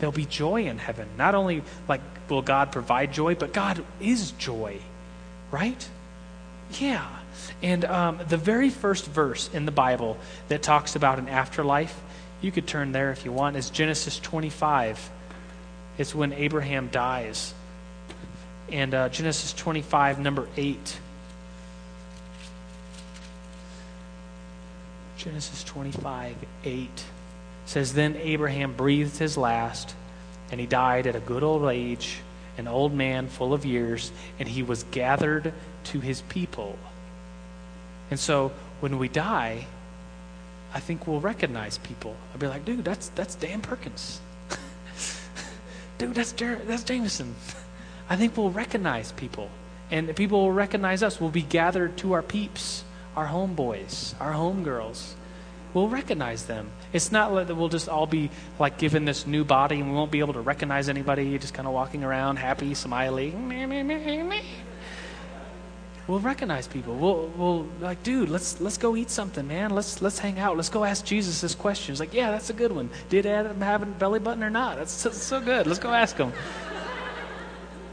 There'll 0.00 0.10
be 0.12 0.26
joy 0.26 0.66
in 0.66 0.78
heaven. 0.78 1.08
Not 1.16 1.36
only 1.36 1.62
like 1.86 2.00
will 2.28 2.42
God 2.42 2.72
provide 2.72 3.12
joy, 3.12 3.36
but 3.36 3.52
God 3.52 3.84
is 4.00 4.32
joy, 4.32 4.80
right? 5.52 5.88
Yeah. 6.72 7.06
And 7.62 7.84
um, 7.84 8.20
the 8.28 8.36
very 8.36 8.70
first 8.70 9.06
verse 9.06 9.48
in 9.52 9.66
the 9.66 9.72
Bible 9.72 10.16
that 10.48 10.62
talks 10.62 10.96
about 10.96 11.18
an 11.18 11.28
afterlife, 11.28 11.98
you 12.40 12.52
could 12.52 12.66
turn 12.66 12.92
there 12.92 13.10
if 13.10 13.24
you 13.24 13.32
want, 13.32 13.56
is 13.56 13.70
Genesis 13.70 14.18
25. 14.18 15.10
It's 15.98 16.14
when 16.14 16.32
Abraham 16.32 16.88
dies. 16.88 17.54
And 18.70 18.94
uh, 18.94 19.08
Genesis 19.08 19.52
25, 19.52 20.18
number 20.18 20.48
8. 20.56 20.98
Genesis 25.16 25.64
25, 25.64 26.36
8 26.64 27.04
says, 27.64 27.94
Then 27.94 28.16
Abraham 28.16 28.74
breathed 28.74 29.18
his 29.18 29.38
last, 29.38 29.94
and 30.50 30.60
he 30.60 30.66
died 30.66 31.06
at 31.06 31.16
a 31.16 31.20
good 31.20 31.42
old 31.42 31.70
age, 31.70 32.18
an 32.58 32.68
old 32.68 32.92
man 32.92 33.28
full 33.28 33.54
of 33.54 33.64
years, 33.64 34.12
and 34.38 34.48
he 34.48 34.62
was 34.62 34.84
gathered 34.90 35.54
to 35.84 36.00
his 36.00 36.20
people. 36.22 36.78
And 38.10 38.20
so 38.20 38.52
when 38.80 38.98
we 38.98 39.08
die, 39.08 39.66
I 40.74 40.80
think 40.80 41.06
we'll 41.06 41.20
recognize 41.20 41.78
people. 41.78 42.16
I'll 42.32 42.38
be 42.38 42.48
like, 42.48 42.64
dude, 42.64 42.84
that's 42.84 43.08
that's 43.10 43.34
Dan 43.34 43.60
Perkins. 43.60 44.20
dude, 45.98 46.14
that's 46.14 46.32
Jer- 46.32 46.62
that's 46.66 46.82
Jameson. 46.82 47.34
I 48.10 48.16
think 48.16 48.36
we'll 48.36 48.50
recognize 48.50 49.12
people. 49.12 49.50
And 49.90 50.14
people 50.16 50.40
will 50.40 50.52
recognize 50.52 51.02
us. 51.02 51.20
We'll 51.20 51.30
be 51.30 51.42
gathered 51.42 51.96
to 51.98 52.12
our 52.12 52.22
peeps, 52.22 52.84
our 53.16 53.26
homeboys, 53.26 54.14
our 54.20 54.32
homegirls. 54.32 55.12
We'll 55.72 55.88
recognize 55.88 56.46
them. 56.46 56.70
It's 56.92 57.10
not 57.10 57.32
like 57.32 57.48
that 57.48 57.54
we'll 57.54 57.68
just 57.68 57.88
all 57.88 58.06
be 58.06 58.30
like 58.58 58.78
given 58.78 59.04
this 59.04 59.26
new 59.26 59.44
body 59.44 59.80
and 59.80 59.90
we 59.90 59.96
won't 59.96 60.12
be 60.12 60.20
able 60.20 60.34
to 60.34 60.40
recognize 60.40 60.88
anybody, 60.88 61.36
just 61.38 61.54
kind 61.54 61.66
of 61.66 61.74
walking 61.74 62.04
around 62.04 62.36
happy, 62.36 62.74
smiling 62.74 63.52
we'll 66.06 66.20
recognize 66.20 66.66
people. 66.66 66.94
We'll, 66.94 67.28
we'll 67.36 67.66
like, 67.80 68.02
dude, 68.02 68.28
let's 68.28 68.60
let's 68.60 68.78
go 68.78 68.96
eat 68.96 69.10
something, 69.10 69.46
man. 69.46 69.70
Let's 69.70 70.02
let's 70.02 70.18
hang 70.18 70.38
out. 70.38 70.56
Let's 70.56 70.68
go 70.68 70.84
ask 70.84 71.04
Jesus 71.04 71.40
this 71.40 71.54
question. 71.54 71.92
It's 71.92 72.00
like, 72.00 72.14
yeah, 72.14 72.30
that's 72.30 72.50
a 72.50 72.54
good 72.54 72.72
one. 72.72 72.90
Did 73.08 73.26
Adam 73.26 73.60
have 73.60 73.82
a 73.82 73.86
belly 73.86 74.20
button 74.20 74.42
or 74.42 74.50
not? 74.50 74.76
That's 74.76 74.92
so, 74.92 75.10
so 75.10 75.40
good. 75.40 75.66
Let's 75.66 75.78
go 75.78 75.90
ask 75.90 76.16
him. 76.16 76.32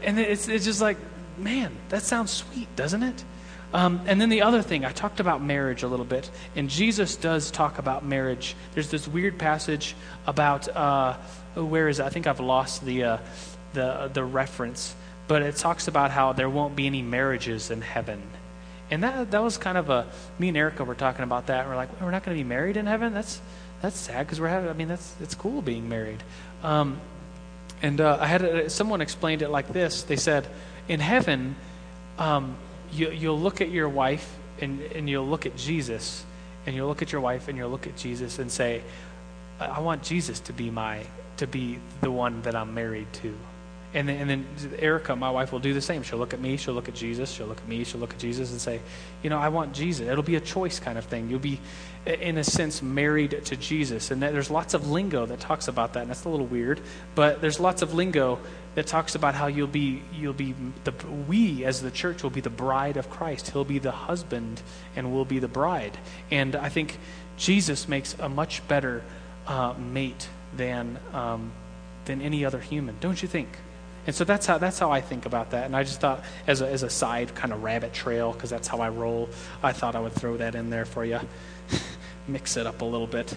and 0.02 0.18
it's 0.18 0.48
it's 0.48 0.64
just 0.64 0.80
like, 0.80 0.98
man, 1.38 1.72
that 1.88 2.02
sounds 2.02 2.30
sweet, 2.30 2.74
doesn't 2.76 3.02
it? 3.02 3.24
Um, 3.74 4.02
and 4.06 4.20
then 4.20 4.28
the 4.28 4.42
other 4.42 4.60
thing, 4.60 4.84
I 4.84 4.92
talked 4.92 5.18
about 5.18 5.42
marriage 5.42 5.82
a 5.82 5.88
little 5.88 6.04
bit, 6.04 6.30
and 6.54 6.68
Jesus 6.68 7.16
does 7.16 7.50
talk 7.50 7.78
about 7.78 8.04
marriage. 8.04 8.54
There's 8.74 8.90
this 8.90 9.08
weird 9.08 9.38
passage 9.38 9.96
about 10.26 10.68
uh, 10.68 11.16
where 11.54 11.88
is 11.88 11.98
it? 11.98 12.04
I 12.04 12.10
think 12.10 12.26
I've 12.26 12.40
lost 12.40 12.84
the 12.84 13.04
uh, 13.04 13.18
the 13.72 14.10
the 14.12 14.24
reference 14.24 14.94
but 15.28 15.42
it 15.42 15.56
talks 15.56 15.88
about 15.88 16.10
how 16.10 16.32
there 16.32 16.50
won't 16.50 16.76
be 16.76 16.86
any 16.86 17.02
marriages 17.02 17.70
in 17.70 17.80
heaven. 17.80 18.22
And 18.90 19.02
that 19.02 19.30
that 19.30 19.42
was 19.42 19.56
kind 19.56 19.78
of 19.78 19.88
a 19.88 20.06
me 20.38 20.48
and 20.48 20.56
Erica 20.56 20.84
were 20.84 20.94
talking 20.94 21.24
about 21.24 21.46
that. 21.46 21.66
We're 21.66 21.76
like, 21.76 22.00
we're 22.00 22.10
not 22.10 22.24
going 22.24 22.36
to 22.36 22.42
be 22.42 22.48
married 22.48 22.76
in 22.76 22.86
heaven. 22.86 23.14
That's 23.14 23.40
that's 23.80 23.96
sad 23.96 24.26
because 24.26 24.40
we're 24.40 24.48
having. 24.48 24.68
I 24.68 24.74
mean, 24.74 24.88
that's 24.88 25.14
it's 25.20 25.34
cool 25.34 25.62
being 25.62 25.88
married. 25.88 26.22
Um, 26.62 27.00
and 27.80 28.00
uh, 28.00 28.18
I 28.20 28.26
had 28.26 28.42
a, 28.42 28.70
someone 28.70 29.00
explained 29.00 29.42
it 29.42 29.48
like 29.48 29.72
this. 29.72 30.02
They 30.04 30.16
said, 30.16 30.46
in 30.88 31.00
heaven, 31.00 31.56
um, 32.18 32.56
you, 32.92 33.10
you'll 33.10 33.40
look 33.40 33.60
at 33.60 33.70
your 33.70 33.88
wife 33.88 34.38
and, 34.60 34.80
and 34.80 35.10
you'll 35.10 35.26
look 35.26 35.46
at 35.46 35.56
Jesus, 35.56 36.24
and 36.66 36.76
you'll 36.76 36.86
look 36.86 37.02
at 37.02 37.10
your 37.10 37.20
wife 37.20 37.48
and 37.48 37.58
you'll 37.58 37.70
look 37.70 37.86
at 37.88 37.96
Jesus 37.96 38.38
and 38.38 38.50
say, 38.50 38.82
I 39.58 39.80
want 39.80 40.02
Jesus 40.02 40.38
to 40.40 40.52
be 40.52 40.70
my 40.70 41.04
to 41.38 41.46
be 41.46 41.78
the 42.00 42.10
one 42.10 42.42
that 42.42 42.54
I'm 42.54 42.74
married 42.74 43.12
to. 43.14 43.34
And 43.94 44.08
then, 44.08 44.16
and 44.16 44.30
then 44.30 44.46
Erica, 44.78 45.14
my 45.14 45.30
wife, 45.30 45.52
will 45.52 45.58
do 45.58 45.74
the 45.74 45.80
same. 45.82 46.02
She'll 46.02 46.18
look 46.18 46.32
at 46.32 46.40
me, 46.40 46.56
she'll 46.56 46.72
look 46.72 46.88
at 46.88 46.94
Jesus, 46.94 47.30
she'll 47.30 47.46
look 47.46 47.58
at 47.58 47.68
me, 47.68 47.84
she'll 47.84 48.00
look 48.00 48.14
at 48.14 48.18
Jesus 48.18 48.50
and 48.50 48.60
say, 48.60 48.80
You 49.22 49.28
know, 49.28 49.38
I 49.38 49.50
want 49.50 49.74
Jesus. 49.74 50.08
It'll 50.08 50.22
be 50.22 50.36
a 50.36 50.40
choice 50.40 50.80
kind 50.80 50.96
of 50.96 51.04
thing. 51.04 51.28
You'll 51.28 51.40
be, 51.40 51.60
in 52.06 52.38
a 52.38 52.44
sense, 52.44 52.80
married 52.80 53.44
to 53.44 53.56
Jesus. 53.56 54.10
And 54.10 54.22
there's 54.22 54.50
lots 54.50 54.72
of 54.72 54.90
lingo 54.90 55.26
that 55.26 55.40
talks 55.40 55.68
about 55.68 55.92
that, 55.92 56.02
and 56.02 56.10
that's 56.10 56.24
a 56.24 56.30
little 56.30 56.46
weird. 56.46 56.80
But 57.14 57.42
there's 57.42 57.60
lots 57.60 57.82
of 57.82 57.92
lingo 57.92 58.38
that 58.76 58.86
talks 58.86 59.14
about 59.14 59.34
how 59.34 59.48
you'll 59.48 59.66
be, 59.66 60.02
you'll 60.14 60.32
be 60.32 60.54
the, 60.84 60.94
we 61.28 61.64
as 61.66 61.82
the 61.82 61.90
church 61.90 62.22
will 62.22 62.30
be 62.30 62.40
the 62.40 62.50
bride 62.50 62.96
of 62.96 63.10
Christ. 63.10 63.50
He'll 63.50 63.64
be 63.64 63.78
the 63.78 63.90
husband, 63.90 64.62
and 64.96 65.12
we'll 65.12 65.26
be 65.26 65.38
the 65.38 65.48
bride. 65.48 65.98
And 66.30 66.56
I 66.56 66.70
think 66.70 66.98
Jesus 67.36 67.88
makes 67.88 68.14
a 68.18 68.30
much 68.30 68.66
better 68.68 69.02
uh, 69.46 69.74
mate 69.74 70.28
than, 70.56 70.98
um, 71.12 71.52
than 72.06 72.22
any 72.22 72.46
other 72.46 72.60
human, 72.60 72.96
don't 73.00 73.20
you 73.20 73.28
think? 73.28 73.48
And 74.06 74.14
so 74.14 74.24
that's 74.24 74.46
how 74.46 74.58
that's 74.58 74.78
how 74.78 74.90
I 74.90 75.00
think 75.00 75.26
about 75.26 75.50
that. 75.50 75.66
And 75.66 75.76
I 75.76 75.84
just 75.84 76.00
thought, 76.00 76.24
as 76.46 76.60
a, 76.60 76.68
as 76.68 76.82
a 76.82 76.90
side 76.90 77.34
kind 77.34 77.52
of 77.52 77.62
rabbit 77.62 77.92
trail, 77.92 78.32
because 78.32 78.50
that's 78.50 78.66
how 78.66 78.78
I 78.80 78.88
roll, 78.88 79.28
I 79.62 79.72
thought 79.72 79.94
I 79.94 80.00
would 80.00 80.12
throw 80.12 80.36
that 80.38 80.54
in 80.54 80.70
there 80.70 80.84
for 80.84 81.04
you, 81.04 81.20
mix 82.26 82.56
it 82.56 82.66
up 82.66 82.80
a 82.82 82.84
little 82.84 83.06
bit. 83.06 83.36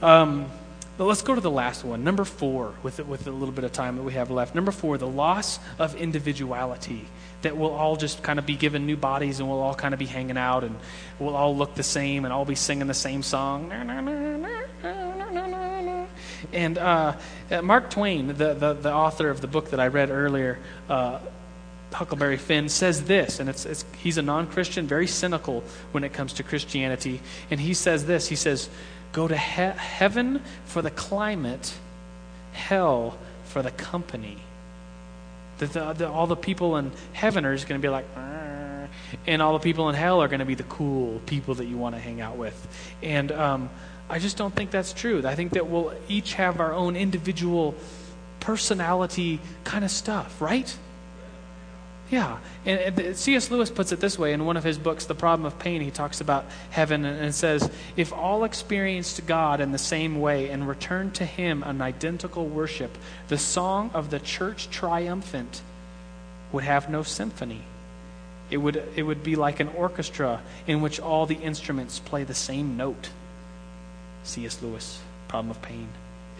Um, 0.00 0.50
but 0.96 1.06
let's 1.06 1.22
go 1.22 1.34
to 1.34 1.40
the 1.40 1.50
last 1.50 1.84
one, 1.84 2.04
number 2.04 2.24
four, 2.24 2.74
with 2.82 2.98
with 3.06 3.26
a 3.26 3.30
little 3.30 3.54
bit 3.54 3.64
of 3.64 3.72
time 3.72 3.96
that 3.96 4.02
we 4.02 4.14
have 4.14 4.30
left. 4.30 4.54
Number 4.54 4.72
four, 4.72 4.98
the 4.98 5.08
loss 5.08 5.58
of 5.78 5.94
individuality. 5.96 7.06
That 7.42 7.56
we'll 7.56 7.72
all 7.72 7.96
just 7.96 8.22
kind 8.22 8.38
of 8.38 8.44
be 8.44 8.54
given 8.54 8.84
new 8.84 8.98
bodies, 8.98 9.40
and 9.40 9.48
we'll 9.48 9.60
all 9.60 9.74
kind 9.74 9.94
of 9.94 9.98
be 9.98 10.04
hanging 10.04 10.36
out, 10.36 10.62
and 10.62 10.76
we'll 11.18 11.36
all 11.36 11.56
look 11.56 11.74
the 11.74 11.82
same, 11.82 12.26
and 12.26 12.34
all 12.34 12.44
be 12.44 12.54
singing 12.54 12.86
the 12.86 12.92
same 12.92 13.22
song. 13.22 13.72
And 16.52 16.78
uh, 16.78 17.16
uh, 17.50 17.62
Mark 17.62 17.90
Twain, 17.90 18.28
the, 18.28 18.54
the, 18.54 18.74
the, 18.74 18.92
author 18.92 19.30
of 19.30 19.40
the 19.40 19.46
book 19.46 19.70
that 19.70 19.80
I 19.80 19.88
read 19.88 20.10
earlier, 20.10 20.58
uh, 20.88 21.18
Huckleberry 21.92 22.36
Finn, 22.36 22.68
says 22.68 23.04
this, 23.04 23.40
and 23.40 23.48
it's, 23.48 23.66
it's, 23.66 23.84
he's 23.98 24.18
a 24.18 24.22
non 24.22 24.46
Christian, 24.46 24.86
very 24.86 25.06
cynical 25.06 25.64
when 25.92 26.04
it 26.04 26.12
comes 26.12 26.34
to 26.34 26.42
Christianity. 26.42 27.20
And 27.50 27.60
he 27.60 27.74
says 27.74 28.06
this 28.06 28.28
He 28.28 28.36
says, 28.36 28.68
Go 29.12 29.26
to 29.26 29.36
he- 29.36 29.62
heaven 29.62 30.42
for 30.64 30.82
the 30.82 30.90
climate, 30.90 31.74
hell 32.52 33.18
for 33.44 33.62
the 33.62 33.72
company. 33.72 34.38
The, 35.58 35.92
the, 35.92 36.08
all 36.08 36.26
the 36.26 36.36
people 36.36 36.76
in 36.76 36.92
heaven 37.12 37.44
are 37.44 37.54
just 37.54 37.68
going 37.68 37.80
to 37.80 37.84
be 37.84 37.90
like, 37.90 38.06
and 39.26 39.42
all 39.42 39.52
the 39.52 39.58
people 39.58 39.88
in 39.88 39.94
hell 39.94 40.22
are 40.22 40.28
going 40.28 40.40
to 40.40 40.46
be 40.46 40.54
the 40.54 40.62
cool 40.64 41.20
people 41.26 41.54
that 41.56 41.66
you 41.66 41.76
want 41.76 41.94
to 41.94 42.00
hang 42.00 42.20
out 42.20 42.36
with. 42.36 42.68
And 43.02 43.32
um, 43.32 43.70
I 44.10 44.18
just 44.18 44.36
don't 44.36 44.54
think 44.54 44.70
that's 44.70 44.92
true. 44.92 45.22
I 45.24 45.36
think 45.36 45.52
that 45.52 45.68
we'll 45.68 45.94
each 46.08 46.34
have 46.34 46.58
our 46.60 46.72
own 46.72 46.96
individual 46.96 47.76
personality 48.40 49.40
kind 49.62 49.84
of 49.84 49.90
stuff, 49.90 50.40
right? 50.42 50.76
Yeah. 52.10 52.38
And, 52.66 52.98
and 52.98 53.16
C.S. 53.16 53.50
Lewis 53.52 53.70
puts 53.70 53.92
it 53.92 54.00
this 54.00 54.18
way 54.18 54.32
in 54.32 54.44
one 54.44 54.56
of 54.56 54.64
his 54.64 54.78
books, 54.78 55.06
The 55.06 55.14
Problem 55.14 55.46
of 55.46 55.58
Pain. 55.60 55.80
He 55.80 55.92
talks 55.92 56.20
about 56.20 56.44
heaven 56.70 57.04
and, 57.04 57.20
and 57.20 57.34
says, 57.34 57.70
If 57.96 58.12
all 58.12 58.42
experienced 58.42 59.24
God 59.26 59.60
in 59.60 59.70
the 59.70 59.78
same 59.78 60.20
way 60.20 60.50
and 60.50 60.66
returned 60.66 61.14
to 61.14 61.24
Him 61.24 61.62
an 61.62 61.80
identical 61.80 62.46
worship, 62.46 62.98
the 63.28 63.38
song 63.38 63.92
of 63.94 64.10
the 64.10 64.18
church 64.18 64.70
triumphant 64.70 65.62
would 66.50 66.64
have 66.64 66.90
no 66.90 67.04
symphony. 67.04 67.62
It 68.50 68.56
would, 68.56 68.82
it 68.96 69.04
would 69.04 69.22
be 69.22 69.36
like 69.36 69.60
an 69.60 69.68
orchestra 69.68 70.42
in 70.66 70.80
which 70.80 70.98
all 70.98 71.26
the 71.26 71.36
instruments 71.36 72.00
play 72.00 72.24
the 72.24 72.34
same 72.34 72.76
note. 72.76 73.10
C.S. 74.22 74.62
Lewis, 74.62 75.00
Problem 75.28 75.50
of 75.50 75.60
Pain. 75.62 75.88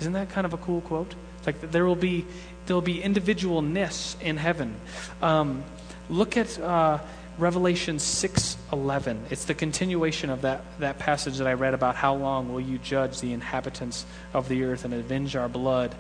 Isn't 0.01 0.13
that 0.15 0.31
kind 0.31 0.45
of 0.45 0.53
a 0.53 0.59
cool 0.59 0.81
quote? 0.81 1.15
It's 1.39 1.47
like 1.47 1.71
there 1.71 1.85
will 1.85 1.97
be 1.97 2.25
there 2.67 2.77
will 2.77 2.83
be 2.83 3.01
individualness 3.01 4.21
in 4.21 4.37
heaven. 4.37 4.77
Um, 5.21 5.65
look 6.09 6.37
at 6.37 6.59
uh, 6.59 6.99
Revelation 7.39 7.99
six 7.99 8.57
eleven. 8.73 9.25
It's 9.31 9.45
the 9.45 9.55
continuation 9.55 10.31
of 10.31 10.43
that 10.43 10.63
that 10.79 10.99
passage 10.99 11.39
that 11.39 11.47
I 11.47 11.55
read 11.55 11.75
about. 11.75 11.97
How 11.97 12.15
long 12.15 12.53
will 12.53 12.61
you 12.61 12.79
judge 12.79 13.21
the 13.21 13.33
inhabitants 13.33 14.07
of 14.33 14.49
the 14.49 14.65
earth 14.65 14.85
and 14.85 14.95
avenge 14.95 15.37
our 15.37 15.49
blood? 15.49 15.95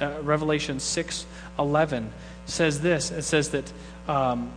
Uh, 0.00 0.20
Revelation 0.22 0.80
six 0.80 1.26
eleven 1.58 2.12
says 2.46 2.80
this. 2.80 3.10
It 3.10 3.22
says 3.22 3.50
that 3.50 3.72
um, 4.08 4.52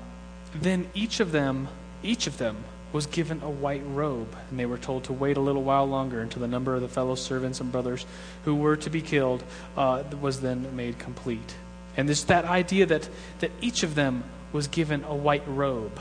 then 0.53 0.89
each 0.93 1.19
of 1.19 1.31
them, 1.31 1.67
each 2.03 2.27
of 2.27 2.37
them 2.37 2.63
was 2.93 3.05
given 3.05 3.41
a 3.41 3.49
white 3.49 3.83
robe, 3.85 4.35
and 4.49 4.59
they 4.59 4.65
were 4.65 4.77
told 4.77 5.03
to 5.05 5.13
wait 5.13 5.37
a 5.37 5.41
little 5.41 5.63
while 5.63 5.85
longer 5.85 6.21
until 6.21 6.41
the 6.41 6.47
number 6.47 6.73
of 6.75 6.81
the 6.81 6.87
fellow 6.87 7.15
servants 7.15 7.59
and 7.59 7.71
brothers 7.71 8.05
who 8.45 8.55
were 8.55 8.77
to 8.77 8.89
be 8.89 9.01
killed 9.01 9.43
uh, 9.75 10.03
was 10.21 10.41
then 10.41 10.75
made 10.75 10.97
complete. 10.97 11.55
And 11.97 12.07
this 12.07 12.23
that 12.25 12.45
idea 12.45 12.85
that, 12.85 13.09
that 13.39 13.51
each 13.59 13.83
of 13.83 13.95
them 13.95 14.23
was 14.53 14.67
given 14.67 15.03
a 15.03 15.15
white 15.15 15.43
robe, 15.47 15.99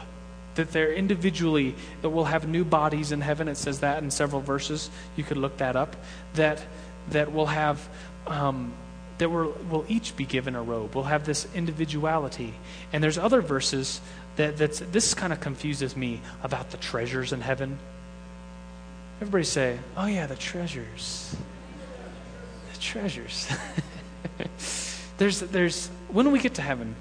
that 0.55 0.73
they're 0.73 0.93
individually 0.93 1.75
that 2.03 2.11
will 2.11 2.27
have 2.27 2.49
new 2.49 2.65
bodies 2.65 3.13
in 3.13 3.21
heaven. 3.21 3.49
It 3.49 3.57
says 3.57 3.81
that 3.81 4.03
in 4.03 4.11
several 4.11 4.41
verses. 4.41 4.91
You 5.17 5.25
could 5.25 5.37
look 5.37 5.59
that 5.59 5.77
up. 5.77 5.97
That 6.35 6.65
that 7.11 7.33
will 7.33 7.47
have. 7.47 7.89
Um, 8.27 8.73
that 9.19 9.31
we 9.31 9.49
will 9.71 9.87
each 9.89 10.15
be 10.15 10.27
given 10.27 10.55
a 10.55 10.63
robe. 10.63 10.95
We'll 10.95 11.05
have 11.05 11.25
this 11.25 11.47
individuality. 11.55 12.53
And 12.93 13.03
there's 13.03 13.17
other 13.17 13.41
verses 13.41 14.01
that 14.37 14.57
that's, 14.57 14.81
this 14.81 15.15
kind 15.15 15.33
of 15.33 15.41
confuses 15.41 15.97
me 15.97 16.21
about 16.43 16.71
the 16.71 16.77
treasures 16.77 17.33
in 17.33 17.41
heaven. 17.41 17.79
Everybody 19.21 19.45
say, 19.45 19.79
oh, 19.97 20.07
yeah, 20.07 20.27
the 20.27 20.37
treasures. 20.37 21.35
The 22.73 22.79
treasures. 22.81 23.49
there's, 25.19 25.41
there's, 25.41 25.89
when 26.09 26.31
we 26.31 26.39
get 26.39 26.55
to 26.55 26.63
heaven, 26.63 26.95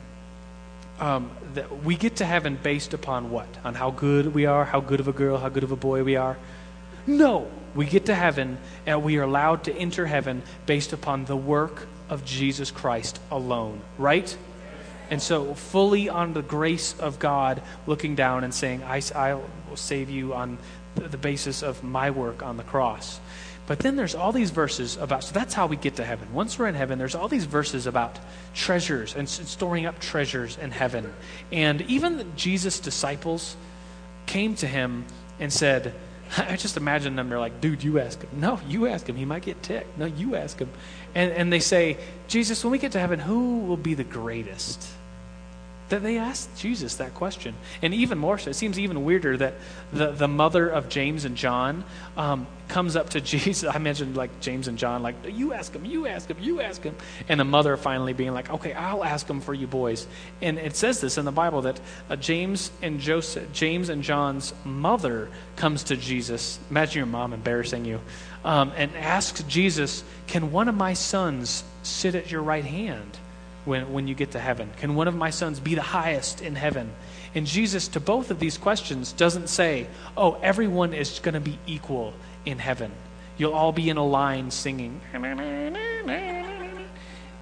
um, 0.99 1.29
the, 1.53 1.67
we 1.83 1.95
get 1.95 2.17
to 2.17 2.25
heaven 2.25 2.57
based 2.61 2.93
upon 2.93 3.31
what? 3.31 3.47
On 3.65 3.73
how 3.73 3.91
good 3.91 4.33
we 4.33 4.45
are, 4.45 4.63
how 4.63 4.79
good 4.79 5.01
of 5.01 5.07
a 5.07 5.13
girl, 5.13 5.37
how 5.37 5.49
good 5.49 5.63
of 5.63 5.71
a 5.71 5.75
boy 5.75 6.03
we 6.03 6.15
are? 6.15 6.37
No. 7.05 7.51
We 7.75 7.85
get 7.85 8.05
to 8.05 8.15
heaven 8.15 8.57
and 8.85 9.03
we 9.03 9.17
are 9.17 9.23
allowed 9.23 9.65
to 9.65 9.75
enter 9.75 10.05
heaven 10.05 10.43
based 10.65 10.93
upon 10.93 11.25
the 11.25 11.35
work 11.35 11.87
of 12.09 12.23
Jesus 12.23 12.71
Christ 12.71 13.19
alone, 13.29 13.81
right? 13.97 14.35
And 15.09 15.21
so, 15.21 15.53
fully 15.53 16.09
on 16.09 16.33
the 16.33 16.41
grace 16.41 16.97
of 16.99 17.19
God, 17.19 17.61
looking 17.87 18.15
down 18.15 18.43
and 18.43 18.53
saying, 18.53 18.83
I, 18.83 19.01
I 19.13 19.35
will 19.35 19.75
save 19.75 20.09
you 20.09 20.33
on 20.33 20.57
the 20.95 21.17
basis 21.17 21.61
of 21.61 21.83
my 21.83 22.11
work 22.11 22.41
on 22.43 22.57
the 22.57 22.63
cross. 22.63 23.19
But 23.67 23.79
then 23.79 23.95
there's 23.95 24.13
all 24.13 24.31
these 24.31 24.51
verses 24.51 24.95
about, 24.97 25.23
so 25.23 25.33
that's 25.33 25.53
how 25.53 25.65
we 25.65 25.75
get 25.75 25.95
to 25.95 26.05
heaven. 26.05 26.33
Once 26.33 26.59
we're 26.59 26.67
in 26.67 26.75
heaven, 26.75 26.99
there's 26.99 27.15
all 27.15 27.27
these 27.27 27.45
verses 27.45 27.87
about 27.87 28.19
treasures 28.53 29.15
and 29.15 29.27
storing 29.27 29.87
up 29.87 29.99
treasures 29.99 30.57
in 30.57 30.71
heaven. 30.71 31.11
And 31.51 31.81
even 31.81 32.31
Jesus' 32.35 32.79
disciples 32.79 33.55
came 34.27 34.55
to 34.55 34.67
him 34.67 35.05
and 35.39 35.51
said, 35.51 35.95
I 36.37 36.57
just 36.57 36.77
imagine 36.77 37.15
them, 37.15 37.29
they're 37.29 37.39
like, 37.39 37.59
dude, 37.59 37.83
you 37.83 37.99
ask 37.99 38.21
him. 38.21 38.29
No, 38.39 38.59
you 38.67 38.87
ask 38.87 39.07
him. 39.07 39.15
He 39.15 39.25
might 39.25 39.43
get 39.43 39.61
ticked. 39.63 39.97
No, 39.97 40.05
you 40.05 40.35
ask 40.35 40.59
him. 40.59 40.69
And, 41.15 41.31
and 41.31 41.51
they 41.51 41.59
say, 41.59 41.97
Jesus, 42.27 42.63
when 42.63 42.71
we 42.71 42.77
get 42.77 42.91
to 42.91 42.99
heaven, 42.99 43.19
who 43.19 43.59
will 43.59 43.77
be 43.77 43.95
the 43.95 44.03
greatest? 44.03 44.87
That 45.89 46.01
they 46.01 46.17
asked 46.17 46.57
Jesus 46.57 46.95
that 46.95 47.13
question. 47.13 47.53
And 47.83 47.93
even 47.93 48.17
more 48.17 48.39
so, 48.39 48.49
it 48.49 48.55
seems 48.55 48.79
even 48.79 49.03
weirder 49.03 49.37
that 49.37 49.53
the, 49.93 50.11
the 50.11 50.27
mother 50.27 50.67
of 50.67 50.89
James 50.89 51.25
and 51.25 51.35
John 51.35 51.83
um, 52.17 52.47
comes 52.67 52.95
up 52.95 53.11
to 53.11 53.21
Jesus. 53.35 53.69
I 53.73 53.77
mentioned 53.77 54.17
like 54.17 54.39
James 54.39 54.67
and 54.67 54.79
John, 54.79 55.03
like, 55.03 55.15
you 55.27 55.53
ask 55.53 55.73
him, 55.73 55.85
you 55.85 56.07
ask 56.07 56.27
him, 56.27 56.37
you 56.39 56.59
ask 56.59 56.81
him. 56.81 56.95
And 57.29 57.39
the 57.39 57.45
mother 57.45 57.77
finally 57.77 58.13
being 58.13 58.33
like, 58.33 58.49
okay, 58.49 58.73
I'll 58.73 59.03
ask 59.03 59.29
him 59.29 59.41
for 59.41 59.53
you 59.53 59.67
boys. 59.67 60.07
And 60.41 60.57
it 60.57 60.75
says 60.75 61.01
this 61.01 61.19
in 61.19 61.25
the 61.25 61.31
Bible 61.31 61.61
that 61.61 61.79
uh, 62.09 62.15
James 62.15 62.71
and 62.81 62.99
Joseph, 62.99 63.51
James 63.53 63.89
and 63.89 64.01
John's 64.01 64.53
mother 64.63 65.29
comes 65.55 65.83
to 65.85 65.97
Jesus. 65.97 66.59
Imagine 66.71 66.97
your 66.97 67.05
mom 67.05 67.31
embarrassing 67.31 67.85
you. 67.85 68.01
Um, 68.43 68.71
and 68.75 68.95
asks 68.95 69.43
Jesus, 69.43 70.03
can 70.25 70.51
one 70.51 70.67
of 70.67 70.75
my 70.75 70.93
sons 70.93 71.63
sit 71.83 72.15
at 72.15 72.31
your 72.31 72.41
right 72.41 72.65
hand? 72.65 73.19
When, 73.65 73.91
when 73.91 74.07
you 74.07 74.15
get 74.15 74.31
to 74.31 74.39
heaven? 74.39 74.71
Can 74.77 74.95
one 74.95 75.07
of 75.07 75.15
my 75.15 75.29
sons 75.29 75.59
be 75.59 75.75
the 75.75 75.81
highest 75.81 76.41
in 76.41 76.55
heaven? 76.55 76.91
And 77.33 77.45
Jesus, 77.45 77.89
to 77.89 77.99
both 77.99 78.31
of 78.31 78.39
these 78.39 78.57
questions, 78.57 79.11
doesn't 79.11 79.49
say, 79.49 79.87
oh, 80.15 80.37
everyone 80.41 80.93
is 80.93 81.19
going 81.19 81.33
to 81.33 81.41
be 81.41 81.59
equal 81.67 82.13
in 82.45 82.59
heaven. 82.59 82.91
You'll 83.37 83.53
all 83.53 83.73
be 83.73 83.89
in 83.89 83.97
a 83.97 84.05
line 84.05 84.51
singing. 84.51 85.01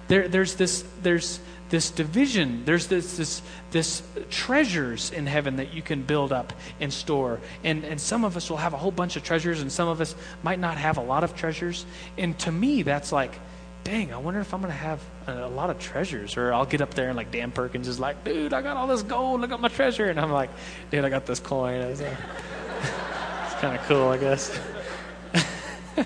There, 0.08 0.28
there's 0.28 0.56
this, 0.56 0.84
there's 1.02 1.40
this 1.70 1.90
division. 1.90 2.64
There's 2.64 2.88
this, 2.88 3.16
this, 3.16 3.42
this 3.70 4.02
treasures 4.30 5.10
in 5.10 5.26
heaven 5.26 5.56
that 5.56 5.72
you 5.72 5.82
can 5.82 6.02
build 6.02 6.32
up 6.32 6.52
and 6.80 6.92
store. 6.92 7.40
And, 7.62 7.84
and 7.84 8.00
some 8.00 8.24
of 8.24 8.36
us 8.36 8.50
will 8.50 8.58
have 8.58 8.74
a 8.74 8.76
whole 8.76 8.90
bunch 8.90 9.16
of 9.16 9.22
treasures, 9.22 9.60
and 9.60 9.70
some 9.70 9.88
of 9.88 10.00
us 10.00 10.14
might 10.42 10.58
not 10.58 10.76
have 10.76 10.98
a 10.98 11.02
lot 11.02 11.24
of 11.24 11.36
treasures. 11.36 11.86
And 12.18 12.38
to 12.40 12.52
me, 12.52 12.82
that's 12.82 13.12
like, 13.12 13.38
dang, 13.84 14.12
I 14.12 14.16
wonder 14.16 14.40
if 14.40 14.52
I'm 14.52 14.60
going 14.60 14.72
to 14.72 14.78
have 14.78 15.00
a, 15.26 15.44
a, 15.44 15.48
lot 15.48 15.70
of 15.70 15.78
treasures. 15.78 16.36
Or 16.36 16.52
I'll 16.52 16.66
get 16.66 16.80
up 16.80 16.94
there 16.94 17.08
and 17.08 17.16
like 17.16 17.30
Dan 17.30 17.52
Perkins 17.52 17.86
is 17.86 18.00
like, 18.00 18.24
dude, 18.24 18.52
I 18.52 18.62
got 18.62 18.76
all 18.76 18.86
this 18.86 19.02
gold. 19.02 19.42
Look 19.42 19.52
at 19.52 19.60
my 19.60 19.68
treasure. 19.68 20.06
And 20.06 20.18
I'm 20.18 20.32
like, 20.32 20.50
dude, 20.90 21.04
I 21.04 21.10
got 21.10 21.26
this 21.26 21.38
coin. 21.40 21.74
It's, 21.84 22.00
it's 22.00 23.60
kind 23.60 23.78
of 23.78 23.86
cool, 23.86 24.08
I 24.08 24.16
guess. 24.18 24.58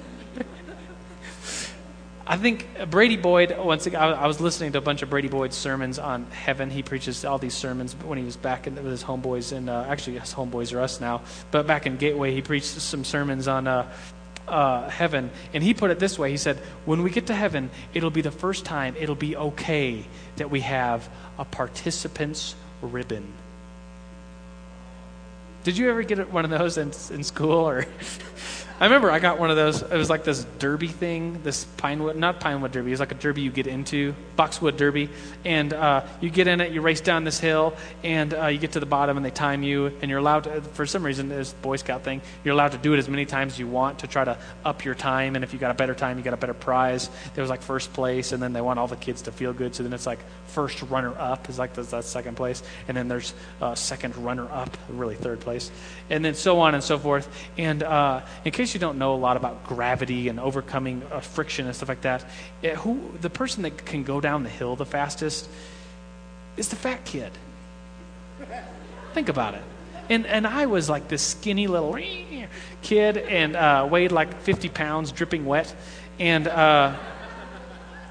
I 2.26 2.36
think 2.36 2.66
Brady 2.90 3.16
Boyd, 3.16 3.56
once 3.58 3.86
again, 3.86 4.00
I 4.02 4.26
was 4.26 4.38
listening 4.38 4.72
to 4.72 4.78
a 4.78 4.82
bunch 4.82 5.00
of 5.00 5.08
Brady 5.08 5.28
Boyd's 5.28 5.56
sermons 5.56 5.98
on 5.98 6.26
heaven. 6.26 6.68
He 6.68 6.82
preaches 6.82 7.24
all 7.24 7.38
these 7.38 7.54
sermons 7.54 7.94
when 7.94 8.18
he 8.18 8.24
was 8.24 8.36
back 8.36 8.66
in, 8.66 8.74
with 8.74 8.84
his 8.84 9.02
homeboys, 9.02 9.56
and 9.56 9.70
uh, 9.70 9.86
actually, 9.88 10.18
his 10.18 10.34
homeboys 10.34 10.74
are 10.74 10.80
us 10.80 11.00
now. 11.00 11.22
But 11.50 11.66
back 11.66 11.86
in 11.86 11.96
Gateway, 11.96 12.34
he 12.34 12.42
preached 12.42 12.66
some 12.66 13.02
sermons 13.02 13.48
on 13.48 13.66
uh, 13.66 13.90
uh, 14.48 14.88
heaven. 14.88 15.30
And 15.52 15.62
he 15.62 15.74
put 15.74 15.90
it 15.90 15.98
this 15.98 16.18
way 16.18 16.30
He 16.30 16.36
said, 16.36 16.56
When 16.84 17.02
we 17.02 17.10
get 17.10 17.26
to 17.26 17.34
heaven, 17.34 17.70
it'll 17.94 18.10
be 18.10 18.22
the 18.22 18.30
first 18.30 18.64
time 18.64 18.94
it'll 18.98 19.14
be 19.14 19.36
okay 19.36 20.04
that 20.36 20.50
we 20.50 20.60
have 20.60 21.08
a 21.38 21.44
participant's 21.44 22.54
ribbon. 22.82 23.32
Did 25.64 25.76
you 25.76 25.90
ever 25.90 26.02
get 26.02 26.32
one 26.32 26.44
of 26.44 26.50
those 26.50 26.78
in, 26.78 26.92
in 27.14 27.22
school? 27.22 27.68
Or 27.68 27.86
I 28.80 28.84
remember 28.84 29.10
I 29.10 29.18
got 29.18 29.40
one 29.40 29.50
of 29.50 29.56
those. 29.56 29.82
It 29.82 29.96
was 29.96 30.08
like 30.08 30.22
this 30.22 30.44
derby 30.60 30.86
thing, 30.86 31.42
this 31.42 31.64
pinewood, 31.64 32.14
not 32.14 32.38
pinewood 32.38 32.70
derby. 32.70 32.92
It's 32.92 33.00
like 33.00 33.10
a 33.10 33.16
derby 33.16 33.40
you 33.40 33.50
get 33.50 33.66
into, 33.66 34.14
boxwood 34.36 34.76
derby, 34.76 35.10
and 35.44 35.72
uh, 35.72 36.06
you 36.20 36.30
get 36.30 36.46
in 36.46 36.60
it. 36.60 36.70
You 36.70 36.80
race 36.80 37.00
down 37.00 37.24
this 37.24 37.40
hill, 37.40 37.74
and 38.04 38.32
uh, 38.32 38.46
you 38.46 38.58
get 38.58 38.72
to 38.72 38.80
the 38.80 38.86
bottom, 38.86 39.16
and 39.16 39.26
they 39.26 39.32
time 39.32 39.64
you, 39.64 39.86
and 40.00 40.08
you're 40.08 40.20
allowed 40.20 40.44
to. 40.44 40.60
For 40.60 40.86
some 40.86 41.04
reason, 41.04 41.28
this 41.28 41.52
Boy 41.54 41.74
Scout 41.74 42.04
thing, 42.04 42.22
you're 42.44 42.54
allowed 42.54 42.70
to 42.70 42.78
do 42.78 42.94
it 42.94 42.98
as 42.98 43.08
many 43.08 43.26
times 43.26 43.54
as 43.54 43.58
you 43.58 43.66
want 43.66 43.98
to 43.98 44.06
try 44.06 44.22
to 44.22 44.38
up 44.64 44.84
your 44.84 44.94
time. 44.94 45.34
And 45.34 45.42
if 45.42 45.52
you 45.52 45.58
got 45.58 45.72
a 45.72 45.74
better 45.74 45.94
time, 45.94 46.16
you 46.16 46.22
got 46.22 46.34
a 46.34 46.36
better 46.38 46.54
prize. 46.54 47.10
There 47.34 47.42
was 47.42 47.50
like 47.50 47.62
first 47.62 47.92
place, 47.92 48.30
and 48.30 48.40
then 48.40 48.52
they 48.52 48.60
want 48.60 48.78
all 48.78 48.86
the 48.86 48.94
kids 48.94 49.22
to 49.22 49.32
feel 49.32 49.52
good. 49.52 49.74
So 49.74 49.82
then 49.82 49.92
it's 49.92 50.06
like 50.06 50.20
first 50.46 50.82
runner 50.82 51.18
up 51.18 51.48
is 51.48 51.58
like 51.58 51.74
that 51.74 52.04
second 52.04 52.36
place, 52.36 52.62
and 52.86 52.96
then 52.96 53.08
there's 53.08 53.34
uh, 53.60 53.74
second 53.74 54.16
runner 54.18 54.48
up, 54.52 54.76
really 54.88 55.16
third 55.16 55.40
place, 55.40 55.72
and 56.10 56.24
then 56.24 56.34
so 56.34 56.60
on 56.60 56.76
and 56.76 56.84
so 56.84 56.96
forth. 56.96 57.28
And 57.56 57.82
uh, 57.82 58.20
in 58.44 58.52
case 58.52 58.67
case 58.68 58.74
you 58.74 58.80
don't 58.80 58.98
know 58.98 59.14
a 59.14 59.16
lot 59.16 59.36
about 59.36 59.64
gravity 59.64 60.28
and 60.28 60.38
overcoming 60.38 61.02
uh, 61.10 61.20
friction 61.20 61.66
and 61.66 61.74
stuff 61.74 61.88
like 61.88 62.02
that, 62.02 62.24
it, 62.62 62.76
who 62.76 63.00
the 63.20 63.30
person 63.30 63.62
that 63.62 63.84
can 63.84 64.04
go 64.04 64.20
down 64.20 64.42
the 64.42 64.50
hill 64.50 64.76
the 64.76 64.84
fastest 64.84 65.48
is 66.56 66.68
the 66.68 66.76
fat 66.76 67.04
kid. 67.04 67.32
Think 69.14 69.28
about 69.28 69.54
it. 69.54 69.62
And 70.10 70.26
and 70.26 70.46
I 70.46 70.66
was 70.66 70.88
like 70.88 71.08
this 71.08 71.22
skinny 71.22 71.66
little 71.66 71.98
kid 72.82 73.16
and 73.16 73.56
uh, 73.56 73.88
weighed 73.90 74.12
like 74.12 74.40
50 74.42 74.68
pounds, 74.68 75.12
dripping 75.12 75.44
wet, 75.46 75.74
and. 76.18 76.46
Uh, 76.46 76.96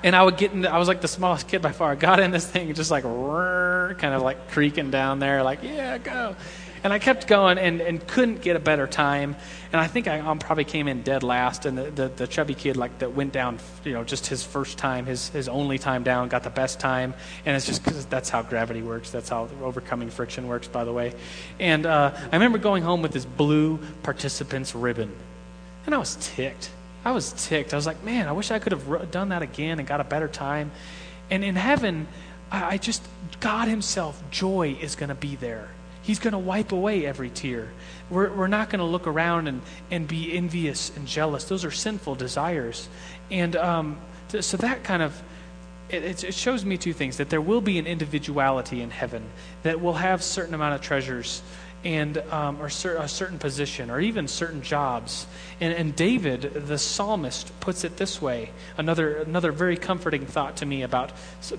and 0.03 0.15
I 0.15 0.21
would 0.23 0.37
get 0.37 0.51
in. 0.51 0.61
The, 0.61 0.71
I 0.71 0.77
was 0.77 0.87
like 0.87 1.01
the 1.01 1.07
smallest 1.07 1.47
kid 1.47 1.63
by 1.63 1.71
far. 1.71 1.91
I 1.91 1.95
got 1.95 2.19
in 2.19 2.29
this 2.29 2.45
thing, 2.45 2.71
just 2.75 2.91
like 2.91 3.03
kind 3.03 4.13
of 4.13 4.21
like 4.21 4.51
creaking 4.51 4.91
down 4.91 5.17
there, 5.17 5.41
like 5.41 5.63
yeah, 5.63 5.97
go. 5.97 6.35
And 6.87 6.93
I 6.93 6.99
kept 6.99 7.27
going 7.27 7.57
and, 7.57 7.81
and 7.81 8.07
couldn't 8.07 8.41
get 8.41 8.55
a 8.55 8.61
better 8.61 8.87
time. 8.87 9.35
And 9.73 9.81
I 9.81 9.87
think 9.87 10.07
I 10.07 10.21
um, 10.21 10.39
probably 10.39 10.63
came 10.63 10.87
in 10.87 11.01
dead 11.01 11.21
last. 11.21 11.65
And 11.65 11.77
the, 11.77 11.91
the, 11.91 12.07
the, 12.07 12.27
chubby 12.27 12.53
kid, 12.53 12.77
like, 12.77 12.99
that 12.99 13.11
went 13.11 13.33
down, 13.33 13.59
you 13.83 13.91
know, 13.91 14.05
just 14.05 14.27
his 14.27 14.41
first 14.41 14.77
time, 14.77 15.05
his, 15.05 15.27
his 15.27 15.49
only 15.49 15.79
time 15.79 16.03
down, 16.03 16.29
got 16.29 16.43
the 16.43 16.49
best 16.49 16.79
time. 16.79 17.13
And 17.45 17.57
it's 17.57 17.65
just 17.65 17.83
because 17.83 18.05
that's 18.05 18.29
how 18.29 18.41
gravity 18.41 18.81
works. 18.81 19.11
That's 19.11 19.27
how 19.27 19.49
overcoming 19.61 20.09
friction 20.09 20.47
works, 20.47 20.69
by 20.69 20.85
the 20.85 20.93
way. 20.93 21.13
And 21.59 21.85
uh, 21.85 22.11
I 22.15 22.29
remember 22.31 22.57
going 22.57 22.83
home 22.83 23.01
with 23.01 23.11
this 23.11 23.25
blue 23.25 23.79
participants 24.01 24.73
ribbon. 24.73 25.13
And 25.85 25.93
I 25.93 25.97
was 25.97 26.15
ticked. 26.21 26.69
I 27.03 27.11
was 27.11 27.33
ticked. 27.33 27.73
I 27.73 27.75
was 27.75 27.85
like, 27.85 28.01
man, 28.05 28.29
I 28.29 28.31
wish 28.31 28.49
I 28.49 28.59
could 28.59 28.71
have 28.71 29.11
done 29.11 29.27
that 29.27 29.41
again 29.41 29.79
and 29.79 29.85
got 29.85 29.99
a 29.99 30.05
better 30.05 30.29
time. 30.29 30.71
And 31.29 31.43
in 31.43 31.57
heaven, 31.57 32.07
I 32.49 32.77
just, 32.77 33.03
God 33.41 33.67
Himself, 33.67 34.23
joy 34.31 34.77
is 34.79 34.95
going 34.95 35.09
to 35.09 35.15
be 35.15 35.35
there. 35.35 35.67
He's 36.07 36.19
going 36.19 36.31
to 36.31 36.39
wipe 36.39 36.71
away 36.71 37.05
every 37.05 37.29
tear. 37.29 37.67
We're, 38.09 38.31
we're 38.31 38.47
not 38.47 38.69
going 38.69 38.79
to 38.79 38.85
look 38.85 39.07
around 39.07 39.49
and, 39.49 39.61
and 39.91 40.07
be 40.07 40.31
envious 40.31 40.89
and 40.95 41.05
jealous. 41.05 41.43
Those 41.43 41.65
are 41.65 41.71
sinful 41.71 42.15
desires. 42.15 42.87
And 43.29 43.57
um, 43.57 43.97
so 44.39 44.55
that 44.55 44.85
kind 44.85 45.03
of, 45.03 45.21
it, 45.89 46.23
it 46.23 46.33
shows 46.33 46.63
me 46.63 46.77
two 46.77 46.93
things 46.93 47.17
that 47.17 47.29
there 47.29 47.41
will 47.41 47.59
be 47.59 47.77
an 47.77 47.85
individuality 47.85 48.81
in 48.81 48.89
heaven, 48.89 49.21
that 49.63 49.81
we'll 49.81 49.95
have 49.95 50.23
certain 50.23 50.53
amount 50.53 50.75
of 50.75 50.81
treasures 50.81 51.41
and 51.83 52.17
um, 52.31 52.61
or 52.61 52.69
cer- 52.69 52.97
a 52.97 53.07
certain 53.07 53.37
position 53.37 53.89
or 53.89 53.99
even 53.99 54.27
certain 54.27 54.61
jobs. 54.61 55.27
And, 55.59 55.73
and 55.73 55.95
David, 55.95 56.41
the 56.41 56.77
psalmist, 56.77 57.57
puts 57.59 57.83
it 57.83 57.97
this 57.97 58.21
way. 58.21 58.51
Another 58.77 59.17
another 59.17 59.51
very 59.51 59.77
comforting 59.77 60.25
thought 60.25 60.57
to 60.57 60.65
me 60.65 60.83
about 60.83 61.11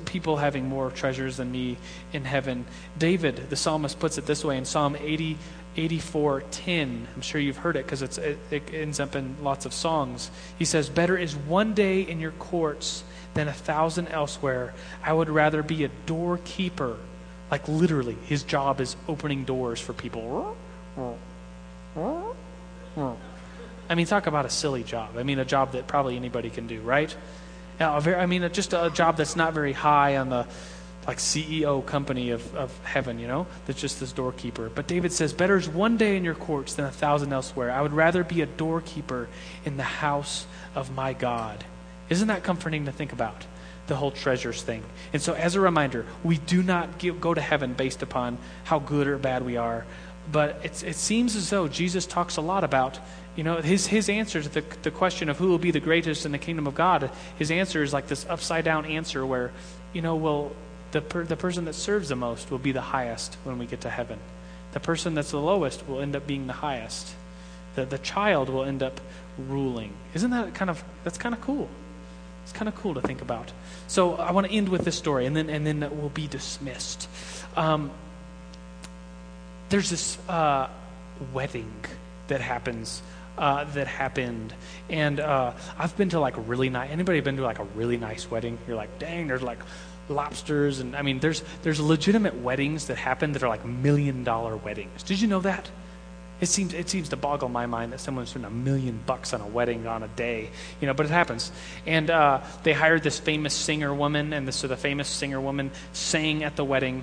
people 0.04 0.36
having 0.36 0.68
more 0.68 0.90
treasures 0.90 1.36
than 1.36 1.50
me 1.50 1.76
in 2.12 2.24
heaven. 2.24 2.64
David, 2.98 3.50
the 3.50 3.56
psalmist, 3.56 3.98
puts 3.98 4.18
it 4.18 4.26
this 4.26 4.44
way 4.44 4.56
in 4.56 4.64
Psalm 4.64 4.96
80. 4.96 5.38
84:10. 5.76 7.06
I'm 7.14 7.20
sure 7.20 7.40
you've 7.40 7.58
heard 7.58 7.76
it 7.76 7.84
because 7.84 8.02
it, 8.02 8.38
it 8.50 8.74
ends 8.74 8.98
up 8.98 9.14
in 9.14 9.36
lots 9.42 9.64
of 9.64 9.72
songs. 9.72 10.28
He 10.58 10.64
says, 10.64 10.88
"Better 10.88 11.16
is 11.16 11.36
one 11.36 11.72
day 11.72 12.00
in 12.00 12.18
your 12.18 12.32
courts 12.32 13.04
than 13.34 13.46
a 13.46 13.52
thousand 13.52 14.08
elsewhere. 14.08 14.74
I 15.04 15.12
would 15.12 15.28
rather 15.28 15.62
be 15.62 15.84
a 15.84 15.90
doorkeeper 16.06 16.96
like 17.50 17.68
literally, 17.68 18.16
his 18.26 18.42
job 18.42 18.80
is 18.80 18.96
opening 19.08 19.44
doors 19.44 19.80
for 19.80 19.92
people. 19.92 20.56
I 23.88 23.94
mean, 23.94 24.06
talk 24.06 24.26
about 24.26 24.44
a 24.44 24.50
silly 24.50 24.82
job. 24.82 25.16
I 25.16 25.22
mean, 25.22 25.38
a 25.38 25.44
job 25.44 25.72
that 25.72 25.86
probably 25.86 26.16
anybody 26.16 26.50
can 26.50 26.66
do, 26.66 26.80
right? 26.80 27.14
Now, 27.80 27.96
I 27.96 28.26
mean, 28.26 28.48
just 28.52 28.72
a 28.72 28.90
job 28.92 29.16
that's 29.16 29.36
not 29.36 29.54
very 29.54 29.72
high 29.72 30.16
on 30.16 30.28
the 30.28 30.46
like 31.06 31.16
CEO 31.16 31.84
company 31.86 32.30
of, 32.30 32.54
of 32.54 32.84
heaven, 32.84 33.18
you 33.18 33.26
know, 33.26 33.46
that's 33.66 33.80
just 33.80 33.98
this 33.98 34.12
doorkeeper. 34.12 34.68
But 34.68 34.86
David 34.86 35.10
says, 35.10 35.32
Better 35.32 35.56
is 35.56 35.66
one 35.66 35.96
day 35.96 36.18
in 36.18 36.24
your 36.24 36.34
courts 36.34 36.74
than 36.74 36.84
a 36.84 36.90
thousand 36.90 37.32
elsewhere. 37.32 37.70
I 37.70 37.80
would 37.80 37.94
rather 37.94 38.22
be 38.22 38.42
a 38.42 38.46
doorkeeper 38.46 39.26
in 39.64 39.78
the 39.78 39.84
house 39.84 40.46
of 40.74 40.94
my 40.94 41.14
God. 41.14 41.64
Isn't 42.10 42.28
that 42.28 42.42
comforting 42.42 42.84
to 42.84 42.92
think 42.92 43.14
about? 43.14 43.46
The 43.88 43.96
whole 43.96 44.10
treasures 44.10 44.62
thing. 44.62 44.82
And 45.12 45.20
so, 45.20 45.34
as 45.34 45.54
a 45.54 45.60
reminder, 45.60 46.06
we 46.22 46.38
do 46.38 46.62
not 46.62 46.98
give, 46.98 47.20
go 47.20 47.34
to 47.34 47.40
heaven 47.40 47.72
based 47.74 48.02
upon 48.02 48.38
how 48.64 48.78
good 48.78 49.08
or 49.08 49.18
bad 49.18 49.44
we 49.44 49.56
are. 49.56 49.84
But 50.30 50.60
it 50.62 50.96
seems 50.96 51.36
as 51.36 51.48
though 51.48 51.68
Jesus 51.68 52.04
talks 52.04 52.36
a 52.36 52.42
lot 52.42 52.62
about, 52.62 52.98
you 53.34 53.44
know, 53.44 53.56
his, 53.62 53.86
his 53.86 54.10
answer 54.10 54.42
to 54.42 54.48
the, 54.48 54.64
the 54.82 54.90
question 54.90 55.30
of 55.30 55.38
who 55.38 55.48
will 55.48 55.58
be 55.58 55.70
the 55.70 55.80
greatest 55.80 56.26
in 56.26 56.32
the 56.32 56.38
kingdom 56.38 56.66
of 56.66 56.74
God, 56.74 57.10
his 57.38 57.50
answer 57.50 57.82
is 57.82 57.94
like 57.94 58.08
this 58.08 58.26
upside 58.28 58.64
down 58.64 58.84
answer 58.84 59.24
where, 59.24 59.52
you 59.94 60.02
know, 60.02 60.16
well, 60.16 60.52
the, 60.92 61.00
per, 61.00 61.24
the 61.24 61.36
person 61.36 61.64
that 61.64 61.74
serves 61.74 62.10
the 62.10 62.16
most 62.16 62.50
will 62.50 62.58
be 62.58 62.72
the 62.72 62.80
highest 62.80 63.36
when 63.44 63.58
we 63.58 63.64
get 63.64 63.80
to 63.82 63.90
heaven. 63.90 64.18
The 64.72 64.80
person 64.80 65.14
that's 65.14 65.30
the 65.30 65.40
lowest 65.40 65.88
will 65.88 66.00
end 66.00 66.14
up 66.14 66.26
being 66.26 66.46
the 66.46 66.52
highest. 66.52 67.14
The, 67.74 67.86
the 67.86 67.98
child 67.98 68.50
will 68.50 68.64
end 68.64 68.82
up 68.82 69.00
ruling. 69.38 69.94
Isn't 70.12 70.30
that 70.32 70.54
kind 70.54 70.68
of, 70.68 70.84
that's 71.04 71.16
kind 71.16 71.34
of 71.34 71.40
cool? 71.40 71.70
It's 72.48 72.56
kind 72.56 72.66
of 72.66 72.74
cool 72.76 72.94
to 72.94 73.02
think 73.02 73.20
about. 73.20 73.52
So 73.88 74.14
I 74.14 74.32
want 74.32 74.46
to 74.46 74.52
end 74.54 74.70
with 74.70 74.82
this 74.82 74.96
story, 74.96 75.26
and 75.26 75.36
then 75.36 75.50
and 75.50 75.66
then 75.66 75.80
we'll 75.80 76.08
be 76.08 76.26
dismissed. 76.26 77.06
Um, 77.56 77.90
there's 79.68 79.90
this 79.90 80.16
uh, 80.30 80.70
wedding 81.34 81.74
that 82.28 82.40
happens. 82.40 83.02
Uh, 83.36 83.64
that 83.74 83.86
happened, 83.86 84.52
and 84.88 85.20
uh, 85.20 85.52
I've 85.78 85.96
been 85.96 86.08
to 86.08 86.18
like 86.18 86.34
really 86.48 86.70
nice. 86.70 86.90
Anybody 86.90 87.20
been 87.20 87.36
to 87.36 87.42
like 87.42 87.60
a 87.60 87.64
really 87.76 87.98
nice 87.98 88.28
wedding? 88.28 88.58
You're 88.66 88.76
like, 88.76 88.98
dang, 88.98 89.28
there's 89.28 89.42
like 89.42 89.60
lobsters, 90.08 90.80
and 90.80 90.96
I 90.96 91.02
mean, 91.02 91.20
there's 91.20 91.44
there's 91.62 91.78
legitimate 91.78 92.34
weddings 92.40 92.86
that 92.86 92.96
happen 92.96 93.32
that 93.32 93.42
are 93.42 93.48
like 93.48 93.64
million 93.64 94.24
dollar 94.24 94.56
weddings. 94.56 95.02
Did 95.02 95.20
you 95.20 95.28
know 95.28 95.40
that? 95.40 95.70
It 96.40 96.46
seems, 96.46 96.72
it 96.72 96.88
seems 96.88 97.08
to 97.08 97.16
boggle 97.16 97.48
my 97.48 97.66
mind 97.66 97.92
that 97.92 98.00
someone 98.00 98.26
spent 98.26 98.44
a 98.44 98.50
million 98.50 99.00
bucks 99.06 99.34
on 99.34 99.40
a 99.40 99.46
wedding 99.46 99.86
on 99.86 100.02
a 100.02 100.08
day, 100.08 100.50
you 100.80 100.86
know, 100.86 100.94
but 100.94 101.06
it 101.06 101.10
happens. 101.10 101.50
And 101.84 102.10
uh, 102.10 102.42
they 102.62 102.72
hired 102.72 103.02
this 103.02 103.18
famous 103.18 103.54
singer 103.54 103.92
woman, 103.92 104.32
and 104.32 104.46
this, 104.46 104.56
so 104.56 104.68
the 104.68 104.76
famous 104.76 105.08
singer 105.08 105.40
woman 105.40 105.72
sang 105.92 106.44
at 106.44 106.54
the 106.54 106.64
wedding, 106.64 107.02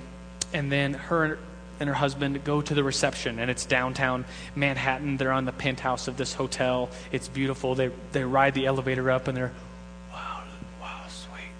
and 0.54 0.72
then 0.72 0.94
her 0.94 1.38
and 1.80 1.90
her 1.90 1.96
husband 1.96 2.42
go 2.46 2.62
to 2.62 2.74
the 2.74 2.84
reception, 2.84 3.40
and 3.40 3.52
it's 3.52 3.66
downtown 3.66 4.24
Manhattan. 4.56 5.18
They're 5.18 5.34
on 5.34 5.44
the 5.44 5.52
penthouse 5.52 6.08
of 6.08 6.16
this 6.16 6.34
hotel. 6.34 6.90
It's 7.12 7.28
beautiful. 7.28 7.76
They, 7.76 7.92
they 8.14 8.24
ride 8.24 8.54
the 8.54 8.66
elevator 8.66 9.12
up, 9.12 9.28
and 9.28 9.36
they're 9.36 9.52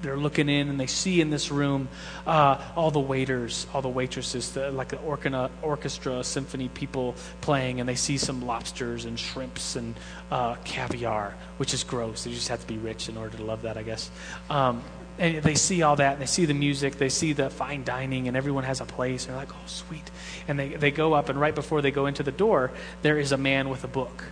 they're 0.06 0.18
looking 0.18 0.50
in 0.50 0.70
and 0.70 0.80
they 0.80 0.88
see 0.88 1.20
in 1.20 1.32
this 1.32 1.52
room 1.52 1.90
uh, 2.28 2.62
all 2.76 2.92
the 2.92 3.00
waiters, 3.00 3.66
all 3.74 3.82
the 3.82 3.90
waitresses, 3.90 4.52
the, 4.52 4.72
like 4.72 4.90
the 4.90 4.98
orchestra, 5.00 5.50
orchestra, 5.62 6.24
symphony 6.24 6.70
people 6.70 7.16
playing, 7.42 7.80
and 7.80 7.90
they 7.90 7.96
see 7.96 8.18
some 8.18 8.46
lobsters 8.46 9.06
and 9.06 9.20
shrimps 9.20 9.76
and 9.76 9.96
uh, 10.30 10.56
caviar, 10.64 11.36
which 11.58 11.74
is 11.74 11.84
gross. 11.84 12.28
You 12.28 12.34
just 12.34 12.50
have 12.50 12.62
to 12.62 12.68
be 12.68 12.78
rich 12.78 13.10
in 13.10 13.18
order 13.18 13.36
to 13.38 13.44
love 13.44 13.64
that, 13.64 13.78
I 13.78 13.84
guess. 13.84 14.12
Um, 14.50 14.84
and 15.18 15.42
they 15.42 15.56
see 15.56 15.82
all 15.82 15.96
that, 15.96 16.14
and 16.14 16.22
they 16.22 16.28
see 16.28 16.46
the 16.46 16.54
music, 16.54 16.98
they 16.98 17.10
see 17.10 17.34
the 17.34 17.50
fine 17.50 17.84
dining, 17.84 18.28
and 18.28 18.38
everyone 18.38 18.66
has 18.66 18.82
a 18.82 18.86
place. 18.86 19.26
And 19.26 19.34
they're 19.34 19.42
like, 19.42 19.56
oh, 19.56 19.68
sweet. 19.68 20.12
And 20.48 20.60
they, 20.60 20.70
they 20.70 20.92
go 20.92 21.14
up, 21.14 21.30
and 21.30 21.40
right 21.40 21.56
before 21.56 21.82
they 21.82 21.92
go 21.92 22.06
into 22.06 22.22
the 22.22 22.32
door, 22.32 22.72
there 23.02 23.18
is 23.18 23.32
a 23.32 23.38
man 23.38 23.70
with 23.70 23.84
a 23.84 23.88
book 23.88 24.26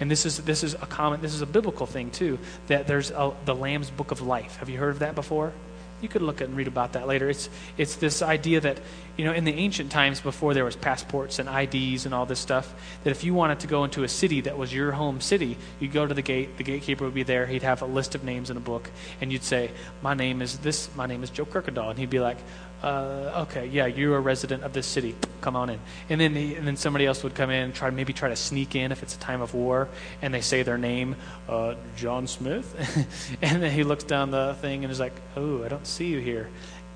and 0.00 0.10
this 0.10 0.26
is 0.26 0.38
this 0.38 0.64
is 0.64 0.74
a 0.74 0.86
common 0.86 1.20
this 1.20 1.34
is 1.34 1.42
a 1.42 1.46
biblical 1.46 1.86
thing 1.86 2.10
too 2.10 2.38
that 2.66 2.86
there's 2.86 3.10
a, 3.10 3.32
the 3.44 3.54
lamb's 3.54 3.90
book 3.90 4.10
of 4.10 4.22
life. 4.22 4.56
Have 4.56 4.68
you 4.68 4.78
heard 4.78 4.90
of 4.90 4.98
that 5.00 5.14
before? 5.14 5.52
You 6.00 6.08
could 6.08 6.22
look 6.22 6.40
at 6.40 6.48
and 6.48 6.56
read 6.56 6.66
about 6.66 6.94
that 6.94 7.06
later. 7.06 7.28
It's 7.28 7.50
it's 7.76 7.96
this 7.96 8.22
idea 8.22 8.60
that 8.60 8.80
you 9.18 9.26
know 9.26 9.32
in 9.32 9.44
the 9.44 9.52
ancient 9.52 9.92
times 9.92 10.18
before 10.18 10.54
there 10.54 10.64
was 10.64 10.74
passports 10.74 11.38
and 11.38 11.48
ids 11.48 12.06
and 12.06 12.14
all 12.14 12.24
this 12.24 12.40
stuff 12.40 12.74
that 13.04 13.10
if 13.10 13.22
you 13.22 13.34
wanted 13.34 13.60
to 13.60 13.66
go 13.66 13.84
into 13.84 14.02
a 14.02 14.08
city 14.08 14.40
that 14.42 14.56
was 14.56 14.72
your 14.72 14.92
home 14.92 15.20
city 15.20 15.58
you'd 15.78 15.92
go 15.92 16.06
to 16.06 16.14
the 16.14 16.22
gate 16.22 16.56
the 16.56 16.64
gatekeeper 16.64 17.04
would 17.04 17.12
be 17.12 17.22
there 17.22 17.46
he'd 17.46 17.62
have 17.62 17.82
a 17.82 17.86
list 17.86 18.14
of 18.14 18.24
names 18.24 18.48
in 18.48 18.56
a 18.56 18.60
book 18.60 18.90
and 19.20 19.30
you'd 19.30 19.42
say 19.42 19.70
my 20.00 20.14
name 20.14 20.40
is 20.40 20.58
this 20.60 20.88
my 20.96 21.04
name 21.04 21.22
is 21.22 21.28
joe 21.28 21.44
kirkendall 21.44 21.90
and 21.90 21.98
he'd 21.98 22.08
be 22.08 22.20
like 22.20 22.38
uh, 22.82 23.44
okay, 23.48 23.66
yeah, 23.66 23.86
you're 23.86 24.16
a 24.16 24.20
resident 24.20 24.62
of 24.62 24.72
this 24.72 24.86
city. 24.86 25.14
Come 25.40 25.54
on 25.54 25.70
in. 25.70 25.80
And 26.08 26.20
then, 26.20 26.36
and 26.36 26.66
then 26.66 26.76
somebody 26.76 27.06
else 27.06 27.22
would 27.22 27.34
come 27.34 27.50
in 27.50 27.72
try, 27.72 27.90
maybe 27.90 28.12
try 28.12 28.30
to 28.30 28.36
sneak 28.36 28.74
in 28.74 28.90
if 28.90 29.02
it's 29.02 29.14
a 29.14 29.18
time 29.18 29.42
of 29.42 29.54
war, 29.54 29.88
and 30.22 30.32
they 30.32 30.40
say 30.40 30.62
their 30.62 30.78
name, 30.78 31.16
uh, 31.48 31.74
John 31.96 32.26
Smith. 32.26 33.36
and 33.42 33.62
then 33.62 33.70
he 33.70 33.84
looks 33.84 34.04
down 34.04 34.30
the 34.30 34.56
thing 34.60 34.84
and 34.84 34.90
is 34.90 35.00
like, 35.00 35.14
oh, 35.36 35.62
I 35.62 35.68
don't 35.68 35.86
see 35.86 36.06
you 36.06 36.20
here. 36.20 36.48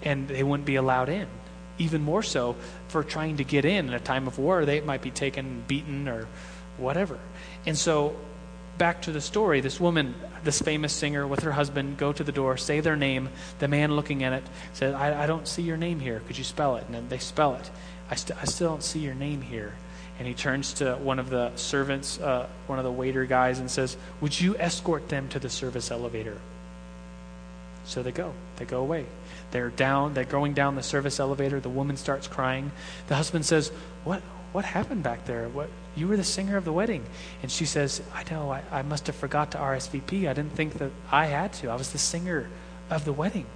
And 0.02 0.26
they 0.28 0.42
wouldn't 0.42 0.66
be 0.66 0.76
allowed 0.76 1.08
in. 1.08 1.26
Even 1.76 2.02
more 2.02 2.22
so 2.22 2.56
for 2.88 3.02
trying 3.02 3.36
to 3.38 3.44
get 3.44 3.64
in 3.64 3.88
in 3.88 3.94
a 3.94 4.00
time 4.00 4.26
of 4.26 4.38
war, 4.38 4.64
they 4.64 4.80
might 4.80 5.02
be 5.02 5.10
taken, 5.10 5.64
beaten, 5.66 6.08
or 6.08 6.28
whatever. 6.78 7.18
And 7.66 7.76
so 7.76 8.16
back 8.78 9.02
to 9.02 9.12
the 9.12 9.20
story, 9.20 9.60
this 9.60 9.80
woman, 9.80 10.14
this 10.44 10.60
famous 10.60 10.92
singer 10.92 11.26
with 11.26 11.40
her 11.40 11.52
husband, 11.52 11.96
go 11.96 12.12
to 12.12 12.24
the 12.24 12.32
door, 12.32 12.56
say 12.56 12.80
their 12.80 12.96
name. 12.96 13.30
The 13.58 13.68
man 13.68 13.94
looking 13.96 14.22
at 14.22 14.32
it 14.32 14.44
says, 14.72 14.94
I, 14.94 15.24
I 15.24 15.26
don't 15.26 15.48
see 15.48 15.62
your 15.62 15.76
name 15.76 16.00
here. 16.00 16.22
Could 16.26 16.38
you 16.38 16.44
spell 16.44 16.76
it? 16.76 16.84
And 16.86 16.94
then 16.94 17.08
they 17.08 17.18
spell 17.18 17.54
it. 17.54 17.70
I, 18.10 18.14
st- 18.14 18.38
I 18.40 18.44
still 18.44 18.68
don't 18.68 18.82
see 18.82 19.00
your 19.00 19.14
name 19.14 19.42
here. 19.42 19.74
And 20.18 20.28
he 20.28 20.34
turns 20.34 20.74
to 20.74 20.94
one 20.96 21.18
of 21.18 21.30
the 21.30 21.54
servants, 21.56 22.20
uh, 22.20 22.46
one 22.66 22.78
of 22.78 22.84
the 22.84 22.92
waiter 22.92 23.24
guys, 23.24 23.58
and 23.58 23.70
says, 23.70 23.96
Would 24.20 24.40
you 24.40 24.56
escort 24.58 25.08
them 25.08 25.28
to 25.30 25.38
the 25.38 25.48
service 25.48 25.90
elevator? 25.90 26.38
So 27.84 28.02
they 28.02 28.12
go. 28.12 28.32
They 28.56 28.64
go 28.64 28.80
away. 28.80 29.06
They're 29.50 29.70
down. 29.70 30.14
They're 30.14 30.24
going 30.24 30.54
down 30.54 30.76
the 30.76 30.82
service 30.82 31.20
elevator. 31.20 31.60
The 31.60 31.68
woman 31.68 31.96
starts 31.96 32.28
crying. 32.28 32.72
The 33.08 33.16
husband 33.16 33.44
says, 33.44 33.70
"What? 34.04 34.22
What 34.54 34.64
happened 34.64 35.02
back 35.02 35.24
there? 35.24 35.48
What? 35.48 35.68
You 35.96 36.06
were 36.06 36.16
the 36.16 36.22
singer 36.22 36.56
of 36.56 36.64
the 36.64 36.72
wedding. 36.72 37.04
And 37.42 37.50
she 37.50 37.66
says, 37.66 38.00
I 38.14 38.22
know, 38.30 38.52
I, 38.52 38.62
I 38.70 38.82
must 38.82 39.08
have 39.08 39.16
forgot 39.16 39.50
to 39.50 39.58
RSVP. 39.58 40.28
I 40.28 40.32
didn't 40.32 40.52
think 40.52 40.74
that 40.74 40.92
I 41.10 41.26
had 41.26 41.52
to. 41.54 41.70
I 41.70 41.74
was 41.74 41.90
the 41.90 41.98
singer 41.98 42.48
of 42.88 43.04
the 43.04 43.12
wedding. 43.12 43.46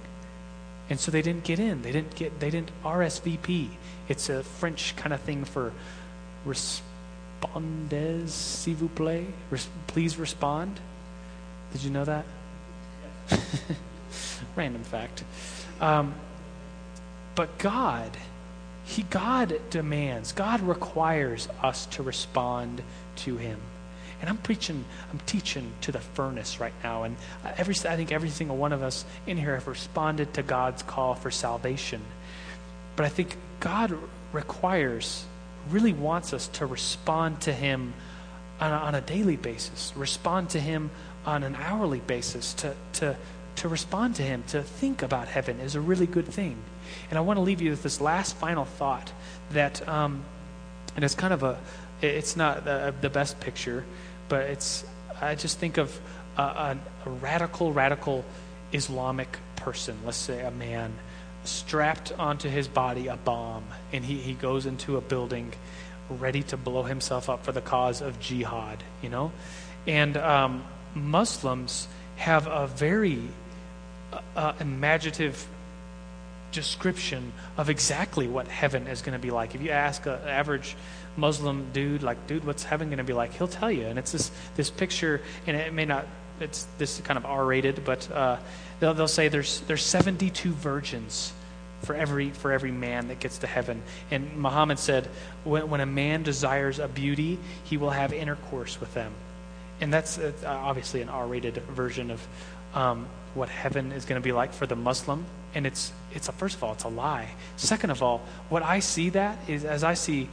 And 0.89 0.99
so 0.99 1.09
they 1.09 1.21
didn't 1.21 1.45
get 1.45 1.57
in. 1.57 1.83
They 1.83 1.93
didn't 1.93 2.15
get 2.15 2.41
they 2.41 2.49
didn't 2.49 2.71
RSVP. 2.83 3.69
It's 4.09 4.27
a 4.27 4.43
French 4.43 4.93
kind 4.97 5.13
of 5.13 5.21
thing 5.21 5.45
for 5.45 5.71
respondez, 6.45 8.33
s'il 8.33 8.75
vous 8.75 8.89
plaît. 8.89 9.27
Res, 9.51 9.69
please 9.87 10.17
respond. 10.17 10.81
Did 11.71 11.81
you 11.81 11.91
know 11.91 12.03
that? 12.03 12.25
Random 14.57 14.83
fact. 14.83 15.23
Um, 15.79 16.13
but 17.35 17.57
God 17.57 18.11
he, 18.89 19.03
God 19.03 19.61
demands, 19.69 20.31
God 20.31 20.61
requires 20.61 21.47
us 21.61 21.85
to 21.87 22.01
respond 22.01 22.81
to 23.17 23.37
Him. 23.37 23.59
And 24.19 24.27
I'm 24.27 24.37
preaching, 24.37 24.83
I'm 25.13 25.19
teaching 25.27 25.71
to 25.81 25.91
the 25.91 25.99
furnace 25.99 26.59
right 26.59 26.73
now. 26.83 27.03
And 27.03 27.15
every, 27.55 27.75
I 27.87 27.95
think 27.95 28.11
every 28.11 28.29
single 28.29 28.57
one 28.57 28.73
of 28.73 28.81
us 28.81 29.05
in 29.27 29.37
here 29.37 29.53
have 29.53 29.67
responded 29.67 30.33
to 30.33 30.41
God's 30.41 30.81
call 30.81 31.13
for 31.13 31.29
salvation. 31.29 32.01
But 32.95 33.05
I 33.05 33.09
think 33.09 33.37
God 33.59 33.95
requires, 34.33 35.23
really 35.69 35.93
wants 35.93 36.33
us 36.33 36.47
to 36.47 36.65
respond 36.65 37.41
to 37.41 37.53
Him 37.53 37.93
on 38.59 38.71
a, 38.71 38.75
on 38.75 38.95
a 38.95 39.01
daily 39.01 39.37
basis, 39.37 39.93
respond 39.95 40.49
to 40.49 40.59
Him 40.59 40.89
on 41.27 41.43
an 41.43 41.55
hourly 41.55 41.99
basis, 41.99 42.55
to, 42.55 42.73
to, 42.93 43.15
to 43.57 43.67
respond 43.67 44.15
to 44.15 44.23
Him, 44.23 44.43
to 44.47 44.63
think 44.63 45.03
about 45.03 45.27
heaven 45.27 45.59
is 45.59 45.75
a 45.75 45.81
really 45.81 46.07
good 46.07 46.27
thing. 46.27 46.57
And 47.09 47.17
I 47.17 47.21
want 47.21 47.37
to 47.37 47.41
leave 47.41 47.61
you 47.61 47.71
with 47.71 47.83
this 47.83 48.01
last 48.01 48.35
final 48.35 48.65
thought 48.65 49.11
that, 49.51 49.87
um, 49.87 50.23
and 50.95 51.05
it's 51.05 51.15
kind 51.15 51.33
of 51.33 51.43
a, 51.43 51.57
it's 52.01 52.35
not 52.35 52.65
the, 52.65 52.93
the 53.01 53.09
best 53.09 53.39
picture, 53.39 53.85
but 54.27 54.41
it's, 54.43 54.85
I 55.21 55.35
just 55.35 55.59
think 55.59 55.77
of 55.77 55.99
a, 56.37 56.41
a, 56.41 56.77
a 57.05 57.09
radical, 57.09 57.73
radical 57.73 58.23
Islamic 58.71 59.37
person, 59.55 59.97
let's 60.05 60.17
say 60.17 60.41
a 60.41 60.51
man, 60.51 60.93
strapped 61.43 62.11
onto 62.17 62.49
his 62.49 62.67
body 62.67 63.07
a 63.07 63.15
bomb, 63.17 63.65
and 63.91 64.03
he, 64.03 64.17
he 64.17 64.33
goes 64.33 64.65
into 64.65 64.97
a 64.97 65.01
building 65.01 65.51
ready 66.09 66.43
to 66.43 66.57
blow 66.57 66.83
himself 66.83 67.29
up 67.29 67.43
for 67.43 67.51
the 67.51 67.61
cause 67.61 68.01
of 68.01 68.19
jihad, 68.19 68.83
you 69.01 69.09
know? 69.09 69.31
And 69.85 70.17
um, 70.17 70.65
Muslims 70.95 71.87
have 72.15 72.47
a 72.47 72.67
very 72.67 73.21
uh, 74.11 74.19
uh 74.35 74.53
imaginative 74.59 75.47
description 76.51 77.33
of 77.57 77.69
exactly 77.69 78.27
what 78.27 78.47
heaven 78.47 78.87
is 78.87 79.01
going 79.01 79.13
to 79.13 79.21
be 79.21 79.31
like. 79.31 79.55
If 79.55 79.61
you 79.61 79.69
ask 79.69 80.05
an 80.05 80.19
average 80.25 80.75
Muslim 81.17 81.67
dude, 81.73 82.03
like, 82.03 82.27
dude, 82.27 82.45
what's 82.45 82.63
heaven 82.63 82.89
going 82.89 82.97
to 82.97 83.03
be 83.03 83.13
like? 83.13 83.33
He'll 83.33 83.47
tell 83.47 83.71
you. 83.71 83.85
And 83.85 83.99
it's 83.99 84.11
this, 84.11 84.31
this 84.55 84.69
picture, 84.69 85.21
and 85.45 85.55
it 85.55 85.73
may 85.73 85.85
not, 85.85 86.07
it's 86.39 86.67
this 86.77 86.99
kind 87.01 87.17
of 87.17 87.25
R 87.25 87.45
rated, 87.45 87.83
but 87.83 88.09
uh, 88.11 88.37
they'll, 88.79 88.93
they'll 88.93 89.07
say 89.07 89.27
there's, 89.27 89.61
there's 89.61 89.83
72 89.83 90.51
virgins 90.51 91.33
for 91.83 91.95
every, 91.95 92.31
for 92.31 92.51
every 92.51 92.71
man 92.71 93.07
that 93.07 93.19
gets 93.19 93.39
to 93.39 93.47
heaven. 93.47 93.81
And 94.11 94.37
Muhammad 94.37 94.79
said, 94.79 95.07
when, 95.43 95.69
when 95.69 95.81
a 95.81 95.85
man 95.85 96.23
desires 96.23 96.79
a 96.79 96.87
beauty, 96.87 97.39
he 97.63 97.77
will 97.77 97.91
have 97.91 98.13
intercourse 98.13 98.79
with 98.79 98.93
them. 98.93 99.13
And 99.81 99.93
that's 99.93 100.17
uh, 100.17 100.33
obviously 100.45 101.01
an 101.01 101.09
R 101.09 101.25
rated 101.25 101.55
version 101.55 102.11
of 102.11 102.27
um, 102.73 103.07
what 103.33 103.49
heaven 103.49 103.91
is 103.91 104.05
going 104.05 104.21
to 104.21 104.23
be 104.23 104.31
like 104.31 104.53
for 104.53 104.67
the 104.67 104.75
Muslim. 104.75 105.25
And 105.55 105.65
it's, 105.65 105.91
it's 106.13 106.29
a, 106.29 106.31
first 106.31 106.55
of 106.55 106.63
all, 106.63 106.73
it's 106.73 106.83
a 106.83 106.89
lie. 106.89 107.29
Second 107.57 107.89
of 107.89 108.03
all, 108.03 108.21
what 108.49 108.63
I 108.63 108.79
see 108.79 109.09
that 109.09 109.37
is 109.47 109.65
as 109.65 109.83
I 109.83 109.93
see 109.95 110.29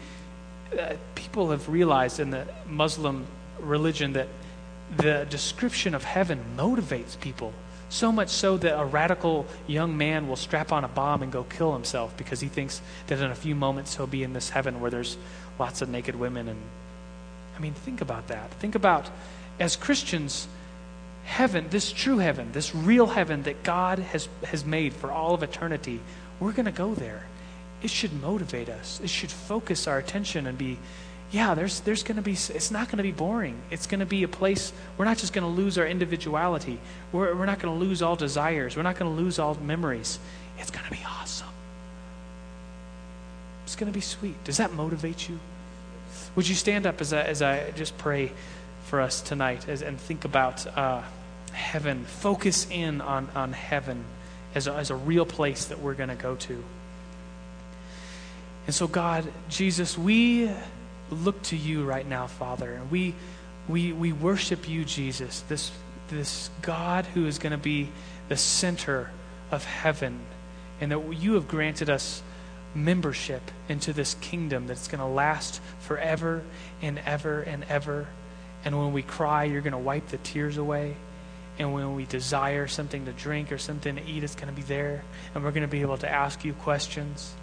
uh, 0.79 0.95
people 1.15 1.51
have 1.51 1.69
realized 1.69 2.21
in 2.21 2.31
the 2.31 2.47
Muslim 2.69 3.27
religion 3.61 4.13
that 4.15 4.29
the 4.97 5.27
description 5.31 5.95
of 5.95 6.05
heaven 6.05 6.43
motivates 6.57 7.19
people 7.19 7.53
so 7.89 8.11
much 8.11 8.29
so 8.29 8.57
that 8.57 8.79
a 8.79 8.85
radical 8.85 9.47
young 9.67 9.97
man 9.97 10.29
will 10.29 10.37
strap 10.37 10.73
on 10.73 10.85
a 10.85 10.89
bomb 10.89 11.23
and 11.23 11.31
go 11.31 11.45
kill 11.45 11.73
himself 11.73 12.17
because 12.17 12.41
he 12.41 12.49
thinks 12.49 12.81
that 13.07 13.21
in 13.21 13.31
a 13.31 13.35
few 13.35 13.55
moments 13.55 13.97
he'll 13.97 14.07
be 14.07 14.23
in 14.23 14.33
this 14.33 14.51
heaven 14.51 14.81
where 14.81 14.91
there's 14.91 15.17
lots 15.59 15.83
of 15.83 15.89
naked 15.89 16.17
women 16.17 16.49
and 16.49 16.61
I 17.57 17.61
mean 17.61 17.75
think 17.75 18.01
about 18.01 18.29
that. 18.29 18.51
Think 18.53 18.75
about 18.75 19.09
as 19.59 19.77
Christians 19.77 20.49
heaven, 21.27 21.67
this 21.69 21.93
true 21.93 22.19
heaven, 22.19 22.53
this 22.53 22.75
real 22.75 23.07
heaven 23.07 23.43
that 23.43 23.63
God 23.63 23.99
has 23.99 24.29
has 24.45 24.65
made 24.65 24.95
for 24.95 25.13
all 25.13 25.35
of 25.35 25.43
eternity, 25.43 26.01
we're 26.41 26.53
going 26.53 26.67
to 26.67 26.73
go 26.73 26.95
there. 26.95 27.27
It 27.83 27.91
should 27.91 28.21
motivate 28.23 28.71
us. 28.71 29.01
It 29.05 29.11
should 29.11 29.31
focus 29.31 29.87
our 29.87 29.99
attention 29.99 30.47
and 30.47 30.57
be 30.57 30.79
yeah, 31.31 31.55
there's, 31.55 31.81
there's 31.81 32.03
going 32.03 32.17
to 32.17 32.23
be, 32.23 32.33
it's 32.33 32.71
not 32.71 32.87
going 32.87 32.99
to 32.99 33.03
be 33.03 33.13
boring. 33.13 33.61
It's 33.71 33.87
going 33.87 34.01
to 34.01 34.07
be 34.07 34.23
a 34.23 34.29
place, 34.29 34.73
we're 34.97 35.05
not 35.05 35.19
just 35.19 35.33
going 35.33 35.45
to 35.45 35.51
lose 35.51 35.77
our 35.77 35.87
individuality. 35.87 36.79
We're, 37.13 37.35
we're 37.35 37.47
not 37.47 37.59
going 37.59 37.79
to 37.79 37.85
lose 37.85 38.01
all 38.01 38.17
desires. 38.17 38.77
We're 38.77 38.85
not 38.85 38.97
going 38.97 39.15
to 39.15 39.23
lose 39.23 39.39
all 39.39 39.55
memories. 39.57 40.19
It's 40.59 40.71
going 40.71 40.85
to 40.85 40.91
be 40.91 41.05
awesome. 41.05 41.49
It's 43.65 43.75
going 43.75 43.93
to 43.93 43.95
be 43.95 44.01
sweet. 44.01 44.43
Does 44.45 44.59
that 44.59 44.73
motivate 44.73 45.29
you? 45.29 45.41
Would 46.37 46.49
you 46.49 46.55
stand 46.55 46.87
up 46.87 47.01
as 47.01 47.13
I, 47.13 47.23
as 47.23 47.43
I 47.43 47.73
just 47.73 47.99
pray 47.99 48.31
for 48.85 49.01
us 49.01 49.21
tonight 49.21 49.69
as, 49.69 49.83
and 49.83 49.99
think 49.99 50.25
about 50.25 50.65
uh, 50.79 51.03
heaven? 51.57 52.05
Focus 52.05 52.67
in 52.71 53.01
on, 53.01 53.29
on 53.35 53.53
heaven 53.53 54.05
as 54.55 54.67
a, 54.67 54.73
as 54.75 54.91
a 54.91 54.97
real 54.97 55.27
place 55.27 55.67
that 55.67 55.81
we're 55.81 55.95
going 55.95 56.09
to 56.09 56.15
go 56.15 56.37
to. 56.37 56.63
And 58.67 58.75
so, 58.75 58.87
God, 58.87 59.25
Jesus, 59.49 59.97
we 59.97 60.51
look 61.11 61.41
to 61.45 61.57
you 61.57 61.85
right 61.85 62.07
now, 62.07 62.27
Father, 62.27 62.73
and 62.73 62.91
we, 62.91 63.15
we, 63.69 63.93
we 63.93 64.13
worship 64.13 64.69
you, 64.69 64.85
Jesus, 64.85 65.43
this, 65.49 65.71
this 66.09 66.51
God 66.63 67.05
who 67.07 67.27
is 67.27 67.39
going 67.39 67.53
to 67.53 67.59
be 67.59 67.91
the 68.29 68.37
center 68.37 69.11
of 69.51 69.65
heaven, 69.65 70.21
and 70.81 70.91
that 70.91 71.15
you 71.15 71.35
have 71.35 71.47
granted 71.47 71.89
us 71.89 72.23
membership 72.75 73.43
into 73.69 73.93
this 73.93 74.15
kingdom 74.15 74.67
that's 74.67 74.89
going 74.89 75.01
to 75.01 75.07
last 75.07 75.61
forever 75.81 76.43
and 76.83 76.99
ever 77.07 77.41
and 77.41 77.65
ever. 77.69 78.07
And 78.65 78.77
when 78.79 78.93
we 78.93 79.03
cry, 79.03 79.45
you're 79.45 79.63
going 79.63 79.73
to 79.73 79.79
wipe 79.79 80.09
the 80.09 80.19
tears 80.19 80.57
away. 80.57 80.97
And 81.59 81.73
when 81.73 81.95
we 81.95 82.05
desire 82.05 82.67
something 82.67 83.07
to 83.07 83.13
drink 83.13 83.51
or 83.51 83.59
something 83.59 83.97
to 83.97 84.07
eat, 84.07 84.23
it's 84.23 84.35
going 84.35 84.49
to 84.49 84.55
be 84.55 84.63
there. 84.63 85.03
And 85.35 85.43
we're 85.43 85.53
going 85.53 85.63
to 85.63 85.69
be 85.69 85.81
able 85.81 85.97
to 85.99 86.11
ask 86.11 86.45
you 86.45 86.53
questions. 86.53 87.35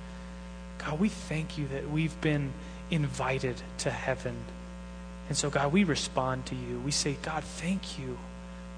God, 0.78 1.00
we 1.00 1.10
thank 1.10 1.58
you 1.58 1.68
that 1.70 1.90
we've 1.90 2.20
been 2.22 2.54
invited 2.92 3.56
to 3.80 3.90
heaven. 3.90 4.36
And 5.30 5.38
so, 5.38 5.50
God, 5.50 5.72
we 5.72 5.84
respond 5.84 6.46
to 6.48 6.56
you. 6.56 6.80
We 6.80 6.92
say, 6.92 7.18
God, 7.22 7.44
thank 7.44 7.98
you 7.98 8.18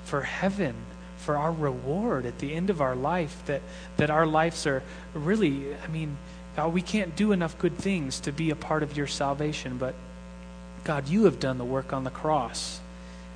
for 0.06 0.22
heaven, 0.22 0.76
for 1.18 1.36
our 1.36 1.52
reward 1.52 2.26
at 2.26 2.40
the 2.40 2.54
end 2.54 2.70
of 2.70 2.80
our 2.80 2.96
life, 2.96 3.42
that, 3.48 3.62
that 3.98 4.10
our 4.10 4.28
lives 4.28 4.66
are 4.68 4.84
really, 5.14 5.76
I 5.76 5.88
mean, 5.88 6.18
God, 6.56 6.74
we 6.74 6.82
can't 6.82 7.16
do 7.16 7.32
enough 7.32 7.58
good 7.58 7.78
things 7.78 8.22
to 8.22 8.32
be 8.32 8.52
a 8.52 8.56
part 8.56 8.84
of 8.84 8.96
your 8.96 9.08
salvation, 9.08 9.78
but 9.78 9.96
God, 10.84 11.10
you 11.10 11.26
have 11.26 11.40
done 11.40 11.58
the 11.58 11.66
work 11.66 11.92
on 11.92 12.04
the 12.04 12.12
cross. 12.12 12.80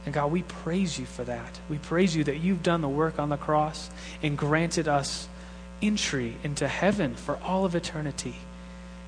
And 0.06 0.14
God, 0.14 0.32
we 0.32 0.44
praise 0.44 0.98
you 0.98 1.06
for 1.06 1.24
that. 1.26 1.60
We 1.70 1.78
praise 1.78 2.16
you 2.16 2.24
that 2.24 2.38
you've 2.38 2.64
done 2.64 2.82
the 2.82 2.90
work 2.90 3.20
on 3.20 3.30
the 3.30 3.38
cross 3.38 3.90
and 4.24 4.38
granted 4.38 4.88
us 4.88 5.28
entry 5.82 6.36
into 6.44 6.68
heaven 6.68 7.16
for 7.16 7.38
all 7.44 7.66
of 7.66 7.76
eternity. 7.76 8.36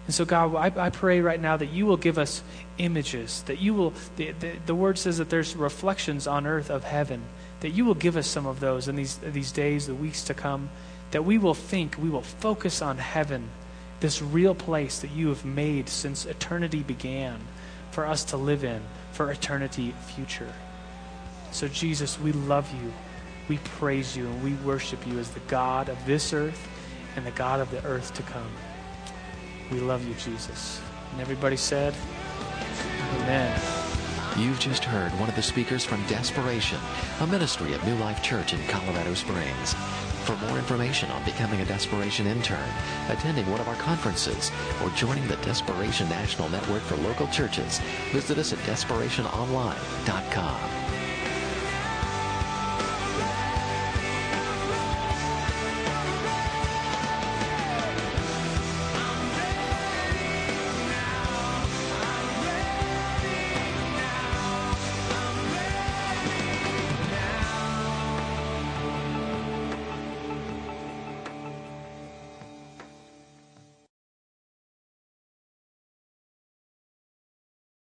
And 0.05 0.15
so, 0.15 0.25
God, 0.25 0.55
I, 0.55 0.85
I, 0.85 0.89
pray 0.89 1.21
right 1.21 1.39
now 1.39 1.57
that 1.57 1.71
you 1.71 1.85
will 1.85 1.97
give 1.97 2.17
us 2.17 2.41
images, 2.77 3.43
that 3.43 3.59
you 3.59 3.73
will, 3.73 3.93
the, 4.15 4.31
the, 4.31 4.53
the, 4.65 4.75
word 4.75 4.97
says 4.97 5.19
that 5.19 5.29
there's 5.29 5.55
reflections 5.55 6.27
on 6.27 6.47
earth 6.47 6.71
of 6.71 6.83
heaven, 6.83 7.21
that 7.59 7.69
you 7.69 7.85
will 7.85 7.93
give 7.93 8.17
us 8.17 8.27
some 8.27 8.47
of 8.47 8.59
those 8.59 8.87
in 8.87 8.95
these, 8.95 9.17
these 9.17 9.51
days, 9.51 9.87
the 9.87 9.95
weeks 9.95 10.23
to 10.23 10.33
come, 10.33 10.69
that 11.11 11.23
we 11.23 11.37
will 11.37 11.53
think, 11.53 11.97
we 11.97 12.09
will 12.09 12.23
focus 12.23 12.81
on 12.81 12.97
heaven, 12.97 13.49
this 13.99 14.21
real 14.21 14.55
place 14.55 14.99
that 14.99 15.11
you 15.11 15.29
have 15.29 15.45
made 15.45 15.87
since 15.87 16.25
eternity 16.25 16.81
began 16.81 17.39
for 17.91 18.07
us 18.07 18.23
to 18.23 18.37
live 18.37 18.63
in 18.63 18.81
for 19.11 19.31
eternity 19.31 19.93
future. 20.15 20.51
So, 21.51 21.67
Jesus, 21.67 22.19
we 22.19 22.31
love 22.31 22.71
you, 22.81 22.91
we 23.47 23.57
praise 23.59 24.15
you, 24.15 24.25
and 24.25 24.43
we 24.43 24.53
worship 24.65 25.05
you 25.05 25.19
as 25.19 25.29
the 25.31 25.39
God 25.41 25.89
of 25.89 26.03
this 26.05 26.33
earth 26.33 26.67
and 27.15 27.25
the 27.25 27.31
God 27.31 27.59
of 27.59 27.69
the 27.71 27.83
earth 27.85 28.13
to 28.13 28.23
come. 28.23 28.51
We 29.71 29.79
love 29.79 30.07
you, 30.07 30.13
Jesus. 30.15 30.81
And 31.11 31.21
everybody 31.21 31.57
said, 31.57 31.93
Amen. 33.15 33.59
You've 34.37 34.59
just 34.59 34.85
heard 34.85 35.11
one 35.19 35.27
of 35.27 35.35
the 35.35 35.41
speakers 35.41 35.83
from 35.83 36.05
Desperation, 36.07 36.79
a 37.19 37.27
ministry 37.27 37.73
of 37.73 37.85
New 37.85 37.95
Life 37.95 38.23
Church 38.23 38.53
in 38.53 38.65
Colorado 38.67 39.13
Springs. 39.13 39.73
For 40.23 40.37
more 40.47 40.57
information 40.57 41.11
on 41.11 41.21
becoming 41.25 41.59
a 41.59 41.65
Desperation 41.65 42.27
intern, 42.27 42.69
attending 43.09 43.49
one 43.51 43.59
of 43.59 43.67
our 43.67 43.75
conferences, 43.75 44.49
or 44.81 44.89
joining 44.91 45.27
the 45.27 45.35
Desperation 45.37 46.07
National 46.07 46.47
Network 46.47 46.83
for 46.83 46.95
local 46.97 47.27
churches, 47.27 47.79
visit 48.11 48.37
us 48.37 48.53
at 48.53 48.59
desperationonline.com. 48.59 50.80